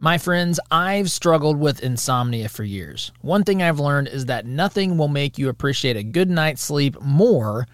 My 0.00 0.16
friends, 0.16 0.60
I've 0.70 1.10
struggled 1.10 1.58
with 1.58 1.82
insomnia 1.82 2.48
for 2.48 2.62
years. 2.62 3.10
One 3.20 3.42
thing 3.42 3.60
I've 3.60 3.80
learned 3.80 4.06
is 4.06 4.26
that 4.26 4.46
nothing 4.46 4.96
will 4.96 5.08
make 5.08 5.38
you 5.38 5.48
appreciate 5.48 5.96
a 5.96 6.04
good 6.04 6.30
night's 6.30 6.62
sleep 6.62 7.00
more 7.00 7.66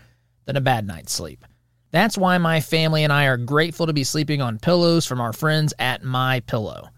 than 0.46 0.56
a 0.56 0.62
bad 0.62 0.86
night's 0.86 1.12
sleep. 1.12 1.44
That's 1.90 2.16
why 2.16 2.38
my 2.38 2.62
family 2.62 3.04
and 3.04 3.12
I 3.12 3.26
are 3.26 3.36
grateful 3.36 3.86
to 3.86 3.92
be 3.92 4.04
sleeping 4.04 4.40
on 4.40 4.58
pillows 4.58 5.04
from 5.04 5.20
our 5.20 5.34
friends 5.34 5.74
at 5.78 6.02
My 6.02 6.40
Pillow. 6.40 6.88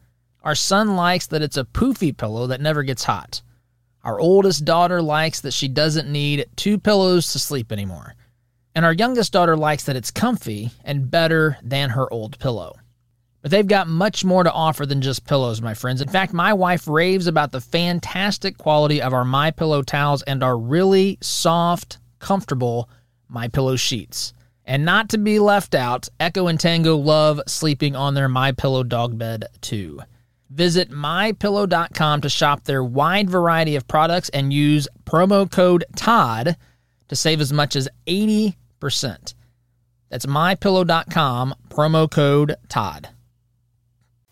Our 0.44 0.54
son 0.54 0.94
likes 0.94 1.26
that 1.26 1.42
it's 1.42 1.56
a 1.56 1.64
poofy 1.64 2.16
pillow 2.16 2.46
that 2.46 2.60
never 2.60 2.84
gets 2.84 3.02
hot. 3.02 3.42
Our 4.04 4.20
oldest 4.20 4.64
daughter 4.64 5.02
likes 5.02 5.40
that 5.40 5.52
she 5.52 5.66
doesn't 5.66 6.08
need 6.08 6.46
two 6.54 6.78
pillows 6.78 7.32
to 7.32 7.40
sleep 7.40 7.72
anymore. 7.72 8.14
And 8.76 8.84
our 8.84 8.92
youngest 8.92 9.32
daughter 9.32 9.56
likes 9.56 9.82
that 9.84 9.96
it's 9.96 10.12
comfy 10.12 10.70
and 10.84 11.10
better 11.10 11.58
than 11.64 11.90
her 11.90 12.12
old 12.12 12.38
pillow. 12.38 12.76
But 13.46 13.52
they've 13.52 13.64
got 13.64 13.86
much 13.86 14.24
more 14.24 14.42
to 14.42 14.50
offer 14.50 14.84
than 14.84 15.00
just 15.00 15.24
pillows, 15.24 15.62
my 15.62 15.72
friends. 15.72 16.02
In 16.02 16.08
fact, 16.08 16.32
my 16.32 16.52
wife 16.52 16.88
raves 16.88 17.28
about 17.28 17.52
the 17.52 17.60
fantastic 17.60 18.58
quality 18.58 19.00
of 19.00 19.12
our 19.12 19.24
My 19.24 19.52
Pillow 19.52 19.82
towels 19.82 20.22
and 20.22 20.42
our 20.42 20.58
really 20.58 21.16
soft, 21.20 21.98
comfortable 22.18 22.90
My 23.28 23.46
Pillow 23.46 23.76
sheets. 23.76 24.32
And 24.64 24.84
not 24.84 25.10
to 25.10 25.18
be 25.18 25.38
left 25.38 25.76
out, 25.76 26.08
Echo 26.18 26.48
and 26.48 26.58
Tango 26.58 26.96
love 26.96 27.40
sleeping 27.46 27.94
on 27.94 28.14
their 28.14 28.28
My 28.28 28.50
Pillow 28.50 28.82
dog 28.82 29.16
bed 29.16 29.44
too. 29.60 30.00
Visit 30.50 30.90
mypillow.com 30.90 32.22
to 32.22 32.28
shop 32.28 32.64
their 32.64 32.82
wide 32.82 33.30
variety 33.30 33.76
of 33.76 33.86
products 33.86 34.28
and 34.30 34.52
use 34.52 34.88
promo 35.04 35.48
code 35.48 35.84
TODD 35.94 36.56
to 37.06 37.14
save 37.14 37.40
as 37.40 37.52
much 37.52 37.76
as 37.76 37.88
80%. 38.08 38.54
That's 40.08 40.26
mypillow.com, 40.26 41.54
promo 41.70 42.10
code 42.10 42.56
TODD. 42.66 43.10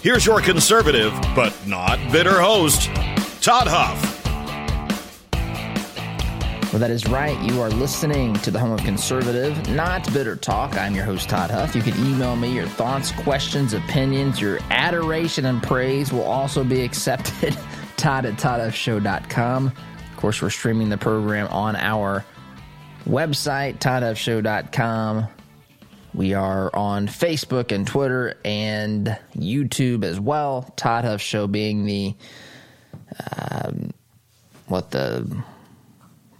Here's 0.00 0.24
your 0.24 0.40
conservative, 0.40 1.12
but 1.34 1.52
not 1.66 1.98
bitter 2.12 2.40
host, 2.40 2.88
Todd 3.42 3.66
Huff. 3.66 4.14
Well, 6.72 6.78
that 6.78 6.92
is 6.92 7.08
right. 7.08 7.36
You 7.40 7.60
are 7.60 7.68
listening 7.70 8.34
to 8.34 8.52
the 8.52 8.60
home 8.60 8.70
of 8.70 8.78
conservative, 8.84 9.68
not 9.70 10.04
bitter 10.12 10.36
talk. 10.36 10.76
I'm 10.76 10.94
your 10.94 11.04
host, 11.04 11.28
Todd 11.28 11.50
Huff. 11.50 11.74
You 11.74 11.82
can 11.82 11.98
email 12.06 12.36
me 12.36 12.54
your 12.54 12.68
thoughts, 12.68 13.10
questions, 13.10 13.74
opinions, 13.74 14.40
your 14.40 14.60
adoration 14.70 15.46
and 15.46 15.60
praise 15.60 16.12
will 16.12 16.22
also 16.22 16.62
be 16.62 16.82
accepted. 16.82 17.58
Todd 17.96 18.24
at 18.24 18.34
ToddHuffShow.com. 18.34 19.66
Of 19.66 20.16
course, 20.16 20.40
we're 20.40 20.50
streaming 20.50 20.90
the 20.90 20.98
program 20.98 21.48
on 21.48 21.74
our 21.74 22.24
website, 23.04 23.78
ToddHuffShow.com. 23.80 25.26
We 26.18 26.34
are 26.34 26.74
on 26.74 27.06
Facebook 27.06 27.70
and 27.70 27.86
Twitter 27.86 28.34
and 28.44 29.16
YouTube 29.36 30.02
as 30.02 30.18
well. 30.18 30.62
Todd 30.74 31.04
Huff 31.04 31.20
Show 31.20 31.46
being 31.46 31.84
the 31.84 32.16
um, 33.40 33.92
what 34.66 34.90
the 34.90 35.44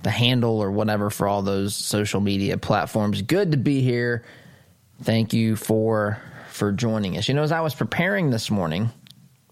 the 0.02 0.10
handle 0.10 0.60
or 0.60 0.72
whatever 0.72 1.10
for 1.10 1.28
all 1.28 1.42
those 1.42 1.76
social 1.76 2.20
media 2.20 2.58
platforms. 2.58 3.22
Good 3.22 3.52
to 3.52 3.56
be 3.56 3.80
here. 3.80 4.24
Thank 5.04 5.32
you 5.32 5.54
for 5.54 6.20
for 6.50 6.72
joining 6.72 7.16
us. 7.16 7.28
You 7.28 7.34
know, 7.34 7.44
as 7.44 7.52
I 7.52 7.60
was 7.60 7.76
preparing 7.76 8.30
this 8.30 8.50
morning, 8.50 8.90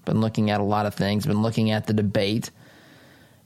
been 0.07 0.21
looking 0.21 0.51
at 0.51 0.59
a 0.59 0.65
lot 0.65 0.87
of 0.87 0.97
things. 0.97 1.25
Been 1.25 1.43
looking 1.43 1.71
at 1.71 1.87
the 1.87 1.93
debate. 1.93 2.51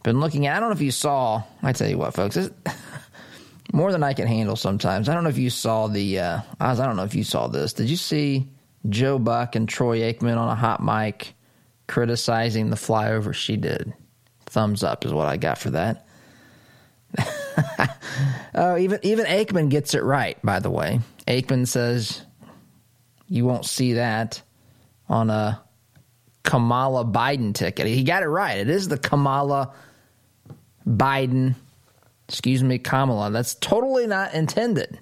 Been 0.02 0.18
looking 0.18 0.46
at. 0.46 0.56
I 0.56 0.60
don't 0.60 0.70
know 0.70 0.76
if 0.76 0.80
you 0.80 0.92
saw. 0.92 1.42
I 1.62 1.74
tell 1.74 1.90
you 1.90 1.98
what, 1.98 2.14
folks 2.14 2.38
more 3.72 3.92
than 3.92 4.02
I 4.02 4.12
can 4.12 4.26
handle 4.26 4.56
sometimes. 4.56 5.08
I 5.08 5.14
don't 5.14 5.24
know 5.24 5.30
if 5.30 5.38
you 5.38 5.50
saw 5.50 5.86
the, 5.86 6.18
uh, 6.18 6.40
I 6.58 6.74
don't 6.74 6.96
know 6.96 7.04
if 7.04 7.14
you 7.14 7.24
saw 7.24 7.48
this. 7.48 7.72
Did 7.72 7.90
you 7.90 7.96
see 7.96 8.48
Joe 8.88 9.18
Buck 9.18 9.56
and 9.56 9.68
Troy 9.68 10.00
Aikman 10.00 10.36
on 10.36 10.48
a 10.48 10.54
hot 10.54 10.82
mic 10.82 11.34
criticizing 11.86 12.70
the 12.70 12.76
flyover 12.76 13.34
she 13.34 13.56
did? 13.56 13.92
Thumbs 14.46 14.82
up 14.82 15.04
is 15.04 15.12
what 15.12 15.26
I 15.26 15.36
got 15.36 15.58
for 15.58 15.70
that. 15.70 16.06
oh, 18.54 18.76
even 18.76 19.00
even 19.02 19.26
Aikman 19.26 19.68
gets 19.68 19.94
it 19.94 20.02
right. 20.02 20.40
By 20.44 20.60
the 20.60 20.70
way, 20.70 21.00
Aikman 21.26 21.66
says 21.66 22.22
you 23.28 23.44
won't 23.44 23.64
see 23.64 23.94
that 23.94 24.42
on 25.08 25.30
a 25.30 25.60
Kamala 26.42 27.04
Biden 27.04 27.54
ticket. 27.54 27.86
He 27.86 28.04
got 28.04 28.22
it 28.22 28.28
right. 28.28 28.58
It 28.58 28.68
is 28.68 28.88
the 28.88 28.98
Kamala 28.98 29.74
Biden 30.86 31.54
excuse 32.30 32.62
me, 32.62 32.78
Kamala. 32.78 33.32
That's 33.32 33.56
totally 33.56 34.06
not 34.06 34.34
intended. 34.34 35.00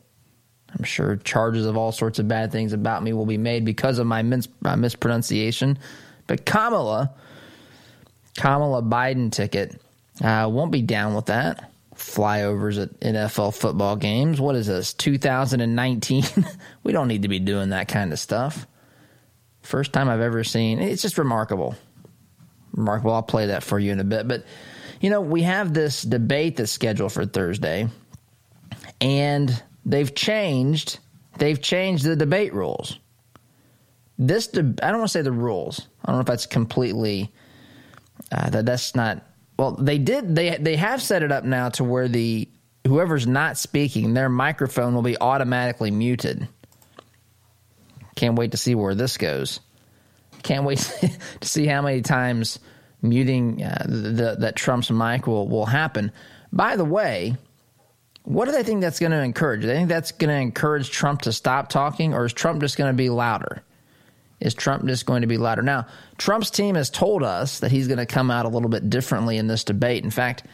I'm 0.75 0.83
sure 0.83 1.16
charges 1.16 1.66
of 1.66 1.77
all 1.77 1.93
sorts 1.93 2.19
of 2.19 2.27
bad 2.27 2.50
things 2.50 2.72
about 2.72 3.03
me 3.03 3.12
will 3.12 3.27
be 3.27 3.37
made 3.37 3.66
because 3.66 3.99
of 3.99 4.06
my, 4.06 4.22
mis- 4.22 4.49
my 4.62 4.77
mispronunciation. 4.77 5.78
But 6.27 6.47
Kamala, 6.47 7.12
Kamala 8.39 8.83
Biden 8.83 9.31
ticket, 9.31 9.78
uh, 10.25 10.49
won't 10.50 10.72
be 10.72 10.81
down 10.81 11.15
with 11.15 11.27
that. 11.27 11.71
Flyovers 11.94 12.81
at 12.81 12.99
NFL 13.00 13.55
football 13.55 13.97
games. 13.97 14.41
What 14.41 14.56
is 14.56 14.66
this, 14.66 14.95
2019? 14.95 16.25
we 16.83 16.93
don't 16.93 17.09
need 17.09 17.22
to 17.22 17.28
be 17.28 17.41
doing 17.41 17.71
that 17.71 17.89
kind 17.89 18.12
of 18.12 18.19
stuff. 18.19 18.66
First 19.60 19.93
time 19.93 20.09
I've 20.09 20.21
ever 20.21 20.45
seen. 20.45 20.78
It's 20.78 21.03
just 21.03 21.19
remarkable. 21.19 21.75
Remarkable. 22.72 23.12
I'll 23.12 23.22
play 23.22 23.47
that 23.47 23.62
for 23.62 23.78
you 23.78 23.93
in 23.93 24.00
a 24.00 24.05
bit. 24.05 24.27
But 24.27 24.45
you 25.00 25.10
know, 25.10 25.20
we 25.20 25.42
have 25.42 25.75
this 25.75 26.03
debate 26.03 26.56
that's 26.56 26.72
scheduled 26.72 27.12
for 27.12 27.26
Thursday, 27.26 27.88
and 29.00 29.62
they've 29.84 30.14
changed. 30.14 30.98
They've 31.38 31.60
changed 31.60 32.04
the 32.04 32.16
debate 32.16 32.53
rules. 32.53 32.98
This, 34.19 34.48
de- 34.48 34.75
I 34.82 34.91
don't 34.91 34.98
want 34.98 35.09
to 35.10 35.12
say 35.12 35.22
the 35.22 35.31
rules. 35.31 35.86
I 36.04 36.09
don't 36.09 36.16
know 36.16 36.20
if 36.20 36.26
that's 36.26 36.47
completely 36.47 37.32
uh, 38.32 38.50
that. 38.50 38.66
That's 38.66 38.94
not. 38.94 39.22
Well, 39.59 39.72
they 39.72 39.98
did. 39.98 40.34
They 40.34 40.56
they 40.56 40.76
have 40.76 41.03
set 41.03 41.22
it 41.22 41.32
up 41.32 41.44
now 41.44 41.69
to 41.70 41.84
where 41.84 42.09
the 42.09 42.48
whoever's 42.88 43.26
not 43.26 43.56
speaking, 43.56 44.15
their 44.15 44.28
microphone 44.28 44.94
will 44.94 45.03
be 45.03 45.19
automatically 45.20 45.91
muted. 45.91 46.48
Can't 48.16 48.36
wait 48.36 48.50
to 48.50 48.56
see 48.56 48.75
where 48.75 48.94
this 48.94 49.16
goes. 49.16 49.60
Can't 50.42 50.65
wait 50.65 50.78
to 51.41 51.48
see 51.48 51.66
how 51.66 51.83
many 51.83 52.03
times 52.03 52.59
muting 53.03 53.62
uh, 53.62 53.84
the, 53.86 54.36
that 54.41 54.56
Trump's 54.56 54.91
mic 54.91 55.27
will, 55.27 55.48
will 55.48 55.66
happen. 55.66 56.12
By 56.53 56.77
the 56.77 56.84
way, 56.84 57.36
what 58.24 58.45
do 58.45 58.53
they 58.53 58.62
think 58.62 58.80
that's 58.80 58.98
going 58.98 59.12
to 59.12 59.22
encourage? 59.22 59.62
Do 59.62 59.68
they 59.68 59.74
think 59.74 59.89
that's 59.89 60.12
going 60.12 60.30
to 60.30 60.36
encourage 60.36 60.91
Trump 60.91 61.22
to 61.22 61.33
stop 61.33 61.68
talking, 61.68 62.12
or 62.15 62.24
is 62.27 62.33
Trump 62.33 62.60
just 62.60 62.77
going 62.77 62.91
to 62.91 62.97
be 62.97 63.09
louder? 63.09 63.62
Is 64.41 64.54
Trump 64.54 64.86
just 64.86 65.06
going 65.06 65.22
to 65.22 65.27
be 65.27 65.39
louder? 65.39 65.62
Now, 65.62 65.86
Trump's 66.16 66.50
team 66.50 66.74
has 66.77 66.91
told 66.91 67.22
us 67.22 67.60
that 67.60 67.72
he's 67.72 67.89
going 67.89 67.98
to 67.98 68.06
come 68.06 68.30
out 68.30 68.47
a 68.47 68.48
little 68.48 68.68
bit 68.68 68.89
differently 68.89 69.36
in 69.36 69.47
this 69.47 69.65
debate. 69.65 70.04
In 70.04 70.10
fact, 70.10 70.44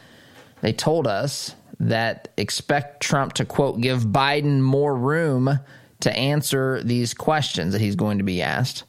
they 0.61 0.73
told 0.73 1.05
us 1.05 1.53
that 1.79 2.29
expect 2.37 3.03
Trump 3.03 3.33
to, 3.33 3.45
quote, 3.45 3.81
give 3.81 4.03
Biden 4.03 4.61
more 4.61 4.95
room 4.95 5.59
to 5.99 6.15
answer 6.15 6.81
these 6.83 7.13
questions 7.13 7.73
that 7.73 7.81
he's 7.81 7.95
going 7.95 8.17
to 8.17 8.23
be 8.23 8.41
asked. 8.41 8.85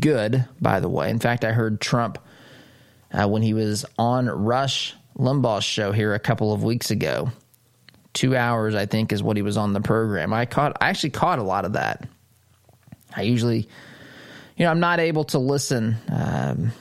Good, 0.00 0.46
by 0.60 0.80
the 0.80 0.88
way. 0.88 1.10
In 1.10 1.18
fact, 1.18 1.44
I 1.44 1.52
heard 1.52 1.80
Trump 1.80 2.18
uh, 3.14 3.26
when 3.28 3.42
he 3.42 3.54
was 3.54 3.86
on 3.98 4.28
Rush 4.28 4.94
Limbaugh's 5.16 5.64
show 5.64 5.92
here 5.92 6.14
a 6.14 6.18
couple 6.18 6.52
of 6.52 6.62
weeks 6.62 6.90
ago. 6.90 7.30
Two 8.12 8.36
hours, 8.36 8.74
I 8.74 8.86
think, 8.86 9.12
is 9.12 9.22
what 9.22 9.36
he 9.36 9.42
was 9.42 9.56
on 9.56 9.72
the 9.72 9.80
program. 9.80 10.32
I 10.32 10.46
caught, 10.46 10.76
I 10.80 10.88
actually 10.88 11.10
caught 11.10 11.38
a 11.38 11.42
lot 11.42 11.64
of 11.64 11.72
that. 11.72 12.06
I 13.16 13.22
usually 13.22 13.68
you 14.56 14.64
know, 14.64 14.70
I'm 14.70 14.80
not 14.80 15.00
able 15.00 15.24
to 15.24 15.38
listen. 15.38 15.96
Um, 16.08 16.72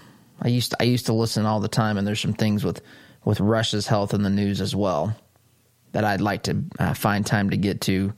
I 0.41 0.47
used 0.49 0.71
to, 0.71 0.77
I 0.79 0.85
used 0.85 1.07
to 1.07 1.13
listen 1.13 1.45
all 1.45 1.59
the 1.59 1.67
time, 1.67 1.97
and 1.97 2.05
there's 2.05 2.19
some 2.19 2.33
things 2.33 2.63
with 2.63 2.81
with 3.25 3.39
Rush's 3.39 3.87
health 3.87 4.13
in 4.13 4.21
the 4.21 4.29
news 4.29 4.61
as 4.61 4.75
well 4.75 5.15
that 5.93 6.03
I'd 6.03 6.21
like 6.21 6.43
to 6.43 6.63
uh, 6.77 6.93
find 6.93 7.25
time 7.25 7.51
to 7.51 7.57
get 7.57 7.81
to. 7.81 8.13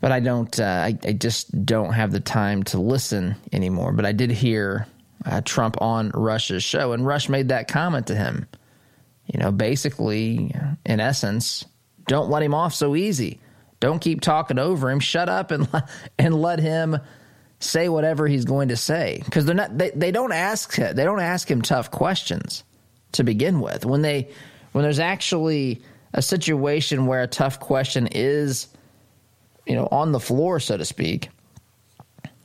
But 0.00 0.12
I 0.12 0.20
don't. 0.20 0.58
Uh, 0.58 0.64
I, 0.64 0.98
I, 1.04 1.12
just 1.12 1.64
don't 1.66 1.92
have 1.92 2.12
the 2.12 2.20
time 2.20 2.62
to 2.64 2.80
listen 2.80 3.36
anymore. 3.52 3.92
But 3.92 4.06
I 4.06 4.12
did 4.12 4.30
hear 4.30 4.86
uh, 5.24 5.40
Trump 5.44 5.80
on 5.80 6.10
Rush's 6.10 6.62
show, 6.64 6.92
and 6.92 7.06
Rush 7.06 7.28
made 7.28 7.48
that 7.48 7.68
comment 7.68 8.06
to 8.08 8.14
him. 8.14 8.46
You 9.26 9.40
know, 9.40 9.52
basically, 9.52 10.54
in 10.86 11.00
essence, 11.00 11.64
don't 12.06 12.30
let 12.30 12.42
him 12.42 12.54
off 12.54 12.74
so 12.74 12.96
easy. 12.96 13.40
Don't 13.80 14.00
keep 14.00 14.20
talking 14.20 14.58
over 14.58 14.90
him. 14.90 15.00
Shut 15.00 15.28
up 15.28 15.50
and 15.50 15.68
and 16.18 16.34
let 16.34 16.58
him 16.58 16.98
say 17.60 17.88
whatever 17.88 18.26
he's 18.26 18.44
going 18.44 18.68
to 18.68 18.76
say 18.76 19.20
because 19.24 19.44
they're 19.44 19.54
not 19.54 19.76
they, 19.76 19.90
they 19.90 20.12
don't 20.12 20.32
ask 20.32 20.76
they 20.76 21.04
don't 21.04 21.20
ask 21.20 21.50
him 21.50 21.60
tough 21.60 21.90
questions 21.90 22.62
to 23.12 23.24
begin 23.24 23.60
with 23.60 23.84
when 23.84 24.02
they 24.02 24.28
when 24.72 24.84
there's 24.84 25.00
actually 25.00 25.82
a 26.14 26.22
situation 26.22 27.06
where 27.06 27.22
a 27.22 27.26
tough 27.26 27.58
question 27.58 28.08
is 28.12 28.68
you 29.66 29.74
know 29.74 29.88
on 29.90 30.12
the 30.12 30.20
floor 30.20 30.60
so 30.60 30.76
to 30.76 30.84
speak 30.84 31.30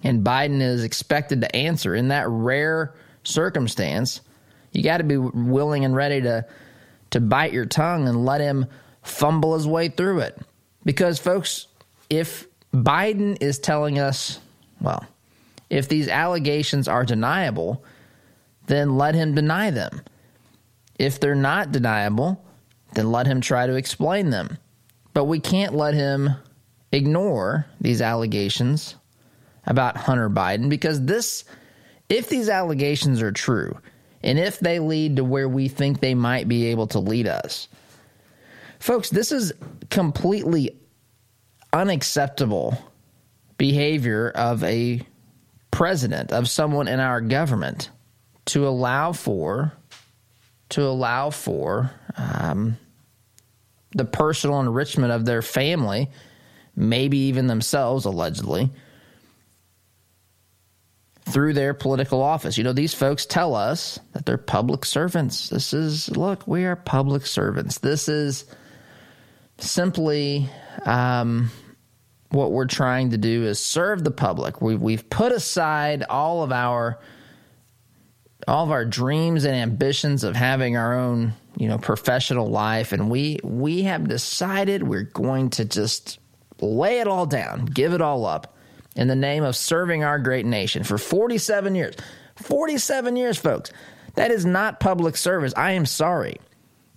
and 0.04 0.24
Biden 0.24 0.62
is 0.62 0.84
expected 0.84 1.42
to 1.42 1.56
answer 1.56 1.96
in 1.96 2.10
that 2.10 2.28
rare 2.28 2.94
circumstance 3.24 4.22
you 4.72 4.84
got 4.84 4.98
to 4.98 5.04
be 5.04 5.18
willing 5.18 5.86
and 5.86 5.96
ready 5.96 6.22
to 6.22 6.46
to 7.12 7.20
bite 7.20 7.54
your 7.54 7.66
tongue 7.66 8.08
and 8.08 8.26
let 8.26 8.42
him 8.42 8.66
fumble 9.02 9.54
his 9.54 9.68
way 9.68 9.88
through 9.88 10.20
it 10.20 10.40
because 10.84 11.20
folks 11.20 11.68
if 12.10 12.48
Biden 12.74 13.38
is 13.42 13.60
telling 13.60 14.00
us 14.00 14.40
well, 14.84 15.06
if 15.70 15.88
these 15.88 16.08
allegations 16.08 16.88
are 16.88 17.06
deniable, 17.06 17.84
then 18.68 18.98
let 18.98 19.16
him 19.16 19.34
deny 19.34 19.72
them. 19.72 20.02
If 21.00 21.20
they're 21.20 21.36
not 21.36 21.72
deniable, 21.72 22.44
then 22.94 23.12
let 23.12 23.26
him 23.26 23.42
try 23.42 23.66
to 23.66 23.76
explain 23.76 24.30
them. 24.30 24.58
But 25.14 25.26
we 25.26 25.40
can't 25.40 25.74
let 25.74 25.94
him 25.94 26.32
ignore 26.92 27.66
these 27.82 28.02
allegations 28.02 28.96
about 29.66 29.98
Hunter 29.98 30.30
Biden 30.30 30.70
because 30.70 31.04
this, 31.06 31.46
if 32.10 32.30
these 32.30 32.50
allegations 32.50 33.22
are 33.22 33.32
true, 33.32 33.78
and 34.24 34.40
if 34.40 34.60
they 34.60 34.80
lead 34.80 35.18
to 35.18 35.24
where 35.24 35.50
we 35.50 35.68
think 35.68 36.00
they 36.00 36.16
might 36.16 36.48
be 36.48 36.68
able 36.68 36.88
to 36.88 37.00
lead 37.00 37.28
us, 37.28 37.68
folks, 38.80 39.10
this 39.10 39.32
is 39.32 39.54
completely 39.90 40.78
unacceptable 41.72 42.78
behavior 43.58 44.30
of 44.30 44.64
a 44.64 45.02
president, 45.72 46.32
of 46.32 46.48
someone 46.50 46.88
in 46.88 47.00
our 47.00 47.20
government, 47.20 47.90
to 48.46 48.68
allow 48.68 49.12
for 49.12 49.74
to 50.74 50.82
allow 50.82 51.30
for 51.30 51.92
um, 52.18 52.78
the 53.92 54.06
personal 54.06 54.60
enrichment 54.60 55.12
of 55.12 55.24
their 55.24 55.44
family, 55.44 56.10
maybe 56.76 57.18
even 57.18 57.46
themselves, 57.46 58.06
allegedly, 58.06 58.72
through 61.26 61.54
their 61.54 61.74
political 61.74 62.22
office. 62.22 62.58
You 62.58 62.64
know, 62.64 62.74
these 62.74 62.94
folks 62.94 63.26
tell 63.26 63.56
us 63.56 64.00
that 64.12 64.26
they're 64.26 64.38
public 64.38 64.86
servants. 64.86 65.50
This 65.50 65.74
is, 65.74 66.10
look, 66.16 66.48
we 66.48 66.66
are 66.66 66.76
public 66.76 67.26
servants. 67.26 67.80
This 67.80 68.10
is 68.10 68.46
simply 69.58 70.50
um, 70.86 71.50
what 72.30 72.52
we're 72.52 72.66
trying 72.66 73.12
to 73.12 73.18
do 73.18 73.44
is 73.44 73.60
serve 73.60 74.04
the 74.04 74.12
public. 74.12 74.62
We've, 74.62 74.82
we've 74.82 75.10
put 75.10 75.32
aside 75.32 76.04
all 76.04 76.44
of 76.44 76.52
our 76.52 77.00
all 78.46 78.66
of 78.66 78.72
our 78.72 78.84
dreams 78.84 79.46
and 79.46 79.56
ambitions 79.56 80.26
of 80.26 80.36
having 80.36 80.76
our 80.76 81.00
own, 81.00 81.32
you 81.56 81.70
know, 81.70 81.78
professional 81.78 82.50
life 82.50 82.92
and 82.92 83.10
we 83.10 83.40
we 83.42 83.84
have 83.84 84.10
decided 84.10 84.84
we're 84.84 85.04
going 85.04 85.50
to 85.52 85.64
just 85.64 86.20
lay 86.60 87.00
it 87.00 87.08
all 87.08 87.26
down, 87.26 87.64
give 87.64 87.94
it 87.94 88.02
all 88.02 88.26
up 88.26 88.54
in 88.96 89.08
the 89.08 89.16
name 89.16 89.44
of 89.44 89.56
serving 89.56 90.04
our 90.04 90.20
great 90.20 90.46
nation 90.46 90.84
for 90.84 90.98
47 90.98 91.76
years. 91.76 91.96
47 92.36 93.16
years, 93.16 93.38
folks. 93.38 93.72
That 94.16 94.32
is 94.32 94.46
not 94.46 94.80
public 94.80 95.18
service. 95.18 95.54
I 95.56 95.72
am 95.72 95.86
sorry. 95.86 96.38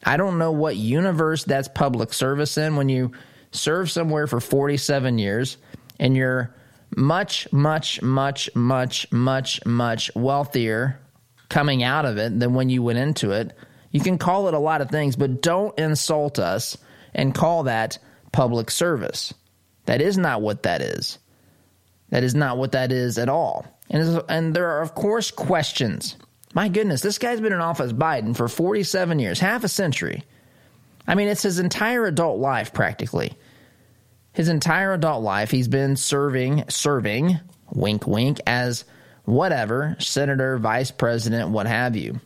I 0.05 0.17
don't 0.17 0.39
know 0.39 0.53
what 0.53 0.77
universe 0.77 1.45
that's 1.45 1.69
public 1.69 2.13
service 2.13 2.59
in 2.59 2.77
when 2.77 2.89
you 2.89 3.13
serve 3.53 3.91
somewhere 3.91 4.27
for 4.27 4.41
47 4.41 5.19
years, 5.19 5.57
and 5.99 6.17
you're 6.17 6.55
much, 6.95 7.51
much, 7.53 8.03
much, 8.03 8.55
much, 8.55 9.11
much, 9.11 9.65
much 9.65 10.11
wealthier 10.15 11.01
coming 11.49 11.83
out 11.83 12.05
of 12.05 12.19
it 12.19 12.39
than 12.39 12.55
when 12.55 12.69
you 12.69 12.83
went 12.83 12.99
into 12.99 13.33
it. 13.33 13.57
You 13.91 14.01
can 14.01 14.19
call 14.19 14.49
it 14.49 14.55
a 14.55 14.59
lot 14.59 14.81
of 14.81 14.91
things, 14.91 15.17
but 15.17 15.41
don't 15.41 15.79
insult 15.79 16.39
us 16.39 16.77
and 17.15 17.35
call 17.35 17.65
that 17.65 17.99
public 18.33 18.71
service. 18.71 19.33
That 19.87 20.03
is 20.03 20.19
not 20.19 20.43
what 20.43 20.65
that 20.65 20.83
is. 20.83 21.19
That 22.11 22.25
is 22.25 22.35
not 22.35 22.59
what 22.59 22.73
that 22.73 22.93
is 22.93 23.19
at 23.19 23.29
all. 23.29 23.67
And, 23.91 24.23
and 24.29 24.55
there 24.55 24.71
are, 24.71 24.83
of 24.83 24.95
course, 24.95 25.31
questions. 25.31 26.17
My 26.55 26.69
goodness, 26.69 27.03
this 27.03 27.19
guy's 27.19 27.41
been 27.41 27.53
in 27.53 27.61
office, 27.61 27.93
Biden, 27.93 28.37
for 28.37 28.49
47 28.49 29.19
years, 29.19 29.41
half 29.41 29.65
a 29.65 29.69
century. 29.69 30.25
I 31.07 31.15
mean, 31.15 31.29
it's 31.29 31.43
his 31.43 31.59
entire 31.59 32.07
adult 32.07 32.39
life 32.39 32.73
practically. 32.73 33.33
His 34.33 34.49
entire 34.49 34.93
adult 34.93 35.23
life, 35.23 35.51
he's 35.51 35.69
been 35.69 35.97
serving, 35.97 36.65
serving, 36.69 37.39
wink, 37.73 38.07
wink, 38.07 38.41
as 38.47 38.85
whatever, 39.25 39.97
senator, 39.99 40.59
vice 40.59 40.91
president, 40.91 41.51
what 41.51 41.67
have 41.67 41.97
you. 41.97 42.21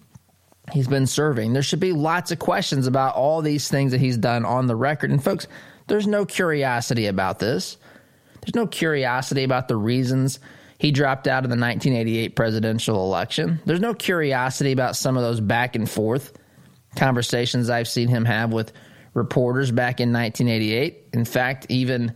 He's 0.73 0.89
been 0.89 1.07
serving. 1.07 1.53
There 1.53 1.63
should 1.63 1.81
be 1.81 1.93
lots 1.93 2.31
of 2.31 2.39
questions 2.39 2.87
about 2.87 3.17
all 3.17 3.43
these 3.43 3.69
things 3.69 3.93
that 3.93 4.01
he's 4.01 4.17
done 4.17 4.45
on 4.45 4.67
the 4.67 4.77
record. 4.77 5.11
And 5.11 5.23
folks, 5.23 5.47
there's 5.89 6.07
no 6.07 6.25
curiosity 6.25 7.07
about 7.07 7.39
this. 7.39 7.77
There's 8.41 8.55
no 8.55 8.67
curiosity 8.67 9.45
about 9.45 9.69
the 9.69 9.77
reasons 9.77 10.41
he 10.79 10.91
dropped 10.91 11.29
out 11.29 11.45
of 11.45 11.51
the 11.51 11.57
1988 11.57 12.35
presidential 12.35 13.05
election. 13.05 13.61
There's 13.67 13.81
no 13.81 13.93
curiosity 13.93 14.73
about 14.73 14.97
some 14.97 15.17
of 15.17 15.23
those 15.23 15.41
back 15.41 15.77
and 15.77 15.89
forth 15.89 16.33
conversations 16.97 17.71
I've 17.71 17.89
seen 17.89 18.09
him 18.09 18.25
have 18.25 18.53
with 18.53 18.73
reporters 19.15 19.71
back 19.71 20.01
in 20.01 20.13
1988. 20.13 21.09
In 21.13 21.25
fact, 21.25 21.67
even 21.69 22.15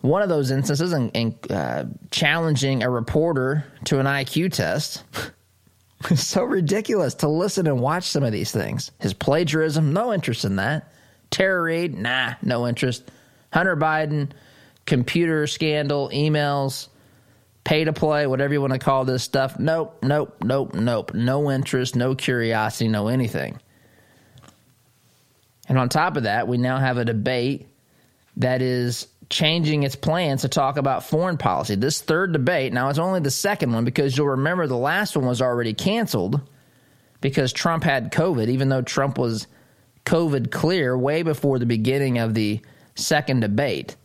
one 0.00 0.22
of 0.22 0.28
those 0.28 0.50
instances 0.50 0.92
in, 0.92 1.10
in 1.10 1.38
uh, 1.48 1.84
challenging 2.10 2.82
a 2.82 2.90
reporter 2.90 3.64
to 3.84 4.00
an 4.00 4.06
IQ 4.06 4.52
test. 4.52 5.04
it's 6.10 6.26
so 6.26 6.42
ridiculous 6.42 7.14
to 7.14 7.28
listen 7.28 7.66
and 7.66 7.80
watch 7.80 8.04
some 8.04 8.24
of 8.24 8.32
these 8.32 8.50
things. 8.50 8.90
His 8.98 9.14
plagiarism, 9.14 9.92
no 9.92 10.12
interest 10.12 10.44
in 10.44 10.56
that. 10.56 10.92
Tara 11.30 11.62
Reade, 11.62 11.96
nah, 11.96 12.34
no 12.42 12.66
interest. 12.66 13.10
Hunter 13.52 13.76
Biden, 13.76 14.30
computer 14.86 15.46
scandal, 15.46 16.10
emails, 16.10 16.88
pay 17.64 17.84
to 17.84 17.92
play, 17.92 18.26
whatever 18.26 18.52
you 18.52 18.60
want 18.60 18.72
to 18.72 18.78
call 18.78 19.04
this 19.04 19.22
stuff. 19.22 19.58
Nope, 19.58 19.98
nope, 20.02 20.36
nope, 20.42 20.74
nope. 20.74 21.14
No 21.14 21.50
interest, 21.50 21.96
no 21.96 22.14
curiosity, 22.14 22.88
no 22.88 23.08
anything. 23.08 23.60
And 25.68 25.78
on 25.78 25.88
top 25.88 26.16
of 26.16 26.24
that, 26.24 26.48
we 26.48 26.58
now 26.58 26.78
have 26.78 26.98
a 26.98 27.04
debate 27.04 27.68
that 28.36 28.62
is 28.62 29.06
changing 29.30 29.82
its 29.82 29.96
plans 29.96 30.42
to 30.42 30.48
talk 30.48 30.76
about 30.76 31.04
foreign 31.04 31.38
policy. 31.38 31.74
This 31.74 32.00
third 32.00 32.32
debate, 32.32 32.72
now 32.72 32.88
it's 32.88 32.98
only 32.98 33.20
the 33.20 33.30
second 33.30 33.72
one 33.72 33.84
because 33.84 34.16
you'll 34.16 34.28
remember 34.28 34.66
the 34.66 34.76
last 34.76 35.16
one 35.16 35.26
was 35.26 35.40
already 35.40 35.72
canceled 35.72 36.40
because 37.20 37.52
Trump 37.52 37.84
had 37.84 38.12
COVID, 38.12 38.48
even 38.48 38.68
though 38.68 38.82
Trump 38.82 39.16
was 39.16 39.46
COVID 40.04 40.50
clear 40.50 40.98
way 40.98 41.22
before 41.22 41.58
the 41.58 41.66
beginning 41.66 42.18
of 42.18 42.34
the 42.34 42.60
second 42.94 43.40
debate. 43.40 43.96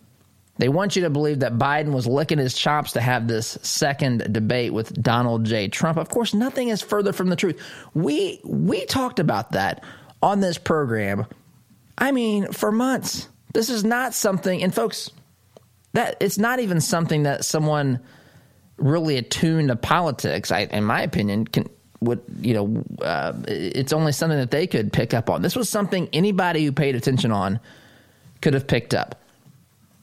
They 0.58 0.70
want 0.70 0.96
you 0.96 1.04
to 1.04 1.10
believe 1.10 1.40
that 1.40 1.58
Biden 1.58 1.92
was 1.92 2.08
licking 2.08 2.40
his 2.40 2.56
chops 2.56 2.94
to 2.94 3.02
have 3.02 3.28
this 3.28 3.58
second 3.62 4.34
debate 4.34 4.74
with 4.74 5.02
Donald 5.02 5.46
J. 5.46 5.68
Trump. 5.68 5.98
Of 5.98 6.10
course, 6.10 6.34
nothing 6.34 6.70
is 6.70 6.82
further 6.82 7.14
from 7.14 7.30
the 7.30 7.36
truth. 7.36 7.62
We 7.94 8.42
we 8.44 8.86
talked 8.86 9.20
about 9.20 9.52
that 9.52 9.84
on 10.22 10.40
this 10.40 10.58
program 10.58 11.28
I 11.98 12.12
mean, 12.12 12.52
for 12.52 12.72
months. 12.72 13.28
This 13.54 13.70
is 13.70 13.84
not 13.84 14.14
something, 14.14 14.62
and 14.62 14.74
folks, 14.74 15.10
that 15.94 16.18
it's 16.20 16.38
not 16.38 16.60
even 16.60 16.80
something 16.80 17.24
that 17.24 17.44
someone 17.44 18.00
really 18.78 19.18
attuned 19.18 19.70
to 19.70 19.76
politics, 19.76 20.52
I, 20.52 20.62
in 20.62 20.84
my 20.84 21.02
opinion, 21.02 21.46
can 21.46 21.70
would 22.00 22.22
you 22.42 22.54
know 22.54 22.84
uh, 23.02 23.34
it's 23.48 23.92
only 23.92 24.12
something 24.12 24.38
that 24.38 24.52
they 24.52 24.68
could 24.68 24.94
pick 24.94 25.16
up 25.16 25.32
on. 25.32 25.42
This 25.42 25.56
was 25.56 25.68
something 25.68 26.08
anybody 26.14 26.64
who 26.64 26.72
paid 26.72 26.96
attention 26.96 27.32
on 27.32 27.60
could 28.42 28.54
have 28.54 28.68
picked 28.68 28.94
up. 28.94 29.20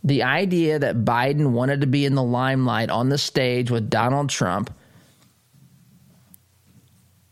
The 0.05 0.23
idea 0.23 0.79
that 0.79 1.05
Biden 1.05 1.53
wanted 1.53 1.81
to 1.81 1.87
be 1.87 2.05
in 2.05 2.15
the 2.15 2.23
limelight 2.23 2.91
on 2.91 3.09
the 3.09 3.19
stage 3.19 3.71
with 3.71 3.89
Donald 3.89 4.29
Trump, 4.29 4.73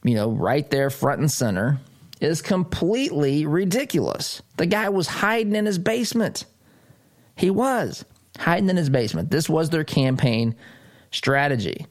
you 0.05 0.15
know, 0.15 0.31
right 0.31 0.69
there 0.71 0.89
front 0.89 1.21
and 1.21 1.31
center 1.31 1.79
is 2.21 2.41
completely 2.41 3.45
ridiculous. 3.45 4.41
The 4.57 4.67
guy 4.67 4.89
was 4.89 5.07
hiding 5.07 5.55
in 5.55 5.67
his 5.67 5.79
basement. 5.79 6.47
He 7.37 7.51
was 7.51 8.05
hiding 8.39 8.71
in 8.71 8.77
his 8.77 8.89
basement. 8.89 9.31
This 9.31 9.49
was 9.49 9.71
their 9.71 9.85
campaign 9.85 10.55
strategy. 11.11 11.87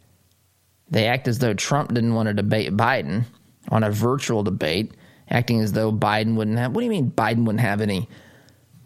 They 0.89 1.05
act 1.07 1.27
as 1.27 1.39
though 1.39 1.53
Trump 1.53 1.93
didn't 1.93 2.15
want 2.15 2.27
to 2.27 2.33
debate 2.33 2.75
Biden 2.75 3.25
on 3.69 3.83
a 3.83 3.91
virtual 3.91 4.43
debate, 4.43 4.93
acting 5.29 5.61
as 5.61 5.73
though 5.73 5.91
Biden 5.91 6.35
wouldn't 6.35 6.57
have. 6.57 6.73
What 6.73 6.81
do 6.81 6.85
you 6.85 6.91
mean 6.91 7.11
Biden 7.11 7.45
wouldn't 7.45 7.61
have 7.61 7.81
any? 7.81 8.09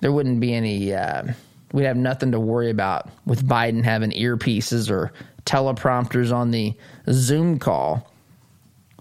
There 0.01 0.11
wouldn't 0.11 0.39
be 0.39 0.53
any. 0.53 0.93
Uh, 0.93 1.33
we'd 1.71 1.85
have 1.85 1.97
nothing 1.97 2.31
to 2.31 2.39
worry 2.39 2.69
about 2.69 3.09
with 3.25 3.47
Biden 3.47 3.83
having 3.83 4.11
earpieces 4.11 4.89
or 4.89 5.11
teleprompters 5.45 6.33
on 6.33 6.51
the 6.51 6.73
Zoom 7.11 7.59
call. 7.59 8.11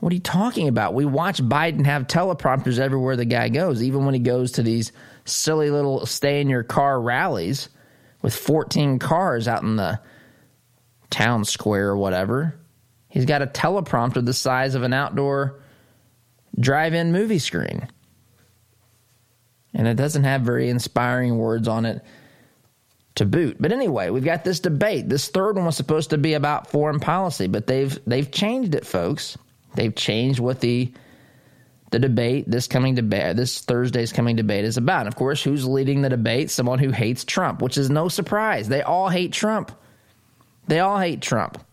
What 0.00 0.12
are 0.12 0.14
you 0.14 0.20
talking 0.20 0.68
about? 0.68 0.94
We 0.94 1.04
watch 1.04 1.42
Biden 1.42 1.86
have 1.86 2.06
teleprompters 2.06 2.78
everywhere 2.78 3.16
the 3.16 3.24
guy 3.24 3.48
goes, 3.48 3.82
even 3.82 4.04
when 4.04 4.14
he 4.14 4.20
goes 4.20 4.52
to 4.52 4.62
these 4.62 4.92
silly 5.24 5.70
little 5.70 6.04
stay 6.04 6.40
in 6.40 6.48
your 6.48 6.62
car 6.62 7.00
rallies 7.00 7.68
with 8.20 8.34
14 8.34 8.98
cars 8.98 9.48
out 9.48 9.62
in 9.62 9.76
the 9.76 10.00
town 11.10 11.44
square 11.44 11.90
or 11.90 11.96
whatever. 11.96 12.54
He's 13.08 13.24
got 13.24 13.42
a 13.42 13.46
teleprompter 13.46 14.24
the 14.24 14.32
size 14.32 14.74
of 14.74 14.82
an 14.82 14.92
outdoor 14.92 15.60
drive 16.58 16.94
in 16.94 17.12
movie 17.12 17.38
screen. 17.38 17.88
And 19.72 19.88
it 19.88 19.94
doesn't 19.94 20.24
have 20.24 20.42
very 20.42 20.68
inspiring 20.68 21.38
words 21.38 21.68
on 21.68 21.86
it 21.86 22.02
to 23.16 23.24
boot. 23.24 23.56
But 23.60 23.72
anyway, 23.72 24.10
we've 24.10 24.24
got 24.24 24.44
this 24.44 24.60
debate. 24.60 25.08
This 25.08 25.28
third 25.28 25.56
one 25.56 25.66
was 25.66 25.76
supposed 25.76 26.10
to 26.10 26.18
be 26.18 26.34
about 26.34 26.70
foreign 26.70 27.00
policy, 27.00 27.46
but 27.46 27.66
they've 27.66 27.98
they've 28.06 28.30
changed 28.30 28.74
it, 28.74 28.86
folks. 28.86 29.38
They've 29.74 29.94
changed 29.94 30.40
what 30.40 30.60
the 30.60 30.92
the 31.90 31.98
debate 32.00 32.50
this 32.50 32.66
coming 32.66 32.96
debate 32.96 33.36
this 33.36 33.60
Thursday's 33.60 34.12
coming 34.12 34.34
debate 34.34 34.64
is 34.64 34.76
about. 34.76 35.00
And 35.00 35.08
of 35.08 35.16
course, 35.16 35.42
who's 35.42 35.66
leading 35.66 36.02
the 36.02 36.08
debate? 36.08 36.50
Someone 36.50 36.80
who 36.80 36.90
hates 36.90 37.24
Trump, 37.24 37.62
which 37.62 37.78
is 37.78 37.88
no 37.88 38.08
surprise. 38.08 38.68
They 38.68 38.82
all 38.82 39.08
hate 39.08 39.32
Trump. 39.32 39.70
They 40.66 40.80
all 40.80 40.98
hate 40.98 41.22
Trump. 41.22 41.64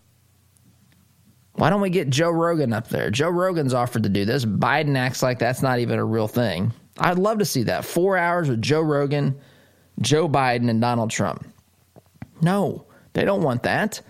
Why 1.53 1.69
don't 1.69 1.81
we 1.81 1.89
get 1.89 2.09
Joe 2.09 2.31
Rogan 2.31 2.71
up 2.71 2.87
there? 2.87 3.09
Joe 3.09 3.29
Rogan's 3.29 3.73
offered 3.73 4.03
to 4.03 4.09
do 4.09 4.25
this. 4.25 4.45
Biden 4.45 4.97
acts 4.97 5.21
like 5.21 5.39
that's 5.39 5.61
not 5.61 5.79
even 5.79 5.99
a 5.99 6.05
real 6.05 6.27
thing. 6.27 6.71
I'd 6.97 7.19
love 7.19 7.39
to 7.39 7.45
see 7.45 7.63
that. 7.63 7.85
Four 7.85 8.17
hours 8.17 8.49
with 8.49 8.61
Joe 8.61 8.81
Rogan, 8.81 9.39
Joe 9.99 10.29
Biden, 10.29 10.69
and 10.69 10.81
Donald 10.81 11.11
Trump. 11.11 11.45
No, 12.41 12.85
they 13.13 13.25
don't 13.25 13.43
want 13.43 13.63
that. 13.63 14.01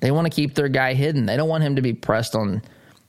They 0.00 0.10
want 0.10 0.26
to 0.26 0.34
keep 0.34 0.54
their 0.54 0.68
guy 0.68 0.94
hidden. 0.94 1.26
They 1.26 1.36
don't 1.36 1.48
want 1.48 1.62
him 1.62 1.76
to 1.76 1.82
be 1.82 1.92
pressed 1.92 2.34
on 2.34 2.62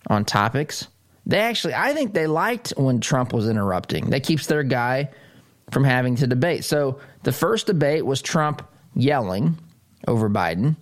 on 0.07 0.25
topics. 0.25 0.87
They 1.25 1.39
actually, 1.39 1.75
I 1.75 1.93
think 1.93 2.13
they 2.13 2.27
liked 2.27 2.73
when 2.75 2.99
Trump 2.99 3.33
was 3.33 3.47
interrupting. 3.47 4.09
That 4.09 4.23
keeps 4.23 4.47
their 4.47 4.63
guy 4.63 5.11
from 5.71 5.83
having 5.83 6.15
to 6.17 6.27
debate. 6.27 6.63
So 6.63 6.99
the 7.23 7.31
first 7.31 7.67
debate 7.67 8.05
was 8.05 8.21
Trump 8.21 8.67
yelling 8.95 9.57
over 10.07 10.29
Biden. 10.29 10.75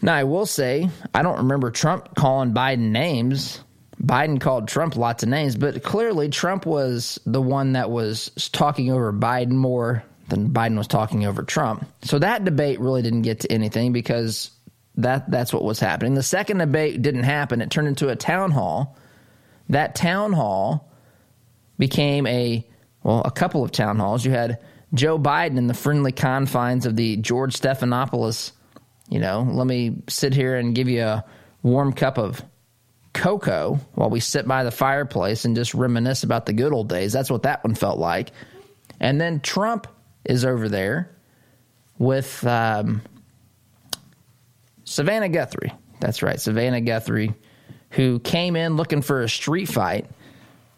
Now, 0.00 0.14
I 0.14 0.24
will 0.24 0.46
say, 0.46 0.88
I 1.14 1.22
don't 1.22 1.38
remember 1.38 1.70
Trump 1.70 2.14
calling 2.14 2.52
Biden 2.52 2.90
names. 2.90 3.62
Biden 4.04 4.40
called 4.40 4.68
Trump 4.68 4.96
lots 4.96 5.22
of 5.22 5.28
names, 5.28 5.56
but 5.56 5.82
clearly 5.82 6.28
Trump 6.28 6.66
was 6.66 7.18
the 7.26 7.40
one 7.40 7.72
that 7.72 7.90
was 7.90 8.30
talking 8.52 8.90
over 8.90 9.12
Biden 9.12 9.52
more 9.52 10.04
than 10.28 10.50
Biden 10.50 10.76
was 10.76 10.86
talking 10.86 11.26
over 11.26 11.42
Trump. 11.42 11.86
So 12.02 12.18
that 12.18 12.44
debate 12.44 12.80
really 12.80 13.02
didn't 13.02 13.22
get 13.22 13.40
to 13.40 13.52
anything 13.52 13.92
because 13.92 14.50
that 14.96 15.30
that's 15.30 15.52
what 15.52 15.64
was 15.64 15.80
happening. 15.80 16.14
The 16.14 16.22
second 16.22 16.58
debate 16.58 17.02
didn't 17.02 17.24
happen. 17.24 17.60
It 17.60 17.70
turned 17.70 17.88
into 17.88 18.08
a 18.08 18.16
town 18.16 18.50
hall. 18.50 18.96
That 19.68 19.94
town 19.94 20.32
hall 20.32 20.90
became 21.78 22.26
a 22.26 22.66
well, 23.02 23.22
a 23.24 23.30
couple 23.30 23.64
of 23.64 23.72
town 23.72 23.98
halls. 23.98 24.24
You 24.24 24.30
had 24.30 24.60
Joe 24.94 25.18
Biden 25.18 25.58
in 25.58 25.66
the 25.66 25.74
friendly 25.74 26.12
confines 26.12 26.86
of 26.86 26.96
the 26.96 27.16
George 27.16 27.58
Stephanopoulos 27.58 28.52
you 29.08 29.18
know, 29.18 29.46
let 29.50 29.66
me 29.66 30.02
sit 30.08 30.34
here 30.34 30.56
and 30.56 30.74
give 30.74 30.88
you 30.88 31.02
a 31.02 31.24
warm 31.62 31.92
cup 31.92 32.18
of 32.18 32.42
cocoa 33.14 33.78
while 33.94 34.10
we 34.10 34.20
sit 34.20 34.46
by 34.46 34.64
the 34.64 34.70
fireplace 34.70 35.44
and 35.44 35.56
just 35.56 35.72
reminisce 35.72 36.24
about 36.24 36.44
the 36.44 36.52
good 36.52 36.72
old 36.72 36.88
days. 36.88 37.12
That's 37.12 37.30
what 37.30 37.44
that 37.44 37.64
one 37.64 37.74
felt 37.74 37.98
like. 37.98 38.30
And 39.00 39.20
then 39.20 39.40
Trump 39.40 39.86
is 40.24 40.44
over 40.44 40.68
there 40.68 41.10
with 41.98 42.46
um, 42.46 43.00
Savannah 44.84 45.28
Guthrie. 45.28 45.72
That's 46.00 46.22
right, 46.22 46.40
Savannah 46.40 46.80
Guthrie, 46.80 47.34
who 47.90 48.18
came 48.18 48.56
in 48.56 48.76
looking 48.76 49.00
for 49.00 49.22
a 49.22 49.28
street 49.28 49.66
fight 49.66 50.06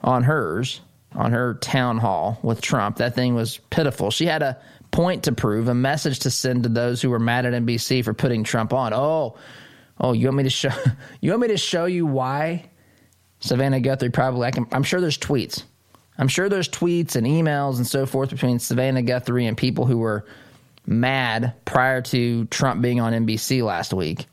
on 0.03 0.23
hers, 0.23 0.81
on 1.15 1.33
her 1.33 1.55
town 1.55 1.99
hall 1.99 2.39
with 2.43 2.61
Trump. 2.61 2.99
That 2.99 3.15
thing 3.15 3.35
was 3.35 3.59
pitiful. 3.71 4.11
She 4.11 4.27
had 4.27 4.43
a 4.43 4.61
point 4.91 5.25
to 5.25 5.33
prove, 5.33 5.69
a 5.69 5.75
message 5.75 6.21
to 6.21 6.31
send 6.31 6.63
to 6.63 6.69
those 6.69 7.03
who 7.03 7.11
were 7.11 7.19
mad 7.19 7.47
at 7.47 7.53
NBC 7.55 8.05
for 8.05 8.15
putting 8.15 8.45
Trump 8.45 8.73
on. 8.73 8.93
Oh, 8.95 9.37
oh, 10.01 10.13
you 10.13 10.27
want 10.27 10.39
me 10.39 10.43
to 10.45 10.51
show 10.51 10.71
you 11.21 11.31
want 11.31 11.43
me 11.43 11.49
to 11.49 11.57
show 11.57 11.87
you 11.87 12.07
why 12.07 12.69
Savannah 13.41 13.81
Guthrie 13.81 14.11
probably 14.11 14.47
I 14.47 14.51
can, 14.51 14.67
I'm 14.73 14.83
sure 14.83 15.01
there's 15.01 15.19
tweets. 15.19 15.63
I'm 16.19 16.29
sure 16.29 16.49
there's 16.49 16.69
tweets 16.69 17.17
and 17.17 17.27
emails 17.27 17.77
and 17.77 17.87
so 17.87 18.07
forth 18.07 18.31
between 18.31 18.59
Savannah 18.59 19.03
Guthrie 19.03 19.47
and 19.47 19.57
people 19.57 19.85
who 19.85 19.99
were 19.99 20.25
mad 20.87 21.53
prior 21.65 22.01
to 22.01 22.47
Trump 22.47 22.81
being 22.81 23.01
on 23.01 23.13
NBC 23.13 23.63
last 23.63 23.93
week. 23.93 24.27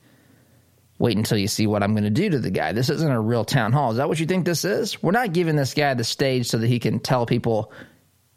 Wait 0.99 1.17
until 1.17 1.37
you 1.37 1.47
see 1.47 1.67
what 1.67 1.83
I'm 1.83 1.93
going 1.93 2.05
to 2.05 2.09
do 2.09 2.29
to 2.29 2.39
the 2.39 2.51
guy. 2.51 2.71
This 2.71 2.89
isn't 2.89 3.11
a 3.11 3.19
real 3.19 3.43
town 3.43 3.73
hall. 3.73 3.91
Is 3.91 3.97
that 3.97 4.07
what 4.07 4.19
you 4.19 4.25
think 4.25 4.45
this 4.45 4.63
is? 4.63 5.01
We're 5.03 5.11
not 5.11 5.33
giving 5.33 5.55
this 5.55 5.73
guy 5.73 5.93
the 5.95 6.03
stage 6.03 6.47
so 6.47 6.57
that 6.59 6.67
he 6.67 6.79
can 6.79 6.99
tell 6.99 7.25
people 7.25 7.73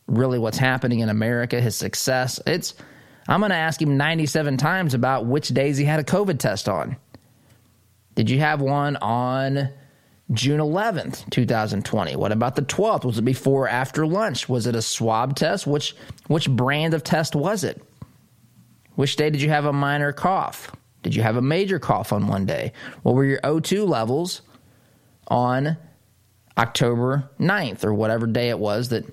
really 0.08 0.38
what's 0.38 0.58
happening 0.58 1.00
in 1.00 1.08
America, 1.08 1.60
his 1.60 1.76
success. 1.76 2.40
It's 2.46 2.74
I'm 3.28 3.40
going 3.40 3.50
to 3.50 3.56
ask 3.56 3.80
him 3.80 3.96
97 3.96 4.56
times 4.56 4.94
about 4.94 5.26
which 5.26 5.48
days 5.48 5.76
he 5.76 5.84
had 5.84 6.00
a 6.00 6.04
COVID 6.04 6.38
test 6.38 6.68
on. 6.68 6.96
Did 8.16 8.28
you 8.28 8.40
have 8.40 8.60
one 8.60 8.96
on 8.96 9.68
June 10.32 10.58
11th, 10.58 11.30
2020? 11.30 12.16
What 12.16 12.32
about 12.32 12.56
the 12.56 12.62
12th? 12.62 13.04
Was 13.04 13.18
it 13.18 13.22
before 13.22 13.66
or 13.66 13.68
after 13.68 14.06
lunch? 14.06 14.48
Was 14.48 14.66
it 14.66 14.74
a 14.74 14.82
swab 14.82 15.36
test? 15.36 15.66
Which 15.66 15.94
which 16.26 16.50
brand 16.50 16.94
of 16.94 17.04
test 17.04 17.36
was 17.36 17.62
it? 17.62 17.80
Which 18.96 19.14
day 19.14 19.30
did 19.30 19.40
you 19.40 19.50
have 19.50 19.66
a 19.66 19.72
minor 19.72 20.12
cough? 20.12 20.72
Did 21.04 21.14
you 21.14 21.22
have 21.22 21.36
a 21.36 21.42
major 21.42 21.78
cough 21.78 22.12
on 22.12 22.26
one 22.26 22.46
day? 22.46 22.72
What 23.04 23.14
were 23.14 23.24
your 23.24 23.40
O2 23.42 23.88
levels 23.88 24.42
on 25.28 25.76
October 26.58 27.28
9th 27.38 27.84
or 27.84 27.92
whatever 27.92 28.26
day 28.26 28.48
it 28.48 28.58
was 28.58 28.88
that 28.88 29.04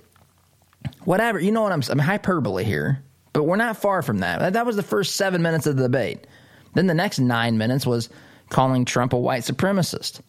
whatever. 1.03 1.39
You 1.39 1.51
know 1.51 1.61
what 1.61 1.71
I'm? 1.71 1.83
I'm 1.89 1.99
hyperbole 1.99 2.63
here, 2.63 3.03
but 3.33 3.43
we're 3.43 3.55
not 3.57 3.77
far 3.77 4.01
from 4.01 4.19
that. 4.19 4.53
That 4.53 4.65
was 4.65 4.75
the 4.75 4.83
first 4.83 5.15
seven 5.15 5.41
minutes 5.41 5.67
of 5.67 5.75
the 5.75 5.83
debate. 5.83 6.25
Then 6.73 6.87
the 6.87 6.93
next 6.93 7.19
nine 7.19 7.57
minutes 7.57 7.85
was 7.85 8.09
calling 8.53 8.85
Trump 8.85 9.13
a 9.13 9.17
white 9.17 9.43
supremacist. 9.43 10.21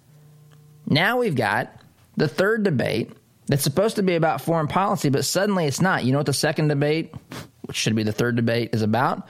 Now 0.87 1.19
we've 1.19 1.37
got 1.37 1.73
the 2.17 2.29
third 2.29 2.65
debate 2.65 3.13
that's 3.47 3.63
supposed 3.63 3.97
to 3.97 4.03
be 4.03 4.17
about 4.17 4.41
foreign 4.41 4.69
policy, 4.69 5.11
but 5.11 5.25
suddenly 5.25 5.67
it's 5.67 5.81
not. 5.81 6.05
You 6.05 6.13
know 6.13 6.19
what 6.19 6.27
the 6.27 6.33
second 6.33 6.69
debate, 6.69 7.15
which 7.63 7.77
should 7.77 7.95
be 7.95 8.03
the 8.03 8.13
third 8.13 8.37
debate, 8.37 8.75
is 8.75 8.83
about? 8.83 9.29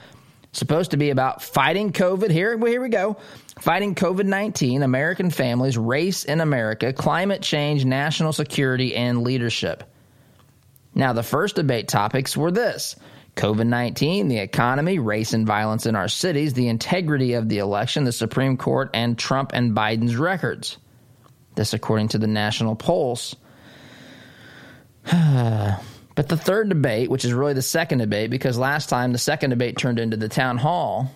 supposed 0.55 0.91
to 0.91 0.97
be 0.97 1.09
about 1.09 1.43
fighting 1.43 1.91
COVID. 1.91 2.31
Here, 2.31 2.57
here 2.57 2.81
we 2.81 2.89
go. 2.89 3.17
Fighting 3.59 3.95
COVID 3.95 4.25
19, 4.25 4.83
American 4.83 5.29
families, 5.29 5.77
race 5.77 6.25
in 6.25 6.41
America, 6.41 6.93
climate 6.93 7.41
change, 7.41 7.85
national 7.85 8.33
security, 8.33 8.95
and 8.95 9.23
leadership. 9.23 9.83
Now, 10.93 11.13
the 11.13 11.23
first 11.23 11.55
debate 11.55 11.87
topics 11.87 12.37
were 12.37 12.51
this 12.51 12.95
COVID 13.35 13.67
19, 13.67 14.27
the 14.27 14.39
economy, 14.39 14.99
race 14.99 15.33
and 15.33 15.45
violence 15.45 15.85
in 15.85 15.95
our 15.95 16.07
cities, 16.07 16.53
the 16.53 16.67
integrity 16.67 17.33
of 17.33 17.49
the 17.49 17.57
election, 17.57 18.03
the 18.03 18.11
Supreme 18.11 18.57
Court, 18.57 18.89
and 18.93 19.17
Trump 19.17 19.51
and 19.53 19.75
Biden's 19.75 20.15
records. 20.15 20.77
This, 21.55 21.73
according 21.73 22.09
to 22.09 22.17
the 22.17 22.27
National 22.27 22.75
Pulse. 22.75 23.35
but 25.11 25.79
the 26.15 26.37
third 26.37 26.69
debate, 26.69 27.09
which 27.09 27.25
is 27.25 27.33
really 27.33 27.53
the 27.53 27.61
second 27.61 27.99
debate, 27.99 28.29
because 28.29 28.57
last 28.57 28.89
time 28.89 29.11
the 29.11 29.17
second 29.17 29.49
debate 29.51 29.77
turned 29.77 29.99
into 29.99 30.17
the 30.17 30.29
town 30.29 30.57
hall, 30.57 31.11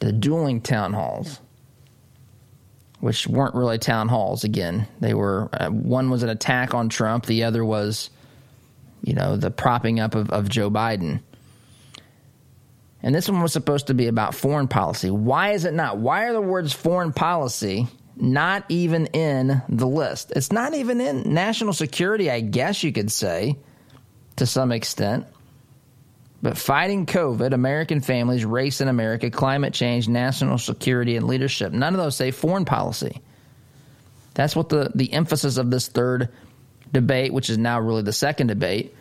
the 0.00 0.12
dueling 0.12 0.60
town 0.60 0.92
halls, 0.92 1.40
which 3.00 3.26
weren't 3.26 3.54
really 3.54 3.78
town 3.78 4.08
halls 4.08 4.44
again. 4.44 4.86
They 5.00 5.14
were, 5.14 5.48
uh, 5.52 5.68
one 5.68 6.10
was 6.10 6.22
an 6.22 6.30
attack 6.30 6.74
on 6.74 6.88
Trump, 6.88 7.26
the 7.26 7.44
other 7.44 7.64
was 7.64 8.10
you 9.02 9.14
know, 9.14 9.36
the 9.36 9.50
propping 9.50 10.00
up 10.00 10.14
of, 10.14 10.30
of 10.30 10.48
Joe 10.48 10.70
Biden. 10.70 11.20
And 13.02 13.14
this 13.14 13.28
one 13.28 13.40
was 13.42 13.52
supposed 13.52 13.86
to 13.86 13.94
be 13.94 14.08
about 14.08 14.34
foreign 14.34 14.68
policy. 14.68 15.10
Why 15.10 15.52
is 15.52 15.64
it 15.64 15.72
not? 15.72 15.98
Why 15.98 16.24
are 16.24 16.32
the 16.32 16.40
words 16.40 16.72
foreign 16.72 17.12
policy 17.12 17.86
not 18.16 18.64
even 18.68 19.06
in 19.06 19.62
the 19.68 19.86
list? 19.86 20.32
It's 20.36 20.52
not 20.52 20.74
even 20.74 21.00
in 21.00 21.32
national 21.32 21.72
security, 21.72 22.30
I 22.30 22.40
guess 22.40 22.82
you 22.84 22.92
could 22.92 23.10
say, 23.10 23.56
to 24.36 24.46
some 24.46 24.70
extent. 24.70 25.26
But 26.42 26.56
fighting 26.56 27.06
COVID, 27.06 27.52
American 27.52 28.00
families, 28.00 28.44
race 28.44 28.80
in 28.80 28.88
America, 28.88 29.30
climate 29.30 29.74
change, 29.74 30.08
national 30.08 30.58
security, 30.58 31.16
and 31.16 31.26
leadership, 31.26 31.72
none 31.72 31.94
of 31.94 32.00
those 32.00 32.16
say 32.16 32.30
foreign 32.30 32.64
policy. 32.64 33.20
That's 34.34 34.56
what 34.56 34.68
the, 34.68 34.90
the 34.94 35.12
emphasis 35.12 35.56
of 35.56 35.70
this 35.70 35.88
third 35.88 36.30
debate, 36.92 37.32
which 37.32 37.50
is 37.50 37.58
now 37.58 37.80
really 37.80 38.02
the 38.02 38.12
second 38.12 38.46
debate, 38.46 38.94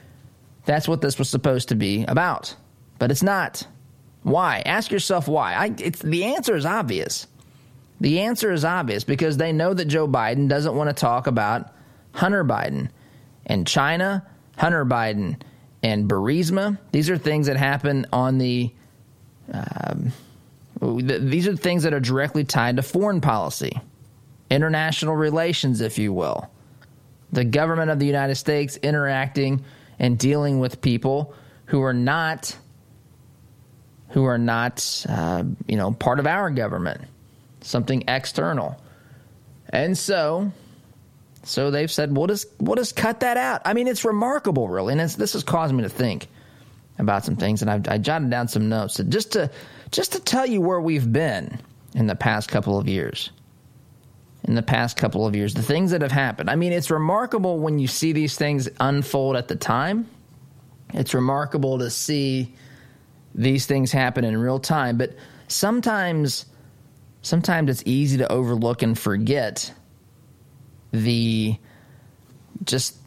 that's 0.65 0.87
what 0.87 1.01
this 1.01 1.17
was 1.17 1.29
supposed 1.29 1.69
to 1.69 1.75
be 1.75 2.03
about. 2.05 2.55
But 2.97 3.11
it's 3.11 3.23
not. 3.23 3.65
Why? 4.23 4.61
Ask 4.65 4.91
yourself 4.91 5.27
why. 5.27 5.55
I, 5.55 5.69
the 5.69 6.25
answer 6.25 6.55
is 6.55 6.65
obvious. 6.65 7.27
The 8.01 8.21
answer 8.21 8.51
is 8.51 8.63
obvious 8.63 9.03
because 9.03 9.37
they 9.37 9.51
know 9.51 9.73
that 9.73 9.85
Joe 9.85 10.07
Biden 10.07 10.47
doesn't 10.47 10.75
want 10.75 10.89
to 10.89 10.93
talk 10.93 11.27
about 11.27 11.73
Hunter 12.13 12.43
Biden 12.43 12.89
and 13.45 13.67
China, 13.67 14.25
Hunter 14.57 14.85
Biden 14.85 15.41
and 15.83 16.09
Burisma. 16.09 16.77
These 16.91 17.09
are 17.09 17.17
things 17.17 17.47
that 17.47 17.57
happen 17.57 18.05
on 18.11 18.37
the. 18.37 18.71
Um, 19.51 20.11
these 20.81 21.47
are 21.47 21.55
things 21.55 21.83
that 21.83 21.93
are 21.93 21.99
directly 21.99 22.45
tied 22.45 22.77
to 22.77 22.81
foreign 22.81 23.19
policy, 23.19 23.81
international 24.49 25.15
relations, 25.15 25.81
if 25.81 25.97
you 25.97 26.13
will. 26.13 26.49
The 27.33 27.43
government 27.43 27.91
of 27.91 27.99
the 27.99 28.05
United 28.05 28.35
States 28.35 28.77
interacting 28.77 29.65
and 29.97 30.17
dealing 30.17 30.59
with 30.59 30.81
people 30.81 31.33
who 31.65 31.81
are 31.81 31.93
not 31.93 32.55
who 34.09 34.25
are 34.25 34.37
not 34.37 35.05
uh, 35.07 35.43
you 35.67 35.77
know 35.77 35.91
part 35.91 36.19
of 36.19 36.27
our 36.27 36.49
government, 36.49 37.01
something 37.61 38.03
external, 38.07 38.81
and 39.69 39.97
so 39.97 40.51
so 41.43 41.71
they've 41.71 41.91
said 41.91 42.15
we'll 42.15 42.27
just 42.27 42.47
we'll 42.59 42.75
just 42.75 42.95
cut 42.95 43.21
that 43.21 43.37
out. 43.37 43.61
I 43.65 43.73
mean, 43.73 43.87
it's 43.87 44.05
remarkable, 44.05 44.67
really, 44.67 44.93
and 44.93 44.99
this 44.99 45.33
has 45.33 45.43
caused 45.43 45.73
me 45.73 45.83
to 45.83 45.89
think 45.89 46.27
about 46.97 47.23
some 47.23 47.37
things, 47.37 47.61
and 47.61 47.71
I've, 47.71 47.87
I 47.87 47.97
jotted 47.97 48.29
down 48.29 48.47
some 48.47 48.69
notes 48.69 49.01
just 49.09 49.33
to 49.33 49.49
just 49.91 50.13
to 50.13 50.19
tell 50.19 50.45
you 50.45 50.61
where 50.61 50.81
we've 50.81 51.11
been 51.11 51.59
in 51.95 52.07
the 52.07 52.15
past 52.15 52.49
couple 52.49 52.77
of 52.77 52.87
years. 52.87 53.31
In 54.45 54.55
the 54.55 54.63
past 54.63 54.95
couple 54.95 55.27
of 55.27 55.35
years, 55.35 55.53
the 55.53 55.61
things 55.61 55.91
that 55.91 56.01
have 56.01 56.13
happened. 56.13 56.49
I 56.49 56.55
mean, 56.55 56.71
it's 56.71 56.89
remarkable 56.89 57.59
when 57.59 57.77
you 57.77 57.87
see 57.87 58.13
these 58.13 58.35
things 58.35 58.69
unfold 58.79 59.35
at 59.35 59.49
the 59.49 59.55
time. 59.55 60.07
It's 60.93 61.13
remarkable 61.13 61.79
to 61.79 61.89
see 61.89 62.55
these 63.35 63.65
things 63.65 63.91
happen 63.91 64.23
in 64.23 64.37
real 64.37 64.59
time, 64.59 64.97
but 64.97 65.15
sometimes 65.47 66.45
sometimes 67.21 67.69
it's 67.69 67.83
easy 67.85 68.17
to 68.17 68.31
overlook 68.31 68.81
and 68.81 68.97
forget 68.97 69.73
the 70.91 71.57
just 72.63 72.97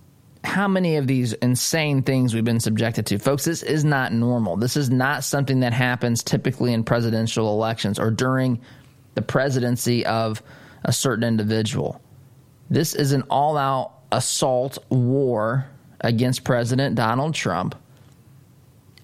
how 0.45 0.67
many 0.67 0.97
of 0.97 1.07
these 1.07 1.33
insane 1.35 2.03
things 2.03 2.35
we've 2.35 2.45
been 2.45 2.61
subjected 2.61 3.07
to. 3.07 3.19
Folks, 3.19 3.45
this 3.45 3.63
is 3.63 3.85
not 3.85 4.13
normal. 4.13 4.57
This 4.57 4.77
is 4.77 4.91
not 4.91 5.23
something 5.23 5.61
that 5.61 5.73
happens 5.73 6.23
typically 6.23 6.73
in 6.73 6.83
presidential 6.83 7.53
elections 7.55 7.99
or 7.99 8.11
during 8.11 8.61
the 9.15 9.23
presidency 9.23 10.05
of 10.05 10.43
a 10.85 10.93
certain 10.93 11.25
individual. 11.25 12.01
This 12.71 12.95
is 12.95 13.13
an 13.13 13.23
all 13.31 13.57
out 13.57 13.93
assault 14.11 14.79
war 14.89 15.67
against 16.01 16.43
President 16.43 16.97
Donald 16.97 17.35
Trump 17.35 17.77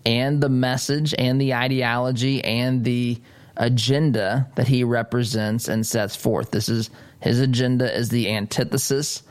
and 0.08 0.40
the 0.40 0.48
message 0.48 1.14
and 1.18 1.38
the 1.38 1.52
ideology 1.52 2.42
and 2.42 2.82
the 2.82 3.20
agenda 3.58 4.50
that 4.54 4.66
he 4.66 4.82
represents 4.82 5.68
and 5.68 5.86
sets 5.86 6.16
forth. 6.16 6.50
This 6.50 6.70
is 6.70 6.88
his 7.20 7.40
agenda 7.40 7.94
is 7.94 8.08
the 8.08 8.30
antithesis 8.30 9.22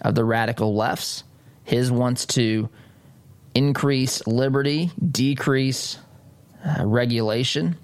of 0.00 0.14
the 0.14 0.24
radical 0.24 0.74
lefts. 0.74 1.22
His 1.64 1.92
wants 1.92 2.24
to 2.26 2.70
increase 3.54 4.26
liberty, 4.26 4.90
decrease 5.06 5.98
uh, 6.64 6.86
regulation, 6.86 7.76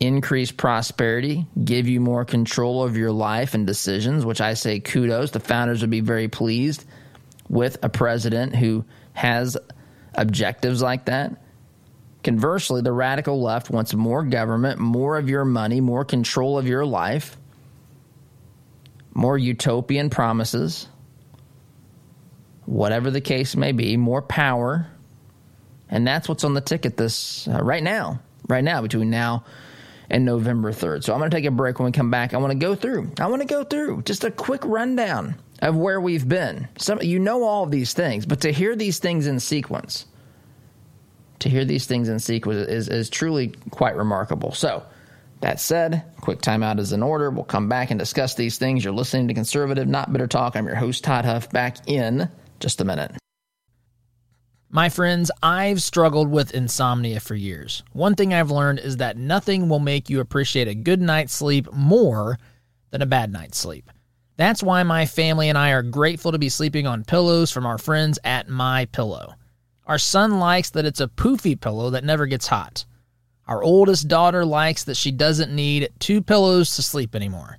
increase 0.00 0.50
prosperity, 0.50 1.46
give 1.62 1.86
you 1.86 2.00
more 2.00 2.24
control 2.24 2.82
of 2.82 2.96
your 2.96 3.12
life 3.12 3.54
and 3.54 3.64
decisions, 3.64 4.26
which 4.26 4.40
I 4.40 4.54
say 4.54 4.80
kudos. 4.80 5.30
The 5.30 5.40
founders 5.40 5.82
would 5.82 5.90
be 5.90 6.00
very 6.00 6.26
pleased 6.26 6.84
with 7.48 7.78
a 7.84 7.88
president 7.88 8.56
who 8.56 8.84
has 9.12 9.56
objectives 10.14 10.82
like 10.82 11.04
that. 11.04 11.36
Conversely, 12.24 12.80
the 12.80 12.92
radical 12.92 13.42
left 13.42 13.68
wants 13.68 13.92
more 13.92 14.24
government, 14.24 14.80
more 14.80 15.18
of 15.18 15.28
your 15.28 15.44
money, 15.44 15.82
more 15.82 16.06
control 16.06 16.56
of 16.56 16.66
your 16.66 16.86
life, 16.86 17.36
more 19.12 19.36
utopian 19.36 20.08
promises, 20.08 20.88
whatever 22.64 23.10
the 23.10 23.20
case 23.20 23.54
may 23.54 23.72
be, 23.72 23.98
more 23.98 24.22
power. 24.22 24.86
And 25.90 26.06
that's 26.06 26.26
what's 26.26 26.44
on 26.44 26.54
the 26.54 26.62
ticket 26.62 26.96
this 26.96 27.46
uh, 27.46 27.62
right 27.62 27.82
now, 27.82 28.20
right 28.48 28.64
now, 28.64 28.80
between 28.80 29.10
now 29.10 29.44
and 30.08 30.24
November 30.24 30.72
3rd. 30.72 31.04
So 31.04 31.12
I'm 31.12 31.18
going 31.18 31.30
to 31.30 31.36
take 31.36 31.44
a 31.44 31.50
break 31.50 31.78
when 31.78 31.86
we 31.86 31.92
come 31.92 32.10
back. 32.10 32.32
I 32.32 32.38
want 32.38 32.52
to 32.52 32.58
go 32.58 32.74
through, 32.74 33.12
I 33.20 33.26
want 33.26 33.42
to 33.42 33.48
go 33.48 33.64
through 33.64 34.02
just 34.02 34.24
a 34.24 34.30
quick 34.30 34.64
rundown 34.64 35.34
of 35.60 35.76
where 35.76 36.00
we've 36.00 36.26
been. 36.26 36.68
Some, 36.78 37.02
you 37.02 37.18
know 37.18 37.44
all 37.44 37.64
of 37.64 37.70
these 37.70 37.92
things, 37.92 38.24
but 38.24 38.40
to 38.40 38.52
hear 38.52 38.74
these 38.74 38.98
things 38.98 39.26
in 39.26 39.40
sequence, 39.40 40.06
to 41.44 41.50
hear 41.50 41.64
these 41.64 41.84
things 41.86 42.08
in 42.08 42.18
sequence 42.18 42.68
is, 42.68 42.88
is 42.88 43.10
truly 43.10 43.48
quite 43.70 43.96
remarkable. 43.96 44.52
So, 44.52 44.82
that 45.40 45.60
said, 45.60 46.02
quick 46.22 46.40
timeout 46.40 46.78
is 46.78 46.92
in 46.94 47.02
order. 47.02 47.30
We'll 47.30 47.44
come 47.44 47.68
back 47.68 47.90
and 47.90 47.98
discuss 47.98 48.34
these 48.34 48.56
things. 48.56 48.82
You're 48.82 48.94
listening 48.94 49.28
to 49.28 49.34
Conservative 49.34 49.86
Not 49.86 50.10
Bitter 50.10 50.26
Talk. 50.26 50.56
I'm 50.56 50.64
your 50.64 50.74
host, 50.74 51.04
Todd 51.04 51.26
Huff, 51.26 51.50
back 51.50 51.86
in 51.86 52.30
just 52.60 52.80
a 52.80 52.84
minute. 52.84 53.12
My 54.70 54.88
friends, 54.88 55.30
I've 55.42 55.82
struggled 55.82 56.30
with 56.30 56.54
insomnia 56.54 57.20
for 57.20 57.34
years. 57.34 57.82
One 57.92 58.14
thing 58.14 58.32
I've 58.32 58.50
learned 58.50 58.78
is 58.78 58.96
that 58.96 59.18
nothing 59.18 59.68
will 59.68 59.80
make 59.80 60.08
you 60.08 60.20
appreciate 60.20 60.66
a 60.66 60.74
good 60.74 61.02
night's 61.02 61.34
sleep 61.34 61.70
more 61.74 62.38
than 62.90 63.02
a 63.02 63.06
bad 63.06 63.30
night's 63.30 63.58
sleep. 63.58 63.90
That's 64.38 64.62
why 64.62 64.82
my 64.82 65.04
family 65.04 65.50
and 65.50 65.58
I 65.58 65.72
are 65.72 65.82
grateful 65.82 66.32
to 66.32 66.38
be 66.38 66.48
sleeping 66.48 66.86
on 66.86 67.04
pillows 67.04 67.50
from 67.50 67.66
our 67.66 67.76
friends 67.76 68.18
at 68.24 68.48
My 68.48 68.86
Pillow. 68.86 69.34
Our 69.86 69.98
son 69.98 70.38
likes 70.38 70.70
that 70.70 70.86
it's 70.86 71.00
a 71.00 71.08
poofy 71.08 71.60
pillow 71.60 71.90
that 71.90 72.04
never 72.04 72.26
gets 72.26 72.46
hot. 72.46 72.86
Our 73.46 73.62
oldest 73.62 74.08
daughter 74.08 74.44
likes 74.44 74.84
that 74.84 74.96
she 74.96 75.10
doesn't 75.10 75.54
need 75.54 75.90
two 75.98 76.22
pillows 76.22 76.74
to 76.76 76.82
sleep 76.82 77.14
anymore. 77.14 77.58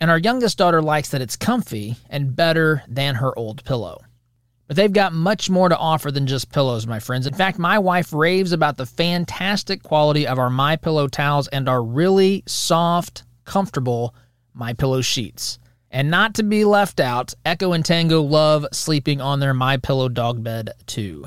And 0.00 0.10
our 0.10 0.18
youngest 0.18 0.58
daughter 0.58 0.80
likes 0.80 1.08
that 1.08 1.22
it's 1.22 1.34
comfy 1.34 1.96
and 2.08 2.36
better 2.36 2.84
than 2.86 3.16
her 3.16 3.36
old 3.36 3.64
pillow. 3.64 4.00
But 4.68 4.76
they've 4.76 4.92
got 4.92 5.12
much 5.12 5.50
more 5.50 5.68
to 5.68 5.76
offer 5.76 6.12
than 6.12 6.26
just 6.26 6.52
pillows, 6.52 6.86
my 6.86 7.00
friends. 7.00 7.26
In 7.26 7.34
fact, 7.34 7.58
my 7.58 7.78
wife 7.78 8.12
raves 8.12 8.52
about 8.52 8.76
the 8.76 8.86
fantastic 8.86 9.82
quality 9.82 10.26
of 10.26 10.38
our 10.38 10.50
My 10.50 10.76
Pillow 10.76 11.08
towels 11.08 11.48
and 11.48 11.68
our 11.68 11.82
really 11.82 12.42
soft, 12.46 13.24
comfortable 13.44 14.14
My 14.54 14.72
Pillow 14.72 15.00
sheets. 15.00 15.58
And 15.90 16.10
not 16.10 16.34
to 16.34 16.42
be 16.42 16.64
left 16.64 17.00
out, 17.00 17.32
Echo 17.44 17.72
and 17.72 17.84
Tango 17.84 18.22
love 18.22 18.66
sleeping 18.72 19.20
on 19.20 19.40
their 19.40 19.54
My 19.54 19.76
Pillow 19.76 20.08
dog 20.08 20.42
bed 20.42 20.70
too. 20.86 21.26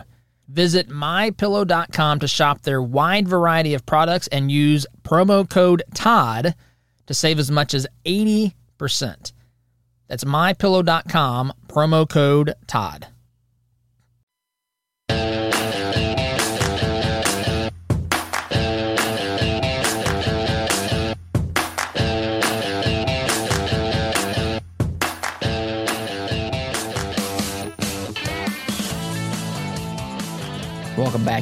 Visit 0.50 0.90
mypillow.com 0.90 2.20
to 2.20 2.28
shop 2.28 2.64
their 2.64 2.82
wide 2.82 3.28
variety 3.28 3.76
of 3.76 3.86
products 3.86 4.28
and 4.28 4.52
use 4.52 4.88
promo 5.04 5.48
code 5.48 5.84
TODD 5.94 6.56
to 7.06 7.14
save 7.14 7.38
as 7.38 7.52
much 7.52 7.76
as 7.76 7.86
80%. 8.04 8.54
That's 10.08 10.24
mypillow.com, 10.24 11.54
promo 11.68 12.10
code 12.10 12.56
TODD. 12.66 13.09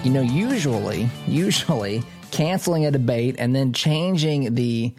You 0.08 0.14
know, 0.14 0.22
usually, 0.22 1.10
usually 1.28 2.02
canceling 2.32 2.86
a 2.86 2.92
debate 2.92 3.36
and 3.40 3.54
then 3.54 3.74
changing 3.74 4.56
the 4.56 4.96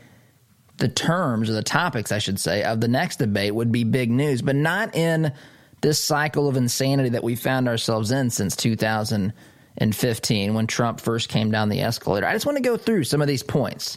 the 0.77 0.91
terms 0.91 1.49
or 1.49 1.55
the 1.55 1.63
topics, 1.63 2.13
I 2.13 2.19
should 2.19 2.39
say, 2.39 2.63
of 2.63 2.83
the 2.83 2.89
next 2.89 3.17
debate 3.17 3.55
would 3.55 3.73
be 3.73 3.85
big 3.85 4.11
news, 4.11 4.43
but 4.43 4.55
not 4.55 4.95
in 4.95 5.33
this 5.81 5.99
cycle 5.99 6.47
of 6.47 6.59
insanity 6.59 7.09
that 7.09 7.25
we 7.25 7.37
found 7.37 7.69
ourselves 7.69 8.11
in 8.11 8.29
since 8.29 8.55
2015 8.55 10.55
when 10.55 10.67
Trump 10.67 11.01
first 11.01 11.31
came 11.31 11.51
down 11.51 11.71
the 11.71 11.81
escalator. 11.81 12.27
I 12.27 12.35
just 12.35 12.45
want 12.45 12.59
to 12.59 12.63
go 12.63 12.77
through 12.77 13.05
some 13.05 13.23
of 13.23 13.29
these 13.29 13.43
points. 13.43 13.97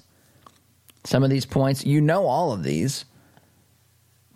Some 1.03 1.25
of 1.25 1.29
these 1.29 1.45
points, 1.45 1.85
you 1.85 1.99
know 1.99 2.25
all 2.25 2.53
of 2.53 2.63
these. 2.63 3.03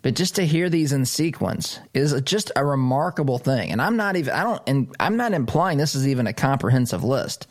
But 0.06 0.14
just 0.14 0.36
to 0.36 0.46
hear 0.46 0.70
these 0.70 0.92
in 0.92 1.04
sequence 1.04 1.80
is 1.92 2.14
just 2.20 2.52
a 2.54 2.64
remarkable 2.64 3.38
thing. 3.38 3.72
And 3.72 3.82
I'm 3.82 3.96
not 3.96 4.14
even 4.14 4.34
I 4.34 4.44
don't 4.44 4.62
and 4.68 4.94
I'm 5.00 5.16
not 5.16 5.32
implying 5.32 5.78
this 5.78 5.96
is 5.96 6.06
even 6.06 6.28
a 6.28 6.32
comprehensive 6.32 7.02
list. 7.02 7.48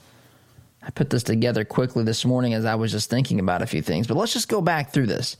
I 0.81 0.89
put 0.91 1.09
this 1.09 1.23
together 1.23 1.65
quickly 1.65 2.05
this 2.05 2.23
morning 2.23 2.53
as 2.53 2.63
I 2.63 2.75
was 2.75 2.93
just 2.93 3.09
thinking 3.09 3.41
about 3.41 3.61
a 3.61 3.65
few 3.65 3.81
things. 3.81 4.07
But 4.07 4.15
let's 4.15 4.31
just 4.31 4.47
go 4.47 4.61
back 4.61 4.93
through 4.93 5.07
this. 5.07 5.35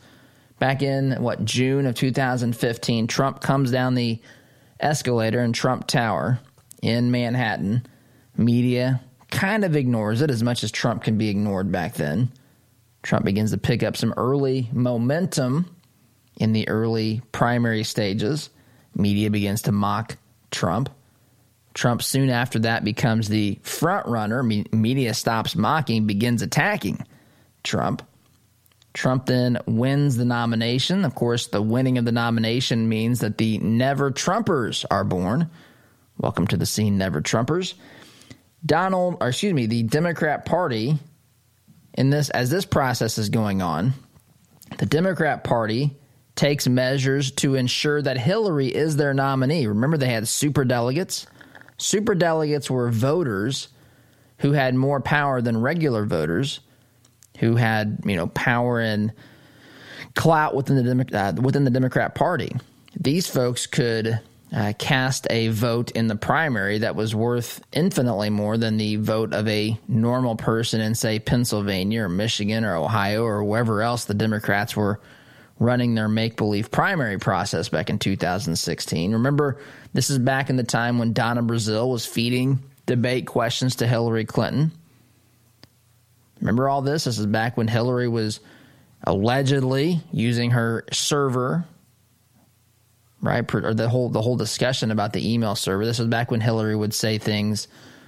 Back 0.59 0.81
in 0.81 1.13
what 1.23 1.45
June 1.45 1.85
of 1.85 1.95
2015, 1.95 3.07
Trump 3.07 3.39
comes 3.39 3.71
down 3.71 3.95
the 3.95 4.19
escalator 4.81 5.39
in 5.39 5.53
Trump 5.53 5.87
Tower 5.87 6.41
in 6.81 7.11
Manhattan. 7.11 7.85
Media 8.35 8.99
kind 9.31 9.63
of 9.63 9.77
ignores 9.77 10.21
it 10.21 10.29
as 10.29 10.43
much 10.43 10.65
as 10.65 10.71
Trump 10.71 11.03
can 11.03 11.17
be 11.17 11.29
ignored 11.29 11.71
back 11.71 11.93
then. 11.93 12.29
Trump 13.03 13.23
begins 13.23 13.51
to 13.51 13.57
pick 13.57 13.83
up 13.83 13.95
some 13.95 14.13
early 14.17 14.67
momentum 14.73 15.74
in 16.37 16.53
the 16.53 16.67
early 16.67 17.21
primary 17.31 17.83
stages. 17.83 18.49
Media 18.95 19.29
begins 19.29 19.63
to 19.63 19.71
mock 19.71 20.17
Trump. 20.51 20.89
Trump 21.73 22.01
soon 22.01 22.29
after 22.29 22.59
that 22.59 22.85
becomes 22.85 23.27
the 23.27 23.59
front 23.61 24.07
runner. 24.07 24.41
media 24.43 25.13
stops 25.13 25.55
mocking, 25.55 26.07
begins 26.07 26.41
attacking 26.41 27.05
Trump. 27.63 28.01
Trump 28.93 29.25
then 29.25 29.57
wins 29.65 30.15
the 30.15 30.23
nomination. 30.23 31.03
Of 31.03 31.15
course, 31.15 31.47
the 31.47 31.61
winning 31.61 31.97
of 31.97 32.05
the 32.05 32.13
nomination 32.13 32.87
means 32.87 33.19
that 33.19 33.37
the 33.37 33.57
Never 33.57 34.09
Trumpers 34.09 34.85
are 34.89 35.03
born. 35.03 35.49
Welcome 36.17 36.47
to 36.47 36.57
the 36.57 36.65
scene, 36.65 36.97
Never 36.97 37.21
Trumpers. 37.21 37.73
Donald, 38.65 39.17
or 39.19 39.27
excuse 39.27 39.53
me, 39.53 39.65
the 39.65 39.83
Democrat 39.83 40.45
Party, 40.45 40.97
in 41.93 42.09
this 42.09 42.29
as 42.29 42.49
this 42.49 42.63
process 42.63 43.17
is 43.17 43.27
going 43.27 43.61
on, 43.61 43.93
the 44.77 44.85
Democrat 44.85 45.43
Party 45.43 45.97
takes 46.35 46.67
measures 46.67 47.31
to 47.31 47.55
ensure 47.55 48.01
that 48.01 48.17
Hillary 48.17 48.67
is 48.67 48.97
their 48.97 49.13
nominee. 49.13 49.67
Remember, 49.67 49.97
they 49.97 50.09
had 50.09 50.27
super 50.27 50.65
delegates. 50.65 51.27
Super 51.77 52.15
delegates 52.15 52.69
were 52.69 52.89
voters 52.89 53.69
who 54.39 54.51
had 54.51 54.75
more 54.75 54.99
power 54.99 55.41
than 55.41 55.59
regular 55.59 56.05
voters, 56.05 56.59
who 57.39 57.55
had 57.55 57.99
you 58.05 58.15
know 58.15 58.27
power 58.27 58.79
and 58.79 59.13
clout 60.13 60.55
within 60.55 60.97
the 60.97 61.17
uh, 61.17 61.33
within 61.41 61.63
the 61.63 61.71
Democrat 61.71 62.15
Party. 62.15 62.55
These 62.97 63.27
folks 63.27 63.67
could 63.67 64.19
uh, 64.53 64.73
cast 64.77 65.27
a 65.29 65.49
vote 65.49 65.91
in 65.91 66.07
the 66.07 66.15
primary 66.15 66.79
that 66.79 66.95
was 66.95 67.13
worth 67.13 67.61
infinitely 67.73 68.29
more 68.29 68.57
than 68.57 68.77
the 68.77 68.95
vote 68.97 69.33
of 69.33 69.47
a 69.47 69.77
normal 69.87 70.35
person 70.35 70.79
in, 70.79 70.95
say, 70.95 71.19
Pennsylvania 71.19 72.03
or 72.03 72.09
Michigan 72.09 72.63
or 72.63 72.75
Ohio 72.75 73.23
or 73.23 73.43
wherever 73.43 73.81
else 73.81 74.05
the 74.05 74.13
Democrats 74.13 74.75
were 74.75 75.01
running 75.59 75.95
their 75.95 76.07
make 76.07 76.35
believe 76.35 76.71
primary 76.71 77.17
process 77.17 77.69
back 77.69 77.89
in 77.89 77.99
2016. 77.99 79.13
Remember, 79.13 79.59
this 79.93 80.09
is 80.09 80.19
back 80.19 80.49
in 80.49 80.57
the 80.57 80.63
time 80.63 80.99
when 80.99 81.13
Donna 81.13 81.41
Brazile 81.41 81.89
was 81.89 82.05
feeding 82.05 82.59
debate 82.85 83.25
questions 83.25 83.77
to 83.77 83.87
Hillary 83.87 84.25
Clinton. 84.25 84.71
Remember 86.41 86.67
all 86.67 86.81
this? 86.81 87.05
This 87.05 87.17
is 87.17 87.25
back 87.25 87.55
when 87.57 87.67
Hillary 87.67 88.07
was 88.07 88.39
allegedly 89.03 90.01
using 90.11 90.51
her 90.51 90.85
server 90.91 91.65
right? 93.25 93.53
Or 93.55 93.73
the 93.73 93.89
whole 93.89 94.09
the 94.09 94.21
whole 94.21 94.37
discussion 94.37 94.91
about 94.91 95.11
the 95.11 95.33
email 95.33 95.55
server. 95.55 95.85
This 95.85 95.99
was 95.99 96.07
back 96.07 96.31
when 96.31 96.41
Hillary 96.41 96.75
would 96.75 96.93
say 96.93 97.17
things 97.17 97.67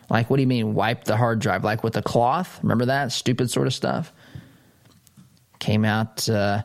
like, 0.09 0.29
"What 0.29 0.37
do 0.37 0.41
you 0.41 0.47
mean 0.47 0.73
wipe 0.75 1.03
the 1.03 1.17
hard 1.17 1.39
drive? 1.39 1.63
Like 1.63 1.83
with 1.83 1.97
a 1.97 2.01
cloth? 2.01 2.59
Remember 2.61 2.85
that 2.85 3.11
stupid 3.11 3.49
sort 3.49 3.67
of 3.67 3.73
stuff?" 3.73 4.13
Came 5.59 5.83
out 5.83 6.29
uh, 6.29 6.61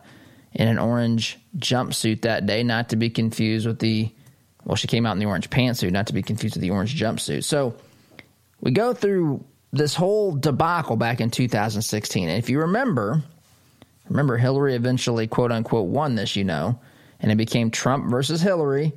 in 0.55 0.69
an 0.69 0.79
orange 0.79 1.39
jumpsuit 1.57 2.23
that 2.23 2.47
day, 2.47 2.63
not 2.63 2.91
to 2.91 2.97
be 2.97 3.11
confused 3.11 3.67
with 3.67 3.79
the. 3.79 4.11
Well, 4.65 4.77
she 4.77 4.87
came 4.87 5.07
out 5.07 5.13
in 5.13 5.19
the 5.19 5.27
orange 5.27 5.51
pantsuit, 5.51 5.91
not 5.91 6.07
to 6.07 6.13
be 6.13 6.23
confused 6.23 6.55
with 6.55 6.63
the 6.63 6.71
orange 6.71 6.99
jumpsuit. 6.99 7.43
So 7.43 7.75
we 8.61 8.71
go 8.71 8.95
through 8.95 9.45
this 9.73 9.95
whole 9.95 10.37
debacle 10.37 10.97
back 10.97 11.21
in 11.21 11.31
2016, 11.31 12.29
and 12.29 12.39
if 12.39 12.49
you 12.49 12.61
remember, 12.61 13.23
remember 14.09 14.37
Hillary 14.37 14.75
eventually 14.77 15.27
quote 15.27 15.51
unquote 15.51 15.89
won 15.89 16.15
this, 16.15 16.37
you 16.37 16.45
know 16.45 16.79
and 17.23 17.31
it 17.31 17.37
became 17.37 17.71
Trump 17.71 18.11
versus 18.11 18.43
Hillary, 18.43 18.93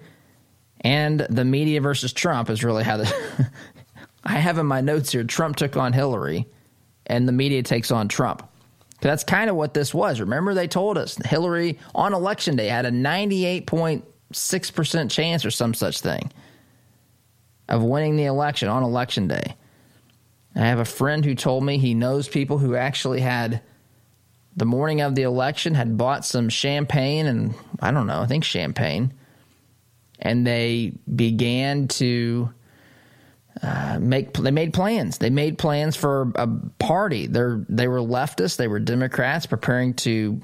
and 0.81 1.19
the 1.29 1.45
media 1.45 1.79
versus 1.79 2.11
Trump 2.11 2.49
is 2.49 2.63
really 2.63 2.83
how 2.83 2.97
the. 2.97 3.49
I 4.23 4.39
have 4.39 4.57
in 4.57 4.65
my 4.65 4.81
notes 4.81 5.11
here 5.11 5.23
Trump 5.23 5.55
took 5.55 5.77
on 5.77 5.93
Hillary, 5.93 6.47
and 7.05 7.27
the 7.27 7.31
media 7.31 7.61
takes 7.61 7.91
on 7.91 8.07
Trump. 8.07 8.49
That's 9.05 9.23
kind 9.23 9.49
of 9.51 9.55
what 9.55 9.75
this 9.75 9.93
was. 9.93 10.19
Remember, 10.19 10.55
they 10.55 10.67
told 10.67 10.97
us 10.97 11.15
Hillary 11.23 11.77
on 11.93 12.15
election 12.15 12.55
day 12.55 12.69
had 12.69 12.87
a 12.87 12.91
98.6% 12.91 15.11
chance 15.11 15.45
or 15.45 15.51
some 15.51 15.75
such 15.75 16.01
thing 16.01 16.33
of 17.69 17.83
winning 17.83 18.15
the 18.15 18.25
election 18.25 18.67
on 18.67 18.81
election 18.81 19.27
day. 19.27 19.55
I 20.55 20.61
have 20.61 20.79
a 20.79 20.85
friend 20.85 21.23
who 21.23 21.35
told 21.35 21.63
me 21.63 21.77
he 21.77 21.93
knows 21.93 22.27
people 22.27 22.57
who 22.57 22.75
actually 22.75 23.21
had 23.21 23.61
the 24.55 24.65
morning 24.65 25.01
of 25.01 25.13
the 25.13 25.21
election 25.21 25.75
had 25.75 25.99
bought 25.99 26.25
some 26.25 26.49
champagne 26.49 27.27
and 27.27 27.53
I 27.79 27.91
don't 27.91 28.07
know, 28.07 28.21
I 28.21 28.25
think 28.25 28.43
champagne, 28.43 29.13
and 30.17 30.47
they 30.47 30.93
began 31.15 31.89
to 31.89 32.51
uh, 33.61 33.99
make 33.99 34.33
they 34.33 34.51
made 34.51 34.73
plans. 34.73 35.17
They 35.17 35.29
made 35.29 35.57
plans 35.57 35.95
for 35.95 36.31
a 36.35 36.47
party. 36.79 37.27
They 37.27 37.43
they 37.69 37.87
were 37.87 37.99
leftists. 37.99 38.57
They 38.57 38.67
were 38.67 38.79
Democrats 38.79 39.45
preparing 39.45 39.93
to 39.95 40.41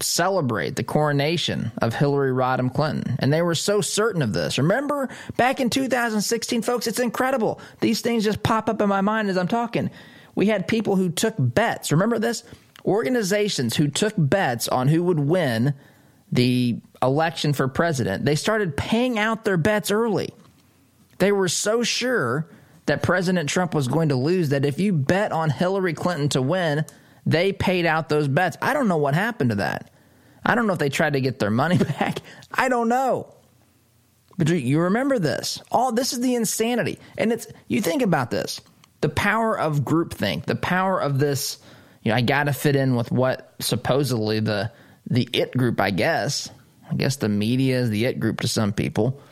celebrate 0.00 0.74
the 0.74 0.82
coronation 0.82 1.70
of 1.80 1.94
Hillary 1.94 2.32
Rodham 2.32 2.74
Clinton. 2.74 3.16
And 3.20 3.32
they 3.32 3.42
were 3.42 3.54
so 3.54 3.80
certain 3.80 4.22
of 4.22 4.32
this. 4.32 4.58
Remember 4.58 5.08
back 5.36 5.60
in 5.60 5.70
2016, 5.70 6.62
folks, 6.62 6.86
it's 6.88 6.98
incredible. 6.98 7.60
These 7.80 8.00
things 8.00 8.24
just 8.24 8.42
pop 8.42 8.68
up 8.68 8.80
in 8.80 8.88
my 8.88 9.02
mind 9.02 9.28
as 9.28 9.36
I'm 9.36 9.46
talking. 9.46 9.90
We 10.34 10.46
had 10.46 10.66
people 10.66 10.96
who 10.96 11.10
took 11.10 11.34
bets. 11.38 11.92
Remember 11.92 12.18
this? 12.18 12.42
organizations 12.84 13.76
who 13.76 13.88
took 13.88 14.14
bets 14.16 14.68
on 14.68 14.88
who 14.88 15.02
would 15.02 15.20
win 15.20 15.74
the 16.30 16.80
election 17.02 17.52
for 17.52 17.68
president, 17.68 18.24
they 18.24 18.34
started 18.34 18.76
paying 18.76 19.18
out 19.18 19.44
their 19.44 19.56
bets 19.56 19.90
early. 19.90 20.32
They 21.22 21.30
were 21.30 21.46
so 21.46 21.84
sure 21.84 22.48
that 22.86 23.04
President 23.04 23.48
Trump 23.48 23.76
was 23.76 23.86
going 23.86 24.08
to 24.08 24.16
lose 24.16 24.48
that 24.48 24.64
if 24.64 24.80
you 24.80 24.92
bet 24.92 25.30
on 25.30 25.50
Hillary 25.50 25.94
Clinton 25.94 26.28
to 26.30 26.42
win, 26.42 26.84
they 27.24 27.52
paid 27.52 27.86
out 27.86 28.08
those 28.08 28.26
bets. 28.26 28.56
I 28.60 28.74
don't 28.74 28.88
know 28.88 28.96
what 28.96 29.14
happened 29.14 29.50
to 29.50 29.56
that. 29.56 29.92
I 30.44 30.56
don't 30.56 30.66
know 30.66 30.72
if 30.72 30.80
they 30.80 30.88
tried 30.88 31.12
to 31.12 31.20
get 31.20 31.38
their 31.38 31.48
money 31.48 31.78
back. 32.00 32.18
I 32.52 32.68
don't 32.68 32.88
know. 32.88 33.32
But 34.36 34.48
you 34.48 34.80
remember 34.80 35.20
this. 35.20 35.62
All 35.70 35.92
this 35.92 36.12
is 36.12 36.18
the 36.18 36.34
insanity. 36.34 36.98
And 37.16 37.32
it's 37.32 37.46
you 37.68 37.80
think 37.80 38.02
about 38.02 38.32
this. 38.32 38.60
The 39.00 39.08
power 39.08 39.56
of 39.56 39.82
groupthink, 39.82 40.46
the 40.46 40.56
power 40.56 41.00
of 41.00 41.20
this 41.20 41.60
you 42.02 42.10
know, 42.10 42.16
I 42.16 42.22
got 42.22 42.44
to 42.46 42.52
fit 42.52 42.74
in 42.74 42.96
with 42.96 43.12
what 43.12 43.54
supposedly 43.60 44.40
the 44.40 44.72
the 45.08 45.28
it 45.32 45.56
group, 45.56 45.80
I 45.80 45.92
guess. 45.92 46.50
I 46.90 46.96
guess 46.96 47.14
the 47.14 47.28
media 47.28 47.78
is 47.78 47.90
the 47.90 48.06
it 48.06 48.18
group 48.18 48.40
to 48.40 48.48
some 48.48 48.72
people. 48.72 49.22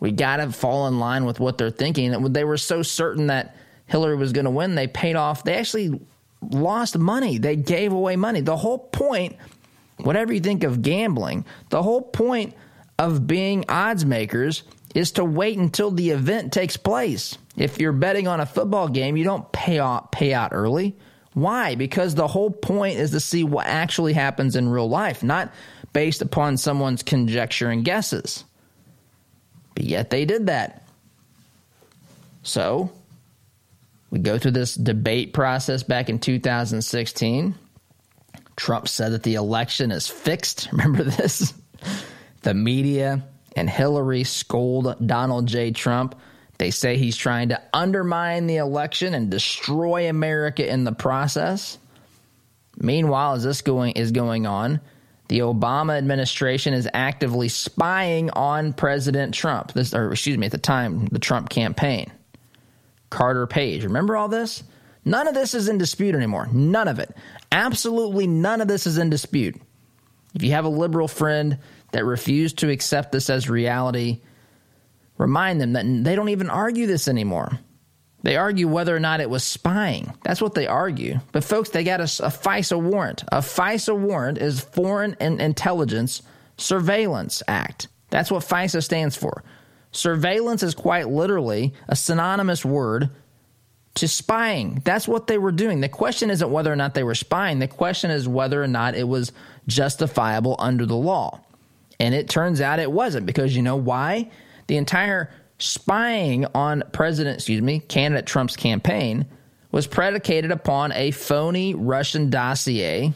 We 0.00 0.12
got 0.12 0.36
to 0.36 0.52
fall 0.52 0.86
in 0.88 0.98
line 0.98 1.24
with 1.24 1.40
what 1.40 1.58
they're 1.58 1.70
thinking. 1.70 2.32
They 2.32 2.44
were 2.44 2.56
so 2.56 2.82
certain 2.82 3.28
that 3.28 3.56
Hillary 3.86 4.16
was 4.16 4.32
going 4.32 4.44
to 4.44 4.50
win, 4.50 4.74
they 4.74 4.86
paid 4.86 5.16
off. 5.16 5.44
They 5.44 5.54
actually 5.54 6.00
lost 6.50 6.98
money. 6.98 7.38
They 7.38 7.56
gave 7.56 7.92
away 7.92 8.16
money. 8.16 8.40
The 8.40 8.56
whole 8.56 8.78
point, 8.78 9.36
whatever 9.98 10.32
you 10.32 10.40
think 10.40 10.64
of 10.64 10.82
gambling, 10.82 11.44
the 11.70 11.82
whole 11.82 12.02
point 12.02 12.54
of 12.98 13.26
being 13.26 13.64
odds 13.68 14.04
makers 14.04 14.62
is 14.94 15.12
to 15.12 15.24
wait 15.24 15.58
until 15.58 15.90
the 15.90 16.10
event 16.10 16.52
takes 16.52 16.76
place. 16.76 17.36
If 17.56 17.78
you're 17.78 17.92
betting 17.92 18.26
on 18.26 18.40
a 18.40 18.46
football 18.46 18.88
game, 18.88 19.16
you 19.16 19.24
don't 19.24 19.50
pay 19.52 19.78
out 19.78 20.12
pay 20.12 20.32
out 20.32 20.52
early. 20.52 20.96
Why? 21.34 21.74
Because 21.74 22.14
the 22.14 22.26
whole 22.26 22.50
point 22.50 22.98
is 22.98 23.10
to 23.10 23.20
see 23.20 23.44
what 23.44 23.66
actually 23.66 24.14
happens 24.14 24.56
in 24.56 24.70
real 24.70 24.88
life, 24.88 25.22
not 25.22 25.52
based 25.92 26.22
upon 26.22 26.56
someone's 26.56 27.02
conjecture 27.02 27.68
and 27.68 27.84
guesses. 27.84 28.44
But 29.76 29.84
yet 29.84 30.10
they 30.10 30.24
did 30.24 30.46
that. 30.46 30.88
So, 32.42 32.90
we 34.10 34.18
go 34.18 34.38
through 34.38 34.52
this 34.52 34.74
debate 34.74 35.32
process 35.32 35.84
back 35.84 36.08
in 36.08 36.18
2016. 36.18 37.54
Trump 38.56 38.88
said 38.88 39.12
that 39.12 39.22
the 39.22 39.34
election 39.34 39.92
is 39.92 40.08
fixed. 40.08 40.68
Remember 40.72 41.04
this? 41.04 41.54
The 42.42 42.54
media 42.54 43.24
and 43.54 43.70
Hillary 43.70 44.24
scold 44.24 45.06
Donald 45.06 45.46
J. 45.46 45.70
Trump 45.70 46.16
they 46.58 46.70
say 46.70 46.96
he's 46.96 47.16
trying 47.16 47.50
to 47.50 47.60
undermine 47.72 48.46
the 48.46 48.56
election 48.56 49.14
and 49.14 49.30
destroy 49.30 50.08
America 50.08 50.66
in 50.66 50.84
the 50.84 50.92
process. 50.92 51.78
Meanwhile, 52.78 53.34
as 53.34 53.44
this 53.44 53.62
going 53.62 53.92
is 53.92 54.12
going 54.12 54.46
on, 54.46 54.80
the 55.28 55.40
Obama 55.40 55.96
administration 55.96 56.74
is 56.74 56.88
actively 56.94 57.48
spying 57.48 58.30
on 58.30 58.72
President 58.72 59.34
Trump. 59.34 59.72
This, 59.72 59.94
or 59.94 60.12
excuse 60.12 60.38
me, 60.38 60.46
at 60.46 60.52
the 60.52 60.58
time, 60.58 61.06
the 61.06 61.18
Trump 61.18 61.48
campaign. 61.48 62.12
Carter 63.10 63.46
Page. 63.46 63.84
Remember 63.84 64.16
all 64.16 64.28
this? 64.28 64.62
None 65.04 65.28
of 65.28 65.34
this 65.34 65.54
is 65.54 65.68
in 65.68 65.78
dispute 65.78 66.14
anymore. 66.14 66.48
None 66.52 66.88
of 66.88 66.98
it. 66.98 67.14
Absolutely 67.52 68.26
none 68.26 68.60
of 68.60 68.68
this 68.68 68.86
is 68.86 68.98
in 68.98 69.10
dispute. 69.10 69.56
If 70.34 70.42
you 70.42 70.52
have 70.52 70.64
a 70.64 70.70
liberal 70.70 71.08
friend 71.08 71.58
that 71.92 72.04
refused 72.04 72.58
to 72.58 72.70
accept 72.70 73.12
this 73.12 73.30
as 73.30 73.48
reality, 73.48 74.20
Remind 75.18 75.60
them 75.60 75.72
that 75.72 75.84
they 76.04 76.14
don't 76.14 76.28
even 76.28 76.50
argue 76.50 76.86
this 76.86 77.08
anymore. 77.08 77.58
They 78.26 78.36
argue 78.36 78.66
whether 78.66 78.94
or 78.94 78.98
not 78.98 79.20
it 79.20 79.30
was 79.30 79.44
spying. 79.44 80.12
That's 80.24 80.42
what 80.42 80.54
they 80.54 80.66
argue. 80.66 81.20
But 81.30 81.44
folks, 81.44 81.68
they 81.68 81.84
got 81.84 82.00
a, 82.00 82.02
a 82.02 82.28
FISA 82.28 82.82
warrant. 82.82 83.22
A 83.28 83.38
FISA 83.38 83.96
warrant 83.96 84.38
is 84.38 84.58
Foreign 84.58 85.14
Intelligence 85.20 86.22
Surveillance 86.56 87.40
Act. 87.46 87.86
That's 88.10 88.28
what 88.28 88.42
FISA 88.42 88.82
stands 88.82 89.14
for. 89.16 89.44
Surveillance 89.92 90.64
is 90.64 90.74
quite 90.74 91.08
literally 91.08 91.72
a 91.86 91.94
synonymous 91.94 92.64
word 92.64 93.10
to 93.94 94.08
spying. 94.08 94.82
That's 94.84 95.06
what 95.06 95.28
they 95.28 95.38
were 95.38 95.52
doing. 95.52 95.80
The 95.80 95.88
question 95.88 96.28
isn't 96.28 96.50
whether 96.50 96.72
or 96.72 96.76
not 96.76 96.94
they 96.94 97.04
were 97.04 97.14
spying. 97.14 97.60
The 97.60 97.68
question 97.68 98.10
is 98.10 98.26
whether 98.26 98.60
or 98.60 98.66
not 98.66 98.96
it 98.96 99.06
was 99.06 99.30
justifiable 99.68 100.56
under 100.58 100.84
the 100.84 100.96
law. 100.96 101.42
And 102.00 102.12
it 102.12 102.28
turns 102.28 102.60
out 102.60 102.80
it 102.80 102.90
wasn't 102.90 103.24
because 103.24 103.54
you 103.54 103.62
know 103.62 103.76
why? 103.76 104.32
the 104.66 104.76
entire 104.76 105.30
spying 105.58 106.46
on 106.54 106.82
President, 106.92 107.36
excuse 107.36 107.62
me, 107.62 107.80
candidate 107.80 108.26
Trump's 108.26 108.56
campaign 108.56 109.26
was 109.72 109.86
predicated 109.86 110.50
upon 110.50 110.92
a 110.92 111.10
phony 111.10 111.74
Russian 111.74 112.30
dossier 112.30 113.12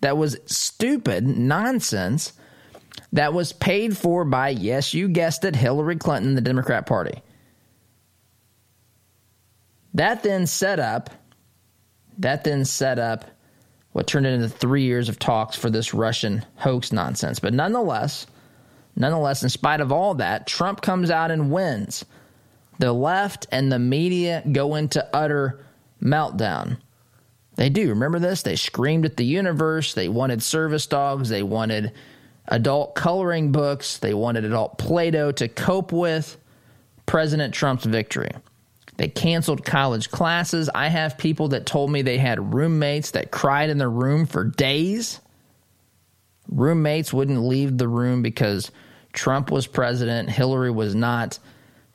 that 0.00 0.16
was 0.16 0.38
stupid 0.46 1.26
nonsense 1.26 2.32
that 3.12 3.32
was 3.32 3.52
paid 3.52 3.96
for 3.96 4.24
by, 4.24 4.50
yes, 4.50 4.94
you 4.94 5.08
guessed 5.08 5.44
it, 5.44 5.56
Hillary 5.56 5.96
Clinton, 5.96 6.34
the 6.34 6.40
Democrat 6.40 6.86
Party. 6.86 7.22
That 9.94 10.22
then 10.22 10.46
set 10.46 10.80
up, 10.80 11.10
that 12.18 12.44
then 12.44 12.64
set 12.64 12.98
up 12.98 13.24
what 13.92 14.06
turned 14.06 14.26
into 14.26 14.48
three 14.48 14.84
years 14.84 15.08
of 15.08 15.18
talks 15.18 15.56
for 15.56 15.68
this 15.68 15.92
Russian 15.92 16.44
hoax 16.56 16.92
nonsense. 16.92 17.38
But 17.38 17.52
nonetheless, 17.52 18.26
nonetheless, 18.96 19.42
in 19.42 19.48
spite 19.48 19.80
of 19.80 19.92
all 19.92 20.14
that, 20.14 20.46
Trump 20.46 20.80
comes 20.80 21.10
out 21.10 21.30
and 21.30 21.50
wins. 21.50 22.04
The 22.78 22.92
left 22.92 23.46
and 23.52 23.70
the 23.70 23.78
media 23.78 24.42
go 24.50 24.74
into 24.74 25.06
utter 25.14 25.64
meltdown. 26.02 26.78
They 27.54 27.68
do. 27.68 27.90
Remember 27.90 28.18
this? 28.18 28.42
They 28.42 28.56
screamed 28.56 29.04
at 29.04 29.16
the 29.16 29.24
universe. 29.24 29.94
They 29.94 30.08
wanted 30.08 30.42
service 30.42 30.86
dogs. 30.86 31.28
They 31.28 31.42
wanted 31.42 31.92
adult 32.46 32.94
coloring 32.94 33.52
books. 33.52 33.98
They 33.98 34.14
wanted 34.14 34.44
adult 34.44 34.78
Play 34.78 35.10
Doh 35.10 35.32
to 35.32 35.48
cope 35.48 35.92
with 35.92 36.36
President 37.06 37.52
Trump's 37.54 37.84
victory. 37.84 38.30
They 38.96 39.08
canceled 39.08 39.64
college 39.64 40.10
classes. 40.10 40.70
I 40.74 40.88
have 40.88 41.18
people 41.18 41.48
that 41.48 41.66
told 41.66 41.90
me 41.90 42.02
they 42.02 42.18
had 42.18 42.54
roommates 42.54 43.12
that 43.12 43.30
cried 43.30 43.70
in 43.70 43.78
their 43.78 43.90
room 43.90 44.26
for 44.26 44.44
days. 44.44 45.20
Roommates 46.48 47.12
wouldn't 47.12 47.44
leave 47.44 47.78
the 47.78 47.88
room 47.88 48.22
because 48.22 48.70
Trump 49.12 49.50
was 49.50 49.66
president, 49.66 50.30
Hillary 50.30 50.70
was 50.70 50.94
not. 50.94 51.38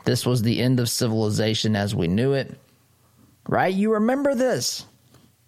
This 0.05 0.25
was 0.25 0.41
the 0.41 0.61
end 0.61 0.79
of 0.79 0.89
civilization 0.89 1.75
as 1.75 1.93
we 1.93 2.07
knew 2.07 2.33
it. 2.33 2.59
Right? 3.47 3.73
You 3.73 3.93
remember 3.93 4.35
this. 4.35 4.85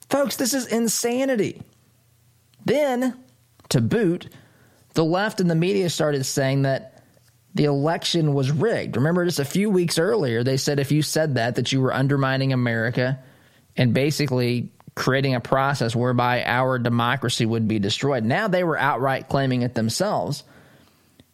Folks, 0.10 0.36
this 0.36 0.54
is 0.54 0.68
insanity. 0.68 1.62
Then, 2.66 3.18
to 3.70 3.82
boot, 3.82 4.30
the 4.96 5.06
left 5.06 5.40
and 5.40 5.50
the 5.50 5.56
media 5.56 5.90
started 5.90 6.26
saying 6.26 6.64
that 6.64 7.04
the 7.56 7.66
election 7.66 8.34
was 8.34 8.52
rigged. 8.52 8.96
Remember, 8.96 9.26
just 9.26 9.40
a 9.40 9.46
few 9.46 9.70
weeks 9.70 9.98
earlier, 9.98 10.44
they 10.44 10.58
said 10.58 10.80
if 10.80 10.92
you 10.92 11.02
said 11.02 11.36
that, 11.36 11.56
that 11.56 11.72
you 11.72 11.82
were 11.82 11.94
undermining 11.94 12.54
America 12.54 13.20
and 13.78 13.94
basically 13.94 14.72
creating 15.00 15.34
a 15.34 15.40
process 15.40 15.96
whereby 15.96 16.44
our 16.44 16.78
democracy 16.78 17.46
would 17.46 17.70
be 17.70 17.80
destroyed. 17.80 18.26
Now 18.26 18.50
they 18.50 18.66
were 18.66 18.78
outright 18.78 19.30
claiming 19.30 19.62
it 19.62 19.74
themselves. 19.74 20.44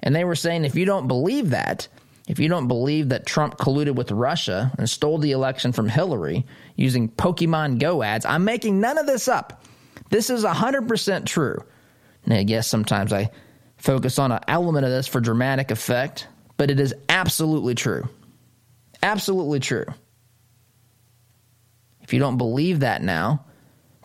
And 0.03 0.15
they 0.15 0.23
were 0.23 0.35
saying 0.35 0.65
if 0.65 0.75
you 0.75 0.85
don't 0.85 1.07
believe 1.07 1.49
that, 1.49 1.87
if 2.27 2.37
you 2.39 2.47
don't 2.47 2.67
believe 2.67 3.09
that 3.09 3.25
Trump 3.25 3.57
colluded 3.57 3.95
with 3.95 4.11
Russia 4.11 4.71
and 4.77 4.87
stole 4.87 5.17
the 5.17 5.31
election 5.31 5.71
from 5.71 5.89
Hillary 5.89 6.45
using 6.75 7.09
Pokemon 7.09 7.79
Go 7.79 8.03
ads, 8.03 8.23
I'm 8.23 8.45
making 8.45 8.79
none 8.79 8.99
of 8.99 9.07
this 9.07 9.27
up. 9.27 9.65
This 10.11 10.29
is 10.29 10.43
100% 10.43 11.25
true. 11.25 11.57
Now, 12.27 12.35
I 12.35 12.43
guess 12.43 12.67
sometimes 12.67 13.11
I 13.11 13.31
focus 13.77 14.19
on 14.19 14.31
an 14.31 14.41
element 14.47 14.85
of 14.85 14.91
this 14.91 15.07
for 15.07 15.19
dramatic 15.19 15.71
effect, 15.71 16.27
but 16.57 16.69
it 16.69 16.79
is 16.79 16.93
absolutely 17.09 17.73
true. 17.73 18.07
Absolutely 19.01 19.59
true. 19.59 19.85
If 22.01 22.13
you 22.13 22.19
don't 22.19 22.37
believe 22.37 22.81
that 22.81 23.01
now, 23.01 23.45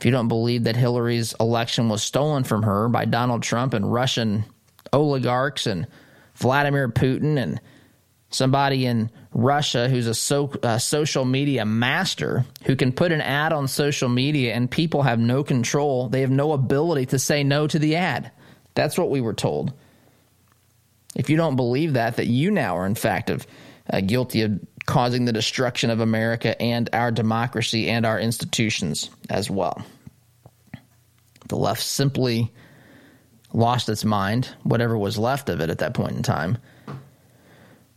if 0.01 0.07
you 0.07 0.13
don't 0.13 0.29
believe 0.29 0.65
that 0.65 0.77
Hillary's 0.77 1.35
election 1.39 1.91
was 1.91 2.03
stolen 2.03 2.43
from 2.43 2.63
her 2.63 2.89
by 2.89 3.05
Donald 3.05 3.43
Trump 3.43 3.75
and 3.75 3.93
Russian 3.93 4.47
oligarchs 4.95 5.67
and 5.67 5.87
Vladimir 6.37 6.89
Putin 6.89 7.37
and 7.37 7.61
somebody 8.31 8.87
in 8.87 9.11
Russia 9.35 9.91
who's 9.91 10.07
a, 10.07 10.15
so, 10.15 10.55
a, 10.63 10.81
social 10.81 11.27
media 11.27 11.67
master 11.67 12.47
who 12.65 12.77
can 12.77 12.93
put 12.93 13.13
an 13.13 13.21
ad 13.21 13.53
on 13.53 13.69
social 13.69 14.09
media 14.09 14.55
and 14.55 14.71
people 14.71 15.03
have 15.03 15.19
no 15.19 15.45
control. 15.45 16.09
They 16.09 16.23
have 16.23 16.31
no 16.31 16.53
ability 16.53 17.05
to 17.07 17.19
say 17.19 17.45
no 17.45 17.67
to 17.67 17.79
the 17.79 17.97
ad. 17.97 18.33
That's 18.73 18.97
what 18.97 19.11
we 19.11 19.21
were 19.21 19.35
told. 19.35 19.75
If 21.15 21.29
you 21.29 21.37
don't 21.37 21.57
believe 21.57 21.93
that, 21.93 22.17
that 22.17 22.27
you 22.27 22.51
now 22.51 22.79
are 22.79 22.87
in 22.87 22.95
fact 22.95 23.29
of 23.29 23.47
uh, 23.93 24.01
guilty 24.01 24.41
of 24.43 24.61
causing 24.91 25.25
the 25.25 25.33
destruction 25.33 25.89
of 25.89 26.01
America 26.01 26.61
and 26.61 26.91
our 26.93 27.13
democracy 27.13 27.89
and 27.89 28.05
our 28.05 28.19
institutions 28.19 29.09
as 29.31 29.49
well. 29.49 29.87
The 31.47 31.55
left 31.55 31.81
simply 31.81 32.53
lost 33.53 33.89
its 33.89 34.05
mind, 34.05 34.49
whatever 34.65 34.99
was 34.99 35.17
left 35.17 35.49
of 35.49 35.61
it 35.61 35.71
at 35.71 35.79
that 35.79 35.95
point 35.95 36.17
in 36.17 36.25
time. 36.25 36.59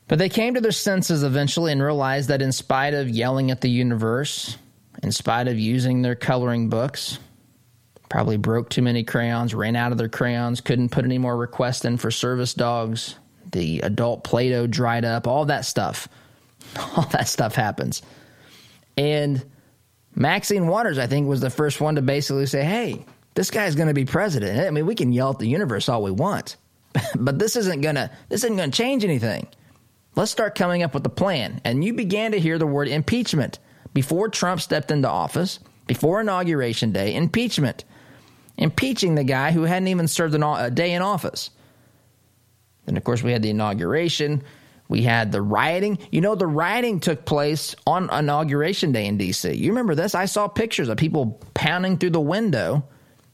But 0.07 0.19
they 0.19 0.29
came 0.29 0.53
to 0.53 0.61
their 0.61 0.71
senses 0.71 1.23
eventually 1.23 1.71
and 1.71 1.81
realized 1.81 2.29
that 2.29 2.43
in 2.43 2.51
spite 2.51 2.93
of 2.93 3.09
yelling 3.09 3.49
at 3.49 3.61
the 3.61 3.71
universe, 3.71 4.55
in 5.01 5.11
spite 5.11 5.47
of 5.47 5.57
using 5.57 6.03
their 6.03 6.13
coloring 6.13 6.69
books, 6.69 7.17
probably 8.07 8.37
broke 8.37 8.69
too 8.69 8.83
many 8.83 9.03
crayons, 9.03 9.55
ran 9.55 9.75
out 9.75 9.91
of 9.91 9.97
their 9.97 10.09
crayons, 10.09 10.61
couldn't 10.61 10.89
put 10.89 11.05
any 11.05 11.17
more 11.17 11.35
requests 11.35 11.85
in 11.85 11.97
for 11.97 12.11
service 12.11 12.53
dogs, 12.53 13.15
the 13.51 13.79
adult 13.79 14.23
Play 14.23 14.51
Doh 14.51 14.67
dried 14.67 15.05
up, 15.05 15.25
all 15.25 15.45
that 15.45 15.65
stuff. 15.65 16.07
All 16.97 17.05
that 17.11 17.27
stuff 17.27 17.55
happens. 17.55 18.01
And 18.97 19.43
Maxine 20.15 20.67
Waters, 20.67 20.97
I 20.97 21.07
think, 21.07 21.27
was 21.27 21.41
the 21.41 21.49
first 21.49 21.81
one 21.81 21.95
to 21.95 22.01
basically 22.01 22.45
say, 22.45 22.63
hey, 22.63 23.05
this 23.35 23.51
guy's 23.51 23.75
going 23.75 23.87
to 23.87 23.93
be 23.93 24.05
president. 24.05 24.67
I 24.67 24.69
mean, 24.69 24.85
we 24.85 24.95
can 24.95 25.11
yell 25.11 25.31
at 25.31 25.39
the 25.39 25.47
universe 25.47 25.89
all 25.89 26.03
we 26.03 26.11
want, 26.11 26.57
but 27.15 27.39
this 27.39 27.55
isn't 27.55 27.81
going 27.81 27.95
to 27.95 28.11
this 28.29 28.43
isn't 28.43 28.57
going 28.57 28.71
to 28.71 28.77
change 28.77 29.03
anything. 29.03 29.47
Let's 30.15 30.31
start 30.31 30.53
coming 30.53 30.83
up 30.83 30.93
with 30.93 31.05
a 31.07 31.09
plan. 31.09 31.59
And 31.63 31.83
you 31.83 31.93
began 31.93 32.33
to 32.33 32.39
hear 32.39 32.59
the 32.59 32.67
word 32.67 32.87
impeachment 32.87 33.57
before 33.93 34.29
Trump 34.29 34.61
stepped 34.61 34.91
into 34.91 35.09
office, 35.09 35.59
before 35.87 36.21
inauguration 36.21 36.91
day. 36.91 37.15
Impeachment, 37.15 37.83
impeaching 38.57 39.15
the 39.15 39.23
guy 39.23 39.51
who 39.51 39.63
hadn't 39.63 39.87
even 39.87 40.07
served 40.07 40.35
a 40.35 40.69
day 40.69 40.93
in 40.93 41.01
office. 41.01 41.49
Then, 42.85 42.97
of 42.97 43.03
course, 43.03 43.23
we 43.23 43.31
had 43.31 43.41
the 43.41 43.49
inauguration. 43.49 44.43
We 44.87 45.01
had 45.01 45.31
the 45.31 45.41
rioting. 45.41 45.97
You 46.11 46.21
know, 46.21 46.35
the 46.35 46.47
rioting 46.47 46.99
took 46.99 47.25
place 47.25 47.75
on 47.87 48.13
inauguration 48.13 48.91
day 48.91 49.05
in 49.05 49.17
D.C. 49.17 49.53
You 49.53 49.69
remember 49.69 49.95
this? 49.95 50.13
I 50.13 50.25
saw 50.25 50.47
pictures 50.47 50.89
of 50.89 50.97
people 50.97 51.41
pounding 51.53 51.97
through 51.97 52.11
the 52.11 52.21
window 52.21 52.83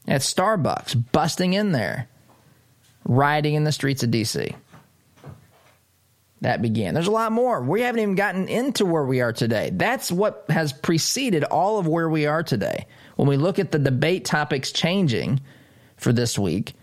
at 0.07 0.21
Starbucks, 0.21 1.11
busting 1.11 1.53
in 1.53 1.71
there, 1.71 2.07
rioting 3.05 3.55
in 3.55 3.63
the 3.63 3.71
streets 3.71 4.03
of 4.03 4.11
D.C. 4.11 4.55
That 6.41 6.61
began. 6.61 6.93
There's 6.93 7.07
a 7.07 7.11
lot 7.11 7.33
more. 7.33 7.61
We 7.61 7.81
haven't 7.81 8.01
even 8.01 8.15
gotten 8.15 8.47
into 8.47 8.85
where 8.85 9.03
we 9.03 9.19
are 9.19 9.33
today. 9.33 9.71
That's 9.73 10.09
what 10.11 10.45
has 10.49 10.71
preceded 10.71 11.43
all 11.43 11.79
of 11.79 11.87
where 11.87 12.07
we 12.07 12.27
are 12.27 12.43
today. 12.43 12.85
When 13.17 13.27
we 13.27 13.35
look 13.35 13.59
at 13.59 13.71
the 13.71 13.79
debate 13.79 14.23
topics 14.23 14.71
changing 14.71 15.41
for 15.97 16.13
this 16.13 16.39
week, 16.39 16.73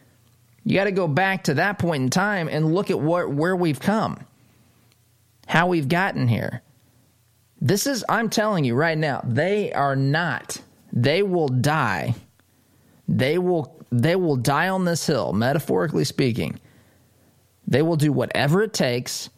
you 0.64 0.74
got 0.74 0.84
to 0.84 0.92
go 0.92 1.08
back 1.08 1.44
to 1.44 1.54
that 1.54 1.78
point 1.78 2.02
in 2.02 2.10
time 2.10 2.48
and 2.48 2.74
look 2.74 2.90
at 2.90 3.00
what, 3.00 3.30
where 3.30 3.56
we've 3.56 3.80
come, 3.80 4.26
how 5.46 5.68
we've 5.68 5.88
gotten 5.88 6.28
here. 6.28 6.62
This 7.60 7.86
is, 7.86 8.04
I'm 8.08 8.28
telling 8.28 8.64
you 8.64 8.74
right 8.74 8.98
now, 8.98 9.22
they 9.24 9.72
are 9.72 9.96
not, 9.96 10.60
they 10.92 11.22
will 11.22 11.48
die 11.48 12.14
they 13.08 13.38
will 13.38 13.76
they 13.90 14.16
will 14.16 14.36
die 14.36 14.68
on 14.68 14.84
this 14.84 15.06
hill, 15.06 15.32
metaphorically 15.32 16.04
speaking. 16.04 16.58
They 17.66 17.82
will 17.82 17.96
do 17.96 18.12
whatever 18.12 18.62
it 18.62 18.72
takes, 18.72 19.30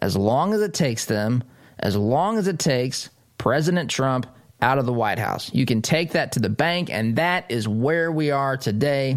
as 0.00 0.16
long 0.16 0.52
as 0.54 0.60
it 0.60 0.74
takes 0.74 1.04
them, 1.04 1.44
as 1.78 1.96
long 1.96 2.36
as 2.36 2.48
it 2.48 2.58
takes 2.58 3.10
President 3.38 3.90
Trump 3.90 4.26
out 4.60 4.78
of 4.78 4.86
the 4.86 4.92
White 4.92 5.18
House. 5.18 5.52
You 5.54 5.66
can 5.66 5.82
take 5.82 6.12
that 6.12 6.32
to 6.32 6.40
the 6.40 6.48
bank, 6.48 6.90
and 6.90 7.16
that 7.16 7.50
is 7.50 7.68
where 7.68 8.10
we 8.10 8.30
are 8.30 8.56
today. 8.56 9.16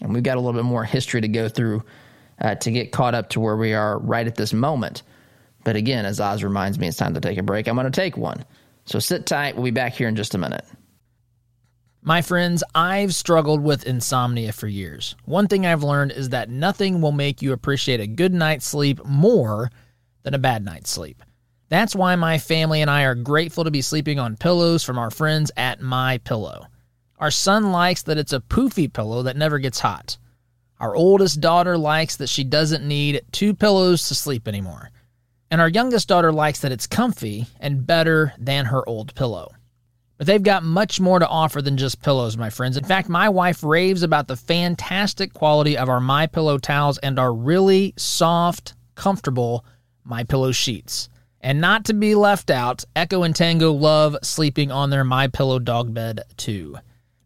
And 0.00 0.14
we've 0.14 0.22
got 0.22 0.36
a 0.36 0.40
little 0.40 0.52
bit 0.52 0.64
more 0.64 0.84
history 0.84 1.20
to 1.20 1.28
go 1.28 1.48
through 1.48 1.82
uh, 2.40 2.54
to 2.56 2.70
get 2.70 2.92
caught 2.92 3.14
up 3.14 3.30
to 3.30 3.40
where 3.40 3.56
we 3.56 3.72
are 3.72 3.98
right 3.98 4.26
at 4.26 4.36
this 4.36 4.52
moment. 4.52 5.02
But 5.66 5.74
again, 5.74 6.06
as 6.06 6.20
Oz 6.20 6.44
reminds 6.44 6.78
me, 6.78 6.86
it's 6.86 6.96
time 6.96 7.14
to 7.14 7.20
take 7.20 7.38
a 7.38 7.42
break. 7.42 7.66
I'm 7.66 7.74
going 7.74 7.90
to 7.90 7.90
take 7.90 8.16
one. 8.16 8.44
So 8.84 9.00
sit 9.00 9.26
tight. 9.26 9.56
We'll 9.56 9.64
be 9.64 9.72
back 9.72 9.94
here 9.94 10.06
in 10.06 10.14
just 10.14 10.36
a 10.36 10.38
minute. 10.38 10.64
My 12.02 12.22
friends, 12.22 12.62
I've 12.72 13.12
struggled 13.12 13.60
with 13.60 13.84
insomnia 13.84 14.52
for 14.52 14.68
years. 14.68 15.16
One 15.24 15.48
thing 15.48 15.66
I've 15.66 15.82
learned 15.82 16.12
is 16.12 16.28
that 16.28 16.50
nothing 16.50 17.00
will 17.00 17.10
make 17.10 17.42
you 17.42 17.52
appreciate 17.52 17.98
a 17.98 18.06
good 18.06 18.32
night's 18.32 18.64
sleep 18.64 19.04
more 19.04 19.72
than 20.22 20.34
a 20.34 20.38
bad 20.38 20.64
night's 20.64 20.88
sleep. 20.88 21.20
That's 21.68 21.96
why 21.96 22.14
my 22.14 22.38
family 22.38 22.80
and 22.80 22.88
I 22.88 23.02
are 23.02 23.16
grateful 23.16 23.64
to 23.64 23.72
be 23.72 23.82
sleeping 23.82 24.20
on 24.20 24.36
pillows 24.36 24.84
from 24.84 24.98
our 24.98 25.10
friends 25.10 25.50
at 25.56 25.80
My 25.80 26.18
Pillow. 26.18 26.66
Our 27.18 27.32
son 27.32 27.72
likes 27.72 28.04
that 28.04 28.18
it's 28.18 28.32
a 28.32 28.38
poofy 28.38 28.92
pillow 28.92 29.24
that 29.24 29.36
never 29.36 29.58
gets 29.58 29.80
hot. 29.80 30.16
Our 30.78 30.94
oldest 30.94 31.40
daughter 31.40 31.76
likes 31.76 32.18
that 32.18 32.28
she 32.28 32.44
doesn't 32.44 32.86
need 32.86 33.22
two 33.32 33.52
pillows 33.52 34.06
to 34.06 34.14
sleep 34.14 34.46
anymore. 34.46 34.92
And 35.50 35.60
our 35.60 35.68
youngest 35.68 36.08
daughter 36.08 36.32
likes 36.32 36.60
that 36.60 36.72
it's 36.72 36.86
comfy 36.86 37.46
and 37.60 37.86
better 37.86 38.32
than 38.38 38.66
her 38.66 38.86
old 38.88 39.14
pillow. 39.14 39.52
But 40.18 40.26
they've 40.26 40.42
got 40.42 40.64
much 40.64 40.98
more 40.98 41.18
to 41.18 41.28
offer 41.28 41.60
than 41.60 41.76
just 41.76 42.02
pillows, 42.02 42.36
my 42.36 42.50
friends. 42.50 42.76
In 42.76 42.84
fact, 42.84 43.08
my 43.08 43.28
wife 43.28 43.62
raves 43.62 44.02
about 44.02 44.28
the 44.28 44.36
fantastic 44.36 45.34
quality 45.34 45.76
of 45.76 45.88
our 45.88 46.00
My 46.00 46.26
Pillow 46.26 46.58
towels 46.58 46.98
and 46.98 47.18
our 47.18 47.32
really 47.32 47.92
soft, 47.96 48.74
comfortable 48.94 49.64
My 50.04 50.24
Pillow 50.24 50.52
sheets. 50.52 51.10
And 51.42 51.60
not 51.60 51.84
to 51.84 51.94
be 51.94 52.14
left 52.14 52.50
out, 52.50 52.84
Echo 52.96 53.22
and 53.22 53.36
Tango 53.36 53.72
love 53.72 54.16
sleeping 54.22 54.72
on 54.72 54.90
their 54.90 55.04
My 55.04 55.28
Pillow 55.28 55.58
dog 55.58 55.92
bed 55.92 56.22
too. 56.36 56.76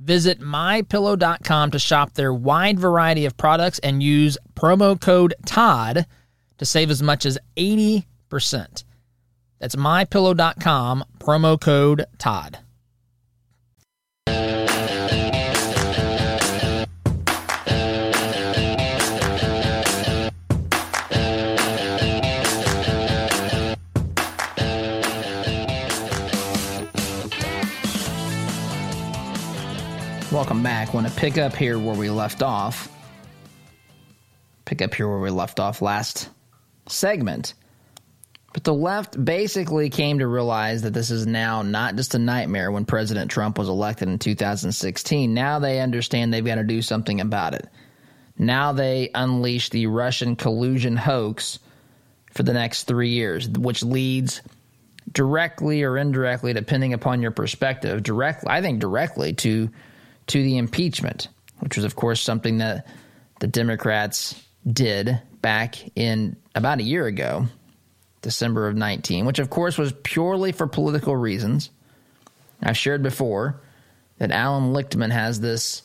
Visit 0.00 0.40
mypillow.com 0.40 1.70
to 1.70 1.78
shop 1.78 2.14
their 2.14 2.35
wide 2.35 2.80
variety 2.80 3.24
of 3.24 3.37
products 3.37 3.78
and 3.80 4.02
use 4.02 4.37
promo 4.54 5.00
code 5.00 5.35
TODD 5.46 6.06
to 6.59 6.64
save 6.64 6.90
as 6.90 7.02
much 7.02 7.24
as 7.24 7.38
80%. 7.56 8.04
That's 9.59 9.77
mypillow.com, 9.77 11.05
promo 11.19 11.61
code 11.61 12.07
Todd. 12.19 12.59
Welcome 30.33 30.62
back. 30.62 30.95
Want 30.95 31.09
to 31.09 31.12
pick 31.14 31.38
up 31.38 31.57
here 31.57 31.77
where 31.77 31.97
we 31.97 32.09
left 32.09 32.40
off. 32.40 32.88
Pick 34.64 34.81
up 34.81 34.95
here 34.95 35.09
where 35.09 35.19
we 35.19 35.29
left 35.29 35.59
off 35.59 35.83
last 35.83 36.29
segment. 36.88 37.55
But 38.52 38.64
the 38.64 38.74
left 38.74 39.22
basically 39.22 39.90
came 39.90 40.18
to 40.18 40.26
realize 40.26 40.82
that 40.82 40.92
this 40.92 41.10
is 41.10 41.26
now 41.26 41.62
not 41.62 41.94
just 41.94 42.14
a 42.14 42.18
nightmare 42.18 42.72
when 42.72 42.84
President 42.84 43.30
Trump 43.30 43.58
was 43.58 43.68
elected 43.68 44.08
in 44.08 44.18
2016. 44.18 45.32
Now 45.32 45.60
they 45.60 45.80
understand 45.80 46.34
they've 46.34 46.44
got 46.44 46.56
to 46.56 46.64
do 46.64 46.82
something 46.82 47.20
about 47.20 47.54
it. 47.54 47.68
Now 48.36 48.72
they 48.72 49.10
unleash 49.14 49.68
the 49.68 49.86
Russian 49.86 50.34
collusion 50.34 50.96
hoax 50.96 51.60
for 52.32 52.42
the 52.42 52.52
next 52.52 52.84
three 52.84 53.10
years, 53.10 53.48
which 53.48 53.82
leads 53.82 54.40
directly 55.12 55.82
or 55.82 55.96
indirectly, 55.96 56.52
depending 56.52 56.92
upon 56.92 57.22
your 57.22 57.32
perspective, 57.32 58.02
directly, 58.02 58.50
I 58.50 58.62
think 58.62 58.80
directly 58.80 59.32
to 59.34 59.70
to 60.28 60.42
the 60.42 60.58
impeachment, 60.58 61.28
which 61.58 61.76
was, 61.76 61.84
of 61.84 61.96
course, 61.96 62.20
something 62.20 62.58
that 62.58 62.86
the 63.40 63.48
Democrats 63.48 64.40
did 64.64 65.20
back 65.42 65.76
in 65.96 66.36
about 66.54 66.78
a 66.78 66.84
year 66.84 67.06
ago, 67.06 67.46
December 68.22 68.68
of 68.68 68.76
19, 68.76 69.24
which, 69.24 69.38
of 69.38 69.50
course, 69.50 69.78
was 69.78 69.92
purely 70.02 70.52
for 70.52 70.66
political 70.66 71.16
reasons. 71.16 71.70
I've 72.62 72.76
shared 72.76 73.02
before 73.02 73.61
that 74.18 74.30
Alan 74.30 74.72
Lichtman 74.74 75.11
has 75.11 75.40
this, 75.40 75.83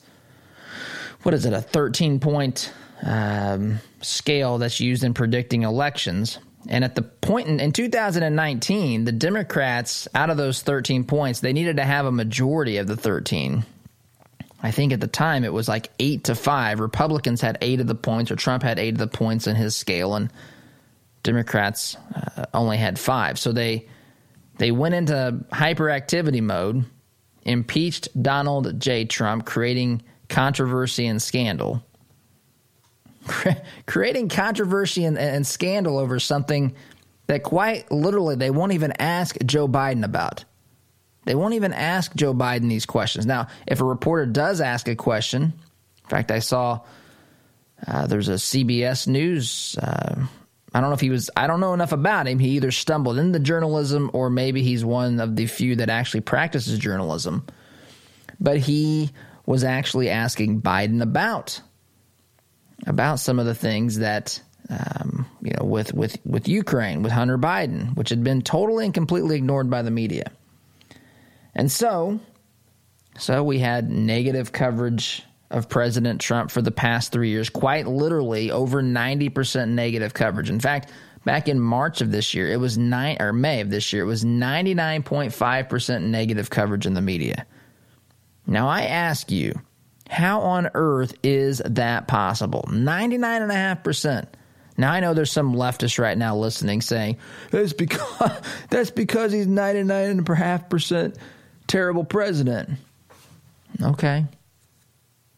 what 1.24 1.34
is 1.34 1.45
it, 1.45 1.54
a 1.54 1.62
13 1.62 2.19
point 2.19 2.74
um, 3.04 3.80
scale 4.02 4.58
that's 4.58 4.80
used 4.80 5.04
in 5.04 5.13
predicting 5.13 5.63
elections. 5.63 6.39
And 6.67 6.84
at 6.84 6.95
the 6.95 7.04
point 7.04 7.48
in, 7.48 7.60
in 7.60 7.71
2019, 7.71 9.06
the 9.06 9.12
Democrats, 9.12 10.08
out 10.13 10.30
of 10.30 10.38
those 10.38 10.62
13 10.62 11.04
points, 11.04 11.39
they 11.39 11.54
needed 11.54 11.78
to 11.78 11.84
have 11.84 12.06
a 12.06 12.12
majority 12.12 12.78
of 12.78 12.88
the 12.88 12.98
13. 12.98 13.63
I 14.62 14.71
think 14.71 14.93
at 14.93 15.00
the 15.00 15.08
time 15.08 15.43
it 15.43 15.54
was 15.54 15.67
like 15.67 15.91
eight 16.00 16.24
to 16.26 16.34
five. 16.34 16.80
Republicans 16.80 17.39
had 17.39 17.60
eight 17.62 17.80
of 17.80 17.88
the 17.88 17.93
points, 17.93 18.32
or 18.32 18.36
Trump 18.36 18.63
had 18.63 18.80
eight 18.80 18.95
of 18.95 18.98
the 18.98 19.08
points 19.08 19.45
in 19.45 19.56
his 19.56 19.76
scale, 19.76 20.15
and 20.15 20.32
Democrats 21.26 21.98
uh, 22.16 22.46
only 22.54 22.78
had 22.78 22.98
five. 22.98 23.38
So 23.38 23.52
they 23.52 23.88
they 24.58 24.72
went 24.72 24.96
into 24.96 25.44
hyperactivity 25.52 26.42
mode, 26.42 26.86
impeached 27.44 28.08
Donald 28.22 28.80
J. 28.80 29.04
Trump, 29.04 29.46
creating 29.46 30.04
controversy 30.30 31.08
and 31.08 31.22
scandal. 31.22 31.84
creating 33.88 34.30
controversy 34.30 35.04
and, 35.04 35.18
and 35.18 35.46
scandal 35.46 35.98
over 35.98 36.20
something 36.20 36.76
that 37.26 37.42
quite 37.42 37.92
literally 37.92 38.36
they 38.36 38.52
won't 38.52 38.72
even 38.74 38.94
ask 39.00 39.36
Joe 39.46 39.68
Biden 39.68 40.06
about. 40.06 40.46
They 41.26 41.34
won't 41.34 41.56
even 41.56 41.74
ask 41.74 42.16
Joe 42.16 42.36
Biden 42.36 42.70
these 42.70 42.86
questions. 42.86 43.26
Now, 43.26 43.48
if 43.66 43.82
a 43.82 43.84
reporter 43.84 44.28
does 44.28 44.62
ask 44.62 44.88
a 44.88 44.96
question, 44.96 45.42
in 45.42 46.10
fact, 46.10 46.30
I 46.30 46.38
saw 46.38 46.82
uh, 47.88 48.06
there's 48.06 48.30
a 48.30 48.34
CBS 48.34 49.08
News. 49.08 49.76
Uh, 49.82 50.28
I 50.76 50.82
don't 50.82 50.90
know 50.90 50.96
if 50.96 51.00
he 51.00 51.10
was, 51.10 51.30
I 51.38 51.48
don't 51.48 51.62
know 51.62 51.74
enough 51.74 51.94
about 51.94 52.28
him. 52.28 52.38
He 52.38 52.50
either 52.50 52.70
stumbled 52.70 53.18
into 53.18 53.40
journalism 53.40 54.12
or 54.12 54.30
maybe 54.30 54.62
he's 54.62 54.84
one 54.84 55.22
of 55.22 55.38
the 55.38 55.48
few 55.48 55.78
that 55.78 55.90
actually 55.90 56.20
practices 56.20 56.78
journalism. 56.78 57.48
But 58.42 58.58
he 58.58 59.12
was 59.46 59.64
actually 59.64 60.10
asking 60.10 60.62
Biden 60.62 61.02
about 61.02 61.62
about 62.86 63.22
some 63.22 63.40
of 63.40 63.46
the 63.46 63.56
things 63.56 64.00
that 64.00 64.42
um, 64.70 65.26
you 65.42 65.54
know 65.58 65.64
with 65.64 65.94
with 65.94 66.18
with 66.26 66.50
Ukraine 66.50 67.04
with 67.04 67.14
Hunter 67.14 67.38
Biden, 67.38 67.96
which 67.96 68.10
had 68.10 68.22
been 68.22 68.42
totally 68.42 68.84
and 68.84 68.94
completely 68.94 69.38
ignored 69.38 69.70
by 69.70 69.82
the 69.82 69.92
media. 69.92 70.30
And 71.56 71.72
so, 71.72 72.20
so 73.18 73.46
we 73.46 73.60
had 73.60 73.90
negative 73.90 74.52
coverage 74.52 75.24
of 75.56 75.70
President 75.70 76.20
Trump 76.20 76.52
for 76.52 76.62
the 76.62 76.70
past 76.70 77.13
three 77.13 77.30
years, 77.30 77.50
quite 77.50 77.88
literally 77.88 78.52
over 78.52 78.84
90% 78.84 79.70
negative 79.70 80.13
coverage. 80.13 80.50
In 80.50 80.60
fact, 80.60 80.91
back 81.24 81.48
in 81.48 81.62
March 81.62 82.02
of 82.02 82.12
this 82.12 82.34
year, 82.34 82.52
it 82.52 82.60
was 82.60 82.78
nine 82.78 83.15
or 83.22 83.32
May 83.32 83.62
of 83.62 83.70
this 83.70 83.94
year, 83.94 84.04
it 84.04 84.08
was 84.08 84.26
99.5% 84.26 86.02
negative 86.02 86.50
coverage 86.50 86.86
in 86.86 86.94
the 86.94 87.02
media. 87.02 87.46
Now 88.46 88.68
I 88.68 88.82
ask 88.82 89.32
you, 89.32 89.54
how 90.10 90.41
on 90.41 90.70
earth 90.74 91.15
is 91.24 91.62
that 91.65 92.10
possible? 92.10 92.65
99.5%. 92.70 94.28
Now 94.78 94.91
I 94.91 95.00
know 95.00 95.13
there's 95.13 95.32
some 95.32 95.56
leftists 95.56 95.98
right 95.98 96.18
now 96.18 96.36
listening 96.36 96.82
saying 96.82 97.15
that's 97.50 97.72
because 97.72 98.41
that's 98.70 98.91
because 98.91 99.32
he's 99.32 99.48
99.5% 99.48 101.15
terrible 101.68 102.04
president. 102.04 102.72
Okay. 103.82 104.26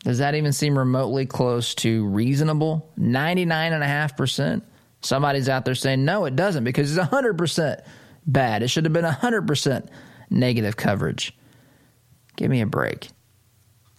Does 0.08 0.20
that 0.20 0.36
even 0.36 0.54
seem 0.54 0.78
remotely 0.78 1.26
close 1.26 1.76
to 1.76 2.08
reasonable? 2.08 2.90
99.5%? 2.98 4.62
Somebody's 5.02 5.50
out 5.50 5.66
there 5.66 5.76
saying, 5.76 6.06
no, 6.06 6.24
it 6.24 6.34
doesn't 6.34 6.64
because 6.64 6.96
it's 6.96 7.10
100% 7.10 7.82
bad. 8.26 8.64
It 8.64 8.70
should 8.70 8.86
have 8.86 8.94
been 8.94 9.04
100% 9.04 9.90
negative 10.30 10.78
coverage. 10.78 11.36
Give 12.38 12.50
me 12.50 12.62
a 12.62 12.66
break. 12.66 13.10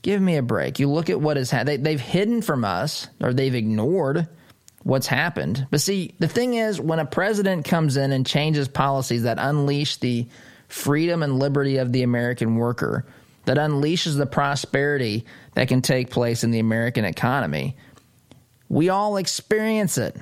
Give 0.01 0.23
me 0.23 0.38
a 0.38 0.42
break. 0.42 0.79
You 0.79 0.88
look 0.88 1.11
at 1.11 1.21
what 1.21 1.37
has 1.37 1.51
happened. 1.51 1.68
They, 1.68 1.77
they've 1.77 2.01
hidden 2.01 2.40
from 2.40 2.64
us 2.64 3.09
or 3.21 3.35
they've 3.35 3.55
ignored 3.55 4.29
what's 4.85 5.09
happened. 5.09 5.66
But 5.71 5.83
see, 5.83 6.14
the 6.18 6.27
thing 6.27 6.55
is, 6.55 6.81
when 6.81 7.01
a 7.01 7.05
president 7.05 7.66
comes 7.66 7.99
in 7.99 8.12
and 8.12 8.27
changes 8.27 8.66
policies 8.66 9.25
that 9.25 9.38
unleash 9.38 9.99
the 9.99 10.27
freedom 10.68 11.23
and 11.23 11.38
liberty 11.38 11.77
of 11.77 11.92
the 11.92 12.03
American 12.03 12.57
worker 12.57 13.05
that 13.48 13.56
unleashes 13.56 14.18
the 14.18 14.26
prosperity 14.26 15.24
that 15.54 15.68
can 15.68 15.80
take 15.80 16.11
place 16.11 16.44
in 16.44 16.50
the 16.50 16.58
American 16.58 17.06
economy. 17.06 17.76
We 18.68 18.90
all 18.90 19.16
experience 19.16 19.96
it. 19.96 20.14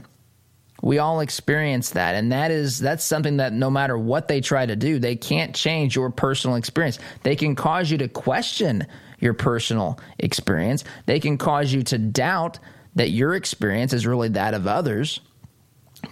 We 0.80 0.98
all 0.98 1.18
experience 1.18 1.90
that 1.90 2.14
and 2.14 2.30
that 2.30 2.52
is 2.52 2.78
that's 2.78 3.02
something 3.04 3.38
that 3.38 3.52
no 3.52 3.68
matter 3.68 3.98
what 3.98 4.28
they 4.28 4.40
try 4.40 4.64
to 4.64 4.76
do, 4.76 5.00
they 5.00 5.16
can't 5.16 5.56
change 5.56 5.96
your 5.96 6.10
personal 6.10 6.56
experience. 6.56 7.00
They 7.24 7.34
can 7.34 7.56
cause 7.56 7.90
you 7.90 7.98
to 7.98 8.08
question 8.08 8.86
your 9.18 9.34
personal 9.34 9.98
experience. 10.18 10.84
They 11.06 11.18
can 11.18 11.36
cause 11.36 11.72
you 11.72 11.82
to 11.84 11.98
doubt 11.98 12.60
that 12.94 13.10
your 13.10 13.34
experience 13.34 13.92
is 13.92 14.06
really 14.06 14.28
that 14.28 14.54
of 14.54 14.68
others, 14.68 15.20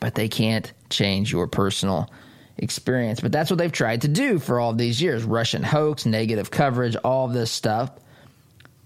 but 0.00 0.16
they 0.16 0.28
can't 0.28 0.72
change 0.90 1.30
your 1.30 1.46
personal 1.46 2.10
experience. 2.56 3.20
But 3.20 3.32
that's 3.32 3.50
what 3.50 3.58
they've 3.58 3.72
tried 3.72 4.02
to 4.02 4.08
do 4.08 4.38
for 4.38 4.60
all 4.60 4.72
these 4.72 5.00
years 5.00 5.24
Russian 5.24 5.62
hoax, 5.62 6.06
negative 6.06 6.50
coverage, 6.50 6.96
all 6.96 7.28
this 7.28 7.50
stuff. 7.50 7.90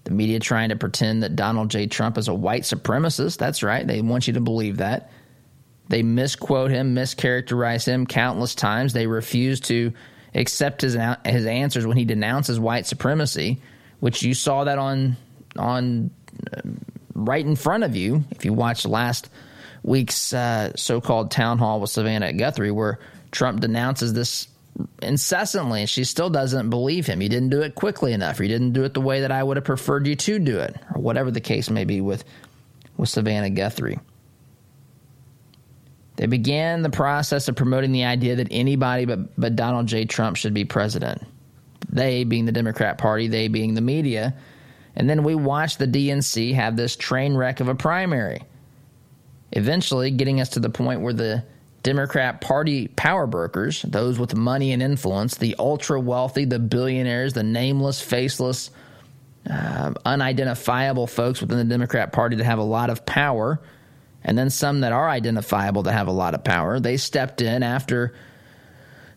The 0.05 0.11
media 0.11 0.39
trying 0.39 0.69
to 0.69 0.75
pretend 0.75 1.23
that 1.23 1.35
Donald 1.35 1.69
J. 1.69 1.87
Trump 1.87 2.17
is 2.17 2.27
a 2.27 2.33
white 2.33 2.63
supremacist. 2.63 3.37
That's 3.37 3.61
right. 3.61 3.85
They 3.85 4.01
want 4.01 4.27
you 4.27 4.33
to 4.33 4.41
believe 4.41 4.77
that. 4.77 5.11
They 5.89 6.03
misquote 6.03 6.71
him, 6.71 6.95
mischaracterize 6.95 7.85
him 7.85 8.05
countless 8.05 8.55
times. 8.55 8.93
They 8.93 9.07
refuse 9.07 9.59
to 9.61 9.91
accept 10.35 10.81
his 10.81 10.95
his 11.25 11.45
answers 11.45 11.85
when 11.85 11.97
he 11.97 12.05
denounces 12.05 12.59
white 12.59 12.85
supremacy, 12.85 13.59
which 13.99 14.23
you 14.23 14.33
saw 14.33 14.63
that 14.63 14.77
on 14.77 15.17
on 15.57 16.11
uh, 16.55 16.61
right 17.15 17.45
in 17.45 17.55
front 17.55 17.83
of 17.83 17.95
you 17.95 18.23
if 18.31 18.45
you 18.45 18.53
watched 18.53 18.85
last 18.85 19.29
week's 19.81 20.33
uh, 20.33 20.71
so-called 20.75 21.31
town 21.31 21.57
hall 21.57 21.79
with 21.79 21.89
Savannah 21.89 22.33
Guthrie, 22.33 22.71
where 22.71 22.99
Trump 23.31 23.59
denounces 23.59 24.13
this 24.13 24.47
incessantly, 25.01 25.81
and 25.81 25.89
she 25.89 26.03
still 26.03 26.29
doesn't 26.29 26.69
believe 26.69 27.05
him. 27.05 27.21
You 27.21 27.29
didn't 27.29 27.49
do 27.49 27.61
it 27.61 27.75
quickly 27.75 28.13
enough, 28.13 28.39
or 28.39 28.43
you 28.43 28.49
didn't 28.49 28.73
do 28.73 28.83
it 28.83 28.93
the 28.93 29.01
way 29.01 29.21
that 29.21 29.31
I 29.31 29.43
would 29.43 29.57
have 29.57 29.65
preferred 29.65 30.07
you 30.07 30.15
to 30.15 30.39
do 30.39 30.59
it, 30.59 30.75
or 30.95 31.01
whatever 31.01 31.31
the 31.31 31.41
case 31.41 31.69
may 31.69 31.85
be 31.85 32.01
with, 32.01 32.23
with 32.97 33.09
Savannah 33.09 33.49
Guthrie. 33.49 33.99
They 36.15 36.27
began 36.27 36.81
the 36.81 36.89
process 36.89 37.47
of 37.47 37.55
promoting 37.55 37.93
the 37.93 38.03
idea 38.03 38.35
that 38.35 38.49
anybody 38.51 39.05
but, 39.05 39.39
but 39.39 39.55
Donald 39.55 39.87
J. 39.87 40.03
Trump 40.03 40.35
should 40.35 40.53
be 40.53 40.65
president. 40.65 41.21
They 41.89 42.25
being 42.25 42.45
the 42.45 42.51
Democrat 42.51 42.97
Party, 42.97 43.27
they 43.27 43.47
being 43.47 43.73
the 43.73 43.81
media. 43.81 44.35
And 44.95 45.09
then 45.09 45.23
we 45.23 45.33
watched 45.33 45.79
the 45.79 45.87
DNC 45.87 46.53
have 46.55 46.75
this 46.75 46.97
train 46.97 47.35
wreck 47.35 47.61
of 47.61 47.69
a 47.69 47.75
primary, 47.75 48.41
eventually 49.53 50.11
getting 50.11 50.41
us 50.41 50.49
to 50.49 50.59
the 50.59 50.69
point 50.69 51.01
where 51.01 51.13
the 51.13 51.43
Democrat 51.83 52.41
Party 52.41 52.87
power 52.87 53.25
brokers, 53.25 53.81
those 53.83 54.19
with 54.19 54.35
money 54.35 54.73
and 54.73 54.81
influence, 54.81 55.35
the 55.35 55.55
ultra 55.57 55.99
wealthy, 55.99 56.45
the 56.45 56.59
billionaires, 56.59 57.33
the 57.33 57.43
nameless, 57.43 58.01
faceless 58.01 58.71
uh, 59.49 59.93
unidentifiable 60.05 61.07
folks 61.07 61.41
within 61.41 61.57
the 61.57 61.63
Democrat 61.63 62.11
Party 62.11 62.35
that 62.35 62.43
have 62.43 62.59
a 62.59 62.63
lot 62.63 62.89
of 62.89 63.05
power, 63.05 63.61
and 64.23 64.37
then 64.37 64.49
some 64.49 64.81
that 64.81 64.91
are 64.91 65.09
identifiable 65.09 65.83
that 65.83 65.93
have 65.93 66.07
a 66.07 66.11
lot 66.11 66.33
of 66.33 66.43
power. 66.43 66.79
They 66.79 66.97
stepped 66.97 67.41
in 67.41 67.63
after 67.63 68.13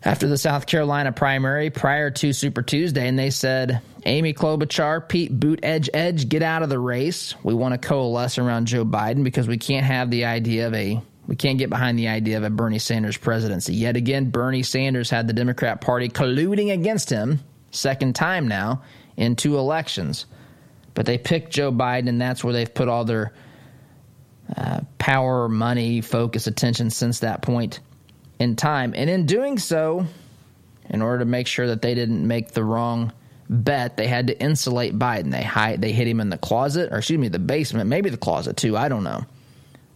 after 0.05 0.27
the 0.27 0.37
South 0.37 0.65
Carolina 0.65 1.13
primary 1.13 1.69
prior 1.69 2.11
to 2.11 2.33
Super 2.33 2.61
Tuesday, 2.61 3.07
and 3.07 3.17
they 3.17 3.29
said, 3.29 3.81
Amy 4.05 4.33
Klobuchar, 4.33 5.07
Pete 5.07 5.37
Buttigieg, 5.39 5.89
Edge, 5.93 6.27
get 6.27 6.43
out 6.43 6.61
of 6.61 6.67
the 6.67 6.79
race. 6.79 7.35
We 7.41 7.53
want 7.53 7.73
to 7.73 7.87
coalesce 7.87 8.37
around 8.37 8.65
Joe 8.65 8.83
Biden 8.83 9.23
because 9.23 9.47
we 9.47 9.57
can't 9.57 9.85
have 9.85 10.11
the 10.11 10.25
idea 10.25 10.67
of 10.67 10.73
a 10.73 11.01
we 11.27 11.35
can't 11.35 11.57
get 11.57 11.69
behind 11.69 11.97
the 11.97 12.09
idea 12.09 12.37
of 12.37 12.43
a 12.43 12.49
Bernie 12.49 12.79
Sanders 12.79 13.17
presidency. 13.17 13.73
Yet 13.73 13.95
again, 13.95 14.29
Bernie 14.29 14.63
Sanders 14.63 15.09
had 15.09 15.27
the 15.27 15.33
Democrat 15.33 15.81
Party 15.81 16.09
colluding 16.09 16.71
against 16.71 17.09
him, 17.09 17.39
second 17.71 18.15
time 18.15 18.47
now, 18.47 18.81
in 19.15 19.35
two 19.35 19.57
elections. 19.57 20.25
But 20.93 21.05
they 21.05 21.17
picked 21.17 21.51
Joe 21.51 21.71
Biden, 21.71 22.09
and 22.09 22.21
that's 22.21 22.43
where 22.43 22.53
they've 22.53 22.73
put 22.73 22.87
all 22.87 23.05
their 23.05 23.33
uh, 24.55 24.81
power, 24.97 25.47
money, 25.47 26.01
focus, 26.01 26.47
attention 26.47 26.89
since 26.89 27.19
that 27.19 27.41
point 27.41 27.79
in 28.39 28.55
time. 28.55 28.93
And 28.95 29.09
in 29.09 29.25
doing 29.25 29.57
so, 29.57 30.05
in 30.89 31.01
order 31.01 31.19
to 31.19 31.25
make 31.25 31.47
sure 31.47 31.67
that 31.67 31.81
they 31.81 31.95
didn't 31.95 32.27
make 32.27 32.51
the 32.51 32.63
wrong 32.63 33.13
bet, 33.49 33.95
they 33.95 34.07
had 34.07 34.27
to 34.27 34.39
insulate 34.39 34.99
Biden. 34.99 35.31
They 35.31 35.43
hide, 35.43 35.81
they 35.81 35.93
hid 35.93 36.07
him 36.07 36.19
in 36.19 36.29
the 36.29 36.37
closet, 36.37 36.91
or 36.91 36.97
excuse 36.97 37.19
me, 37.19 37.29
the 37.29 37.39
basement, 37.39 37.89
maybe 37.89 38.09
the 38.09 38.17
closet 38.17 38.57
too. 38.57 38.75
I 38.77 38.89
don't 38.89 39.03
know. 39.03 39.25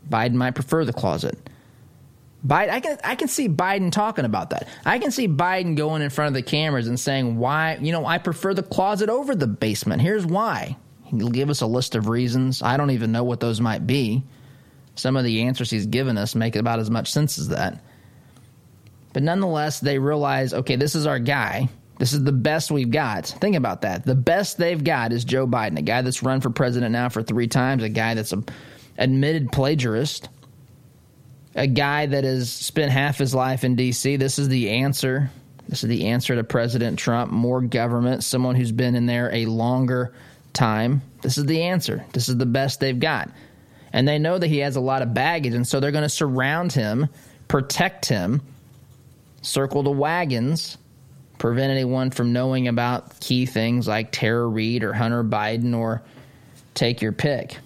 Biden 0.09 0.33
might 0.33 0.55
prefer 0.55 0.85
the 0.85 0.93
closet. 0.93 1.37
Biden, 2.45 2.69
I 2.69 2.79
can 2.79 2.97
I 3.03 3.15
can 3.15 3.27
see 3.27 3.49
Biden 3.49 3.91
talking 3.91 4.25
about 4.25 4.51
that. 4.51 4.67
I 4.85 4.99
can 4.99 5.11
see 5.11 5.27
Biden 5.27 5.75
going 5.75 6.01
in 6.01 6.09
front 6.09 6.27
of 6.29 6.33
the 6.33 6.43
cameras 6.43 6.87
and 6.87 6.99
saying 6.99 7.37
why 7.37 7.77
you 7.81 7.91
know 7.91 8.05
I 8.05 8.19
prefer 8.19 8.53
the 8.53 8.63
closet 8.63 9.09
over 9.09 9.35
the 9.35 9.47
basement. 9.47 10.01
Here's 10.01 10.25
why. 10.25 10.77
He'll 11.05 11.29
give 11.29 11.49
us 11.49 11.61
a 11.61 11.67
list 11.67 11.95
of 11.95 12.07
reasons. 12.07 12.61
I 12.61 12.77
don't 12.77 12.91
even 12.91 13.11
know 13.11 13.23
what 13.23 13.39
those 13.39 13.61
might 13.61 13.87
be. 13.87 14.23
Some 14.95 15.15
of 15.15 15.23
the 15.23 15.43
answers 15.43 15.69
he's 15.69 15.85
given 15.85 16.17
us 16.17 16.35
make 16.35 16.55
about 16.55 16.79
as 16.79 16.89
much 16.89 17.11
sense 17.11 17.37
as 17.37 17.49
that. 17.49 17.83
But 19.13 19.23
nonetheless, 19.23 19.79
they 19.79 19.99
realize 19.99 20.53
okay, 20.53 20.75
this 20.75 20.95
is 20.95 21.07
our 21.07 21.19
guy. 21.19 21.69
This 21.99 22.13
is 22.13 22.23
the 22.23 22.31
best 22.31 22.69
we've 22.69 22.91
got. 22.91 23.25
Think 23.25 23.55
about 23.55 23.81
that. 23.81 24.05
The 24.05 24.13
best 24.13 24.57
they've 24.57 24.83
got 24.83 25.11
is 25.11 25.25
Joe 25.25 25.47
Biden, 25.47 25.79
a 25.79 25.81
guy 25.81 26.03
that's 26.03 26.21
run 26.21 26.41
for 26.41 26.51
president 26.51 26.91
now 26.91 27.09
for 27.09 27.23
three 27.23 27.47
times, 27.47 27.81
a 27.81 27.89
guy 27.89 28.13
that's 28.13 28.33
a 28.33 28.43
admitted 28.97 29.51
plagiarist, 29.51 30.29
a 31.55 31.67
guy 31.67 32.05
that 32.05 32.23
has 32.23 32.51
spent 32.51 32.91
half 32.91 33.17
his 33.17 33.33
life 33.33 33.63
in 33.63 33.75
D.C. 33.75 34.15
This 34.17 34.39
is 34.39 34.47
the 34.47 34.69
answer. 34.69 35.29
This 35.67 35.83
is 35.83 35.89
the 35.89 36.07
answer 36.07 36.35
to 36.35 36.43
President 36.43 36.97
Trump 36.97 37.31
more 37.31 37.61
government, 37.61 38.23
someone 38.23 38.55
who's 38.55 38.71
been 38.71 38.95
in 38.95 39.05
there 39.05 39.33
a 39.33 39.45
longer 39.45 40.13
time. 40.53 41.01
This 41.21 41.37
is 41.37 41.45
the 41.45 41.63
answer. 41.63 42.05
This 42.13 42.29
is 42.29 42.37
the 42.37 42.45
best 42.45 42.79
they've 42.79 42.99
got. 42.99 43.31
And 43.91 44.07
they 44.07 44.19
know 44.19 44.37
that 44.37 44.47
he 44.47 44.59
has 44.59 44.75
a 44.75 44.81
lot 44.81 45.01
of 45.01 45.13
baggage, 45.13 45.53
and 45.53 45.67
so 45.67 45.79
they're 45.79 45.91
going 45.91 46.03
to 46.03 46.09
surround 46.09 46.71
him, 46.73 47.07
protect 47.47 48.05
him, 48.05 48.41
circle 49.41 49.83
the 49.83 49.91
wagons, 49.91 50.77
prevent 51.37 51.71
anyone 51.71 52.11
from 52.11 52.33
knowing 52.33 52.67
about 52.67 53.19
key 53.19 53.45
things 53.45 53.87
like 53.87 54.11
Tara 54.11 54.45
Reade 54.45 54.83
or 54.83 54.93
Hunter 54.93 55.23
Biden 55.23 55.75
or 55.75 56.01
take 56.73 57.01
your 57.01 57.11
pick 57.11 57.57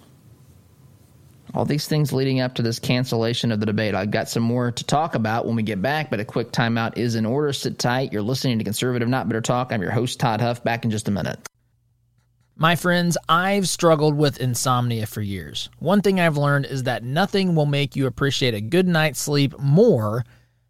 all 1.54 1.64
these 1.64 1.86
things 1.86 2.12
leading 2.12 2.40
up 2.40 2.54
to 2.54 2.62
this 2.62 2.78
cancellation 2.78 3.52
of 3.52 3.60
the 3.60 3.66
debate. 3.66 3.94
I've 3.94 4.10
got 4.10 4.28
some 4.28 4.42
more 4.42 4.70
to 4.70 4.84
talk 4.84 5.14
about 5.14 5.46
when 5.46 5.56
we 5.56 5.62
get 5.62 5.82
back, 5.82 6.10
but 6.10 6.20
a 6.20 6.24
quick 6.24 6.50
timeout 6.50 6.96
is 6.96 7.14
in 7.14 7.26
order. 7.26 7.52
Sit 7.52 7.78
tight. 7.78 8.12
You're 8.12 8.22
listening 8.22 8.58
to 8.58 8.64
Conservative 8.64 9.08
Not 9.08 9.28
Bitter 9.28 9.40
Talk. 9.40 9.72
I'm 9.72 9.82
your 9.82 9.90
host, 9.90 10.18
Todd 10.18 10.40
Huff. 10.40 10.64
Back 10.64 10.84
in 10.84 10.90
just 10.90 11.08
a 11.08 11.10
minute. 11.10 11.38
My 12.56 12.76
friends, 12.76 13.18
I've 13.28 13.68
struggled 13.68 14.16
with 14.16 14.40
insomnia 14.40 15.06
for 15.06 15.20
years. 15.20 15.68
One 15.78 16.00
thing 16.00 16.20
I've 16.20 16.36
learned 16.36 16.66
is 16.66 16.84
that 16.84 17.02
nothing 17.02 17.54
will 17.54 17.66
make 17.66 17.96
you 17.96 18.06
appreciate 18.06 18.54
a 18.54 18.60
good 18.60 18.86
night's 18.86 19.20
sleep 19.20 19.58
more 19.58 20.24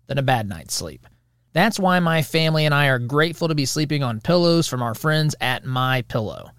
than 0.07 0.19
a 0.19 0.23
bad 0.23 0.49
night's 0.49 0.75
sleep. 0.75 1.07
That's 1.53 1.79
why 1.79 2.01
my 2.01 2.23
family 2.23 2.65
and 2.65 2.75
I 2.75 2.87
are 2.87 2.99
grateful 2.99 3.49
to 3.49 3.55
be 3.55 3.67
sleeping 3.67 4.03
on 4.03 4.21
pillows 4.21 4.69
from 4.69 4.81
our 4.81 4.95
friends 4.95 5.35
at 5.41 5.67
My 5.67 6.03
Pillow. 6.03 6.51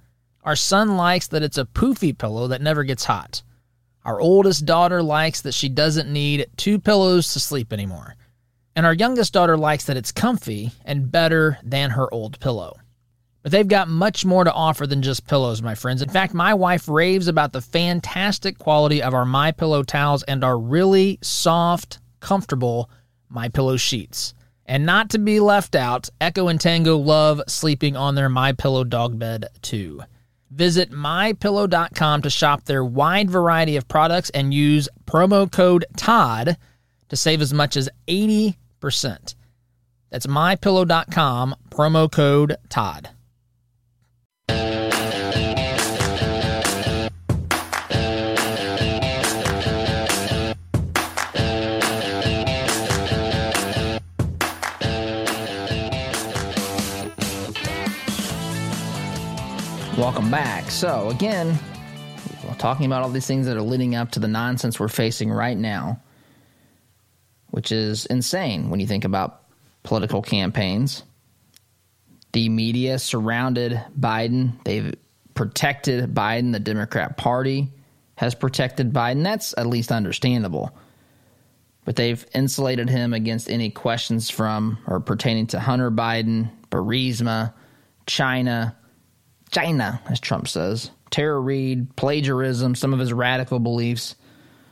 Our 0.44 0.56
son 0.56 0.98
likes 0.98 1.28
that 1.30 1.42
it's 1.42 1.58
a 1.58 1.66
poofy 1.66 2.16
pillow 2.16 2.48
that 2.50 2.62
never 2.62 2.84
gets 2.84 3.06
hot. 3.06 3.42
Our 4.06 4.20
oldest 4.20 4.66
daughter 4.66 5.02
likes 5.02 5.42
that 5.42 5.54
she 5.54 5.70
doesn't 5.70 6.12
need 6.12 6.48
two 6.58 6.80
pillows 6.80 7.32
to 7.34 7.40
sleep 7.40 7.72
anymore. 7.72 8.16
And 8.76 8.86
our 8.86 8.94
youngest 8.94 9.34
daughter 9.34 9.58
likes 9.58 9.86
that 9.86 9.98
it's 9.98 10.12
comfy 10.12 10.72
and 10.84 11.12
better 11.12 11.60
than 11.64 11.92
her 11.92 12.14
old 12.14 12.40
pillow. 12.40 12.76
But 13.44 13.52
they've 13.52 13.68
got 13.68 13.90
much 13.90 14.26
more 14.26 14.44
to 14.44 14.54
offer 14.54 14.88
than 14.88 15.02
just 15.02 15.28
pillows, 15.28 15.62
my 15.62 15.76
friends. 15.76 16.02
In 16.02 16.10
fact, 16.10 16.34
my 16.34 16.54
wife 16.54 16.88
raves 16.88 17.28
about 17.28 17.52
the 17.52 17.62
fantastic 17.62 18.58
quality 18.58 19.04
of 19.04 19.14
our 19.14 19.26
My 19.26 19.52
Pillow 19.52 19.84
towels 19.84 20.24
and 20.24 20.44
our 20.44 20.58
really 20.58 21.20
soft, 21.22 22.00
comfortable 22.22 22.90
My 23.30 23.50
Pillow 23.50 23.78
sheets. 23.78 24.34
And 24.66 24.86
not 24.86 25.10
to 25.10 25.20
be 25.20 25.42
left 25.42 25.76
out, 25.76 26.10
Echo 26.22 26.48
and 26.48 26.60
Tango 26.60 26.98
love 26.98 27.42
sleeping 27.48 27.98
on 27.98 28.16
their 28.16 28.30
My 28.30 28.54
Pillow 28.54 28.86
dog 28.86 29.20
bed 29.20 29.48
too. 29.62 30.02
Visit 30.56 30.92
mypillow.com 30.92 32.22
to 32.22 32.30
shop 32.30 32.66
their 32.66 32.86
wide 32.86 33.32
variety 33.32 33.76
of 33.76 33.88
products 33.88 34.30
and 34.32 34.54
use 34.54 34.88
promo 35.06 35.52
code 35.52 35.86
TODD 35.98 36.58
to 37.10 37.16
save 37.16 37.42
as 37.42 37.54
much 37.54 37.76
as 37.76 37.90
80%. 38.08 38.56
That's 40.12 40.28
mypillow.com, 40.28 41.56
promo 41.70 42.12
code 42.12 42.58
TODD. 42.70 43.08
Welcome 60.04 60.30
back. 60.30 60.70
So, 60.70 61.08
again, 61.12 61.58
talking 62.58 62.86
about 62.86 63.04
all 63.04 63.10
these 63.10 63.26
things 63.26 63.46
that 63.46 63.56
are 63.56 63.62
leading 63.62 63.96
up 63.96 64.12
to 64.12 64.20
the 64.20 64.28
nonsense 64.28 64.78
we're 64.78 64.90
facing 64.90 65.32
right 65.32 65.58
now, 65.58 66.02
which 67.52 67.72
is 67.72 68.06
insane 68.08 68.70
when 68.70 68.82
you 68.82 68.86
think 68.86 69.06
about 69.06 69.44
political 69.84 70.22
campaigns. 70.22 71.04
The 72.34 72.50
media 72.50 73.00
surrounded 73.00 73.82
Biden, 73.98 74.62
they've 74.66 74.94
protected 75.36 76.14
Biden, 76.14 76.52
the 76.52 76.60
Democrat 76.60 77.16
Party 77.16 77.72
has 78.16 78.36
protected 78.36 78.92
Biden. 78.92 79.24
That's 79.24 79.58
at 79.58 79.68
least 79.68 79.90
understandable. 79.90 80.78
But 81.86 81.96
they've 81.96 82.26
insulated 82.36 82.90
him 82.90 83.14
against 83.14 83.50
any 83.50 83.70
questions 83.70 84.30
from 84.30 84.80
or 84.86 85.00
pertaining 85.00 85.48
to 85.48 85.62
Hunter 85.62 85.90
Biden, 85.90 86.52
Burisma, 86.70 87.54
China, 88.06 88.76
China, 89.54 90.02
as 90.10 90.20
Trump 90.20 90.48
says, 90.48 90.90
Tara 91.12 91.40
Reade, 91.40 91.96
plagiarism, 91.96 92.74
some 92.74 92.92
of 92.92 93.00
his 93.00 93.14
radical 93.14 93.60
beliefs. 93.60 94.16